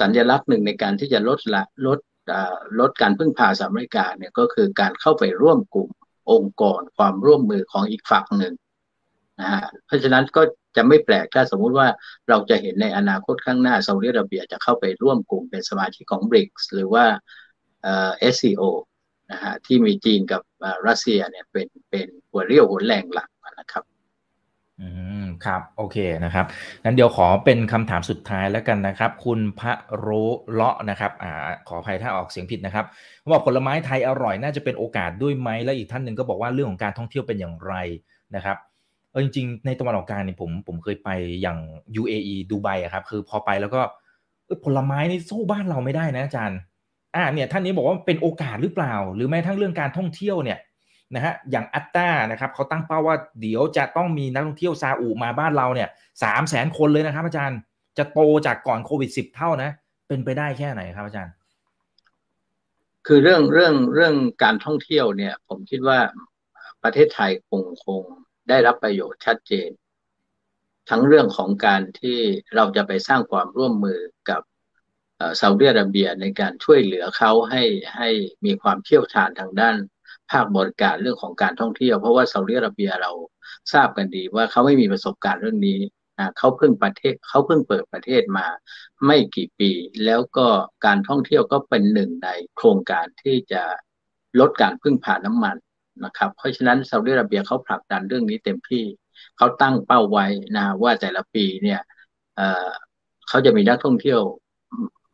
[0.00, 1.98] สัญลักษณ์หนึ่งในการที่จะลดละลด
[2.80, 5.90] ลดการพึ่งพาสหรัฐอเมริกาเนี่ยก็คือการเข้าไปร่วมกลุ่ม
[6.32, 8.54] องค์กรความร่วมมือของอีกฝั่งหนึ่ง
[9.40, 10.42] นะฮะเพราะฉะนั้นก็
[10.76, 11.88] จะไม่แปลกถ้าสมมุติว่า
[12.28, 17.04] เราจะเห็นในอนาคตข้างหน้าซาอุดิอาระเบียจะเข้าไปร่วมกลุ่มเป็นสมาชิกของ BRICS หรือว่า
[17.82, 18.62] เอ่อ SCO
[19.30, 20.42] นะฮะที่มีจีนกับ
[20.88, 23.28] รัสเซียเนี่ยเป็นเป็นหัวเรี่ยวหัวแรงหลัก
[23.60, 23.84] นะครับ
[24.80, 24.88] อื
[25.22, 26.46] มครับโอเคนะครับ
[26.84, 30.08] งั้นเดี๋ยวขอเป็นคำถามสุดท้ายแล้วกันนะครับ คุณพระโร
[30.52, 31.32] เลาะนะครับอ่า
[31.68, 32.84] ขออภัยถ้าออกเสียงผิดนะครับ
[33.28, 37.74] ว่าผลไม้ไทยอร่อยน่าจะเป็นโอกาสด้วยไหมและอีกท่านหนึ่งก็บอกว่าเรื่องของการท่องเที่ยวเป็นอย่างไร
[38.36, 38.56] นะครับ
[39.18, 41.08] ออจริงๆ ในตะวันออกกลางเนี่ยผมผมเคยไป
[41.42, 41.58] อย่าง
[42.00, 43.80] UAE ดูไบอะครับ คือพอไปแล้วก็
[44.64, 46.58] ผลไม้นี่สู้บ้านเราไม่ได้นะอาจารย์
[47.14, 50.58] อ่าเนี่ยท่านนี้บอกว่าเป็นโอกาสหรือเปล่า หรือแม้ทั้งเรื่องการท่องเที่ยวเนี่ย
[51.14, 55.88] นะฮะอย่างอัตตานะครับเขาตั้งเป้าว่าเดี๋ยวจะต้องมีนักท่องเที่ยวซาอุมาบ้านเราเนี่ย
[56.22, 57.58] สามแสนคนเลยนะครับ อาจารย์
[57.98, 59.70] จะโตจากก่อนโควิดสิบเท่านะ
[60.08, 61.34] เป็นไปได้แค่ไหนครับอาจารย์
[63.06, 65.98] คือเรื่องเรื่องเรื่องการท่องเที่ยวเนี่ย ผมคิดว่า
[66.84, 68.02] ประเทศไทยคงคง
[68.48, 69.70] ได้รับประโยชน์ชัดเจน
[70.90, 72.18] ทั้งเรื่องของการที่
[72.56, 74.42] เราจะไปสร้างความร่วมมือกับ
[75.40, 77.62] ซาอุดิอาระเบียในการช่วยเหลือเขาให้
[77.96, 78.10] ให้
[78.44, 79.76] มีความเชี่ยวชาญทางด้าน
[80.30, 83.12] ภาคบริการเรื่องของการท่องเที่ยว เพราะว่าซาอุดิอาระเบียเรา
[83.72, 85.78] ทราบกันดีว่าเขาไม่มีประสบการณ์เรื่องนี้
[86.38, 88.46] เขาเพิ่งประเทศเขาเพิ่งเปิดประเทศมา
[89.06, 89.70] ไม่กี่ปี
[90.04, 90.46] แล้วก็
[90.86, 93.62] การท่องเที่ยวก็เป็นหนึ่งในโครงการที่จะ
[94.40, 95.56] ลดการพึ่งพาน้ำมัน
[96.04, 98.84] นะครับ เพราะฉะนั้นซาอุดิอาระเบียเขาผลักดันเรื่องนี้เต็มที่
[99.36, 100.26] เขาตั้งเป้าไว้
[100.56, 101.80] นะว่าแต่ละปีเนี่ย
[103.28, 104.20] เขาจะมีนักท่องเที่ยว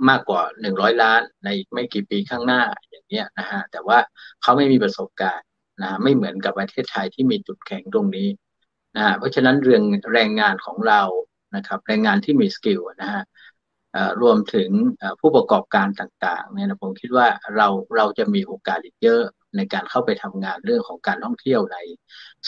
[0.08, 3.98] มากกว่าหนึ่งร้อยล้านในไม่กี่ปีข้างหน้าอย่างเงี้ยนะฮะแต่ว่า
[4.42, 5.46] เขาไม่มีประสบการณ์
[5.82, 8.28] นะไม่เหมือนกับประเทศไทยที่มีจุดแข็งตรงนี้
[8.96, 9.82] นะเพราะฉะนั้นเรื่อง
[10.14, 11.02] แรงงานของเรา
[11.56, 13.22] นะครับ แรงงานที่มีสกิลนะฮะ
[14.22, 14.70] รวมถึง
[15.20, 17.26] ผู้ประกอบการต่างๆเนี่ยนะผมคิดว่า
[17.56, 19.22] เราเราจะมีโอกาสอีกเยอะ
[19.56, 21.78] ในการเข้าไปทำงานเรื่องของการท่องเที่ยวใน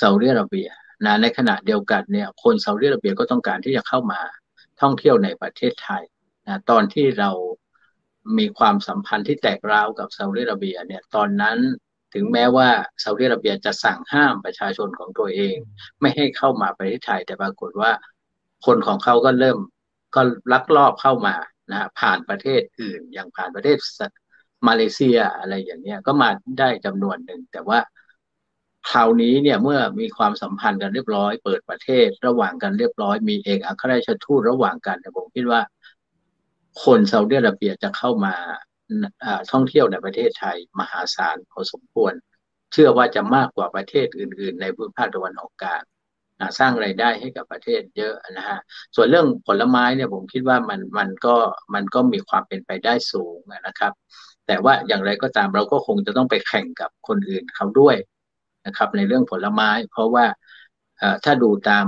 [0.01, 0.69] ซาอุดิอาระเบีย
[1.05, 4.21] นะในขณะเดียวกันเนี่ยคนซาอุดิอาระเบียก็ต้องการที่จะเข้ามา
[4.83, 6.03] ท่องเที่ยวในประเทศไทย
[6.47, 7.31] นะตอนที่เรา
[8.39, 11.59] มีความสัมพันธ์ที่แตกร้าวกับซาอุดิอาระเบียเนี่ยตอนนั้น
[12.15, 12.69] ถึงแม้ว่า
[13.03, 15.57] ซาอุดิอาระเบียจะสั่งห้ามประชาชนของตัวเอง
[16.01, 17.93] ไม่ให้เข้ามาประเทศไทย แต่ปรากฏว่า
[18.67, 19.59] คนของเขาก็เริ่ม
[20.15, 21.37] ก็ลักลอบเข้ามา
[21.73, 23.77] นะผ่านประเทศอื่น อย่างผ่านประเทศ
[24.69, 26.29] มาเลเซียอะไรอย่างเนี้ยก็มา
[26.59, 27.79] ได้จำนวนหนึ่ง แต่ว่า
[28.91, 35.61] คราวนี้เนี่ยเมื่อมีความสัมพันธ์กันเรียบร้อยเปิดประเทศระหว่างกันเรียบร้อย มีเอกอัครราชทูตระหว่างกันผมคิดว่า
[36.85, 38.35] คนซาอุดิอาระเบียจะเข้ามา
[39.53, 42.13] ท่องเที่ยวในประเทศไทยมหาศาลพอสมควร
[42.73, 45.83] เชื่อว่าจะมากกว่าประเทศอื่น ๆ ในภูมิภาคตะวันออกกลาง
[46.59, 48.59] สร้างไรายได้ให้กับประเทศเยอะนะฮะ
[48.95, 51.37] ส่วนเรื่องผลไม้เนี่ยผมคิดว่ามันมันก็
[51.75, 53.93] มันก็มีความเป็นไปได้สูงนะครับ
[54.47, 57.97] แต่ว่าอย่างไรก็ตามเราก็คงจะต้องไปแข่งกับคนอื่นเขาด้วย
[58.67, 60.27] นะครับ ในเรื่องผลไม้ เพราะว่า
[61.25, 61.87] ถ้าดูตาม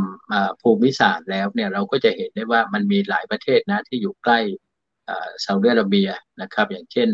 [0.63, 4.41] ภูมิศาสตร์แล้วเนี่ยเราก็จะเห็นได้ว่ามันมีหลายประเทศนะที่อยู่ใกล้
[5.45, 6.09] ซาอุดิอาระเบีย
[6.43, 7.09] นะครับ อย่างเช่น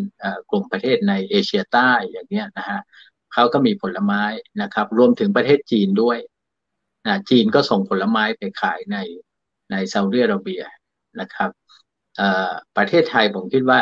[0.51, 2.81] กลุ่มประเทศในเอเชียใต้อย่างเนี้ยนะฮะ
[3.33, 4.23] เขาก็มีผลไม้
[4.63, 6.19] นะครับ รวมถึงประเทศจีนด้วย
[7.07, 8.97] นะจีนก็ส่งผลไม้ไปขายใน
[9.71, 10.63] ในซาอุดิอาระเบีย
[11.21, 11.51] นะครับ
[12.77, 13.79] ประเทศไทยผมคิดว่า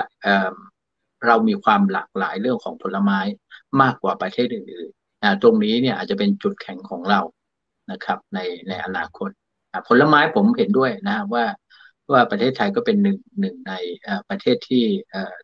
[1.27, 3.21] เรามีความหลากหลายเรื่องของผลไม้
[3.83, 7.21] มากกว่าประเทศอื่นๆนะตรงนี้เนี่ยอาจจะเป็นจุดแข็งของเรา
[7.91, 9.31] นะครับ ในในอนาคต
[9.89, 11.45] ผลไม้ผมเห็นด้วยนะว่า
[12.13, 13.75] ว่าประเทศไทยก็เป็นหนึ่งหนึ่งใน
[14.29, 14.85] ประเทศที่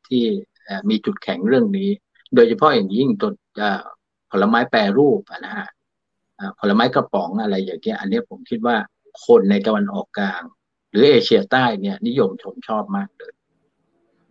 [0.09, 0.23] ที่
[0.91, 1.91] มีจุดแข็งเรื่องนี้
[2.35, 3.31] โดยเฉพาะอย่างยิ่งตัว
[4.31, 5.69] ผลไม้แปรรูปนะฮะ
[6.61, 8.77] ผลไม้กระป๋องอะไรอย่างเงี้ยอันนี้ผมคิดว่า
[9.27, 10.43] คนในตะวันออกกลาง
[10.91, 13.33] หรือเอเชียใต้เนี่ยนิยมชมชอบมากเลย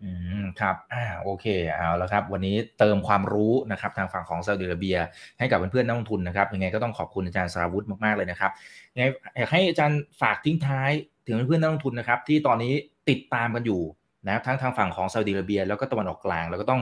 [0.04, 1.46] อืมครับอ่าโอเค
[1.76, 4.98] เอาแล้วครับ วันนี้เติมความรู้นะครับทางฝั่งของซาอุดิอาระเบีย
[5.40, 8.52] ให้กับเพื่อนๆนักลงทุนนะครับยังไงก็ต้องขอบคุณอาจารย์สราวุฒิมากๆเลยนะครับ
[8.94, 9.06] ยังไง
[9.38, 10.92] อยากให้อาจารย์ฝากทิ้งท้าย
[11.26, 12.74] ถึงเพื่อนๆนักลงทุนนะครับที่ตอนนี้
[13.10, 13.82] ติดตามกันอยู่
[14.26, 16.82] นะครับทั้งทางฝั่งของซาอุดิอาระเบีย แล้วก็ตะวันออกกลาง แล้วก็ต้อง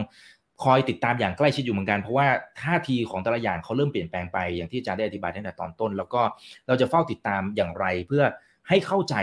[0.63, 2.27] คอยติดตามอย่างใกล้ชิดอยู่เหมือนกันเพราะว่า
[2.61, 6.21] ท่าทีของแต่ละอย่างเขาเริ่มเปลี่ยนแปลงไปอย่างที่อาจารย์ได้อธิบายตั้งแต่ตอนต้น แล้วก็
[6.67, 8.23] เราจะเฝ้าติดตามอย่างไรเพื่อ
[8.69, 9.15] ให้เข้าใจ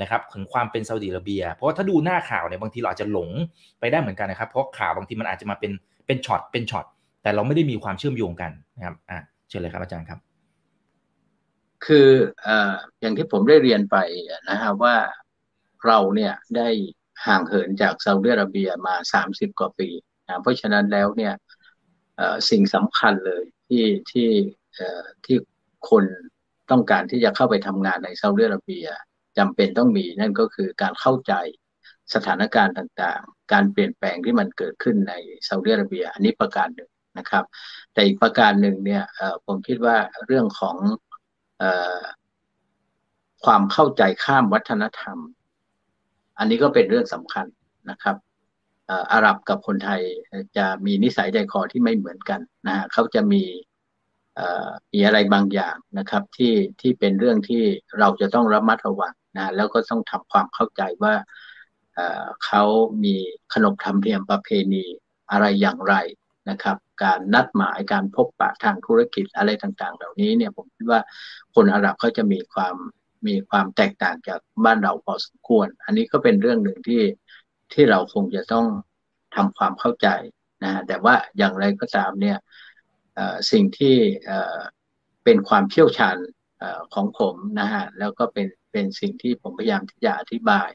[0.00, 3.28] นะครับถึงความเป็นซาอุดิอาระเบีย เพราะถ้าดูหน้าข่าวเนี่ยบางทีเราอาจจะหลง
[3.80, 5.72] ไปได้เหมือนกันนะครับ เพราะข่าวบางทีมันอาจจะมาเป็น
[6.06, 6.86] เป็นช็อตเป็นช็อต
[7.22, 9.18] แต่เราไม่ได้มีความเชื่อมโยงกันนะครับอ่า
[9.48, 10.18] เชิญเลยครับอาจารย์ครับ
[11.86, 12.08] คือ
[12.46, 12.56] อ่
[13.00, 13.96] อย่างที่ผมได้เรียนไป
[14.48, 14.94] นะฮะว่า
[15.86, 16.68] เราเนี่ยได้
[17.26, 19.88] ห่างเหินจากซาอุดิอาระเบียมาสามสิบกว่าปี
[20.26, 21.34] นะเพราะฉะนั้นแล้วเนี่ย
[22.50, 24.30] สิ่งสำคัญเลยที่ที่
[25.24, 25.36] ที่
[25.90, 26.04] คน
[26.70, 28.86] ต้องการที่จะเข้าไปทำงานในซาอุดิอาระเบีย
[29.38, 31.32] จำเป็นต้องมีนั่นก็คือการเข้าใจ
[32.14, 35.14] สถานการณ์ต่างๆ การเปลี่ยนแปลงที่มันเกิดขึ้นใน
[35.48, 37.44] ซาอุดิอาระเบีย อันนี้ประการหนึ่งนะครับ
[37.92, 39.04] แต่อีกประการหนึ่งเนี่ย
[39.46, 40.76] ผมคิดว่าเรื่องของ
[43.44, 45.18] ความเข้าใจข้ามวัฒนธรรม
[46.38, 47.46] อันนี้ก็เป็นเรื่องสำคัญ
[47.90, 48.16] นะครับ
[49.12, 50.00] อาหรับกับคนไทย
[50.56, 53.42] จะมีนิสัยใจคอที่ไม่เหมือนกันนะฮะเขาจะมี
[54.92, 57.64] มีอะไรบางอย่างนะครับที่ที่เป็นเรื่องที่
[57.98, 61.14] เราจะต้องระมัดระวัง นะแล้วก็ต้องทำความเข้าใจว่า
[62.44, 62.62] เขา
[63.04, 63.16] มี
[63.54, 64.84] ขนบธรรมเนียมประเพณี
[65.30, 65.94] อะไรอย่างไร
[66.50, 71.00] นะครับ การนัดหมายการพบปะทางธุรกิจอะไรต่างๆ เหล่านี้เนี่ยผมคิดว่า
[71.54, 72.74] คนอาหรับเขาจะมีความ
[73.26, 77.02] มีความแตกต่างจากบ้านเราพอสมควร อันนี้ก็เป็นเรื่องหนึ่งที่
[77.72, 78.66] ที่เราคงจะต้อง
[79.36, 80.08] ทำความเข้าใจ
[80.64, 82.38] นะแต่ว่าอย่างไรก็ตามเนี่ย
[83.50, 83.96] สิ่งที่
[85.24, 86.16] เป็นความเชี่ยวชาญ
[86.94, 90.68] ของผมนะฮะแล้วก็เป็นเป็นสิ่งที่ผมพยายามที่จะอธิบาย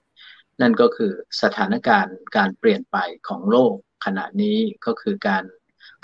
[0.61, 1.11] นั่นก็คือ
[1.41, 3.73] สถานการณ์การเปลี่ยนไปของโลก
[4.05, 5.43] ขณะนี้ก็คือการ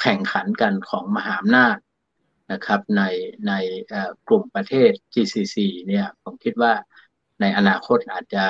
[0.01, 1.77] แข่งขันกันของมหาอำนาจ
[2.51, 3.03] นะครับใน
[3.47, 3.53] ใน
[4.27, 5.57] กลุ่มประเทศ GCC
[5.87, 6.73] เนี่ยผมคิดว่า
[7.41, 8.45] ในอนาคตอาจจะ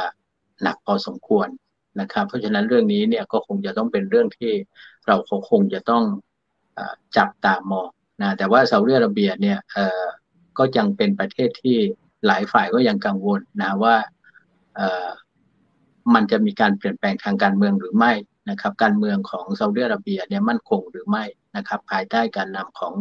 [0.62, 1.48] หนักพอสมควร
[2.00, 4.54] นะครับ เพราะฉะนั้นเรื่องนี้เนี่ยก็คงจะต้องเป็นเรื่องที่
[5.08, 5.16] เรา
[5.50, 6.04] คงจะต้อง
[7.18, 7.90] จับตามอง
[8.22, 9.60] นะแต่ว่าซาอุดิอาระเบียเนี่ย
[10.58, 11.78] ก็ยังเป็นประเทศที่
[12.26, 13.96] หลายฝ่ายก็ยังกังวลนะว่า
[16.14, 18.14] มันจะมีการเปลี่ยนแปลงทางการเมืองหรือไม่
[18.50, 21.24] นะครับการเมืองของซาอุดิอาระเบียเนี่ยมั่นคงหรือไม่
[21.58, 22.94] นะครับ ภายใต้การนำของ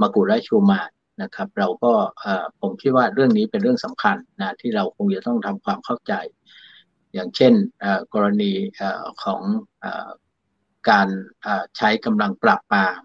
[0.00, 0.80] มากุราชูมา
[1.22, 1.92] นะครับ เราก็
[2.60, 6.12] ผมคิดว่าเรื่องนี้เป็นเรื่องสำคัญนะที่เราคงจะต้องทำความเข้าใจ
[7.14, 7.52] อย่างเช่น
[8.14, 8.52] กรณี
[9.22, 9.40] ของ
[10.90, 11.08] การ
[11.76, 13.00] ใช้กำลังปราบปราม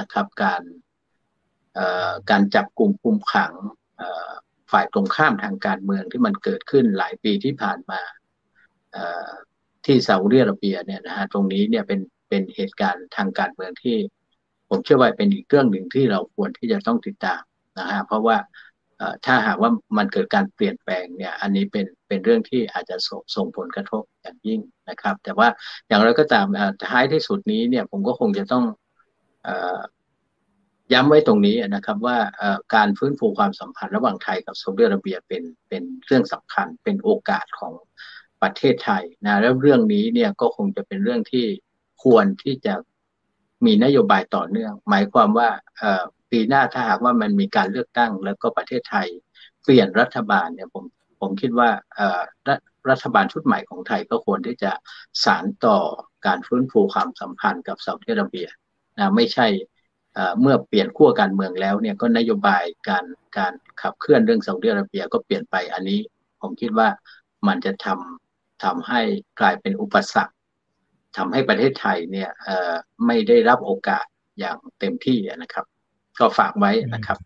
[0.00, 0.62] นะครับ การ
[2.30, 3.52] การจับกลุ่มคุมขัง
[4.72, 8.00] ฝ่ายตรงข้ามทางการเมืองที่มันเกิดขึ้นหลายปีที่ผ่านมา
[9.84, 13.96] ที่ซาอุดิอาระเบียเนี่ยนะฮะตรงนี้เนี่ยเป็นเป็นเหตุการณ์ทางการเมืองที่
[14.68, 17.42] ผมเชื่อว่าเป็นอีกเรื่องหนึ่งที่เราควรที่จะต้องติดตาม
[17.78, 18.36] นะฮะเพราะว่า
[19.24, 24.60] ถ้าหากว่ามันเกิดการเปลี่ยนแปลงเนี่ยอันนี้เป็นเป็นเรื่องที่อาจจะส่งส่งผลกระทบอย่างยิ่ง
[24.90, 25.48] นะครับ แต่ว่า
[25.88, 26.46] อย่างไรก็ตาม
[26.88, 28.64] ท้ายที่สุดนี้เนี่ยผมก็คงจะต้อง
[30.92, 32.18] ย้ำไว้ตรงนี้นะครับว่า
[32.74, 37.72] การฟื้นฟูความสัมพันธ์ระหว่างไทยกับซาอุดิอาระเบียเป็นเป็นเรื่องสำคัญเป็นโอกาสของ
[38.42, 41.46] ประเทศไทยนะแล้วเรื่องนี้เนี่ยก็คงจะเป็นเรื่องที่
[42.04, 42.74] ควรที่จะ
[43.66, 45.48] มีนโยบายต่อเนื่อง หมายความว่า
[46.30, 49.06] ปีหน้าถ้าหากว่ามันมีการเลือกตั้ง แล้วก็ประเทศไทย
[49.64, 50.84] เปลี่ยนรัฐบาลเนี่ยผม
[51.20, 51.70] ผมคิดว่า
[52.90, 54.72] รัฐบาลชุดใหม่ของไทยก็ควรที่จะ
[55.24, 55.78] สานต่อ
[56.26, 58.48] การฟื้นฟูความสัมพันธ์กับซาอุดิอาระเบีย
[58.98, 59.46] นะไม่ใช่
[60.40, 63.04] เมื่อเปลี่ยนขั้วการเมืองแล้วเนี่ยก็นโยบายการ
[63.38, 66.00] การขับเคลื่อนเรื่องซาอุดิอาระเบียก็เปลี่ยนไปอันนี้
[66.40, 66.88] ผมคิดว่า
[67.48, 69.00] มันจะทำทำให้
[69.40, 70.34] กลายเป็นอุปสรรค
[71.16, 72.30] ทำให้ประเทศไทยเนี่ย
[73.06, 74.04] ไม่ได้รับโอกาส
[74.38, 75.64] อย่างเต็มที่นะครับ
[76.18, 77.18] ก็ฝากไว้นะครับ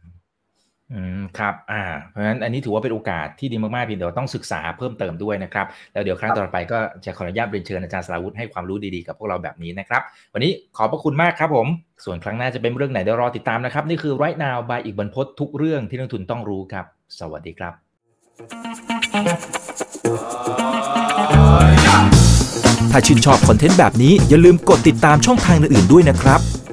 [0.95, 10.03] อืมครับอ่าเพราะฉะนั้นอันนี้ถือว่าเป็นโอกาสที่ดีมากๆเพียงแต่ว่าต้องศึกษาเพิ่มเติมด้วยนะครับ แล้วเดี๋ยวครั้งต่อไปก็จะขออนุญาตเรียนเชิญอาจารย์สราวุธให้ความรู้ดีๆกับพวกเราแบบนี้นะครับ
[10.35, 11.67] วันนี้ขอบพระคุณมากครับผม
[12.05, 16.85] ส่วนครั้งหน้าจะเป็นเรื่องไหนเดี๋ยวรอติดตามนะครับ นี่คือ right now by อีกบรรพททุกเรื่องที่นักทุนต้องรู้ครับ
[17.21, 17.73] สวัสดีครับ
[22.93, 26.41] ถ้าชื่นชอบคอนเทนต์แบบนี้อย่าลืมกดติดตามช่องทางอื่นๆด้วยนะครับ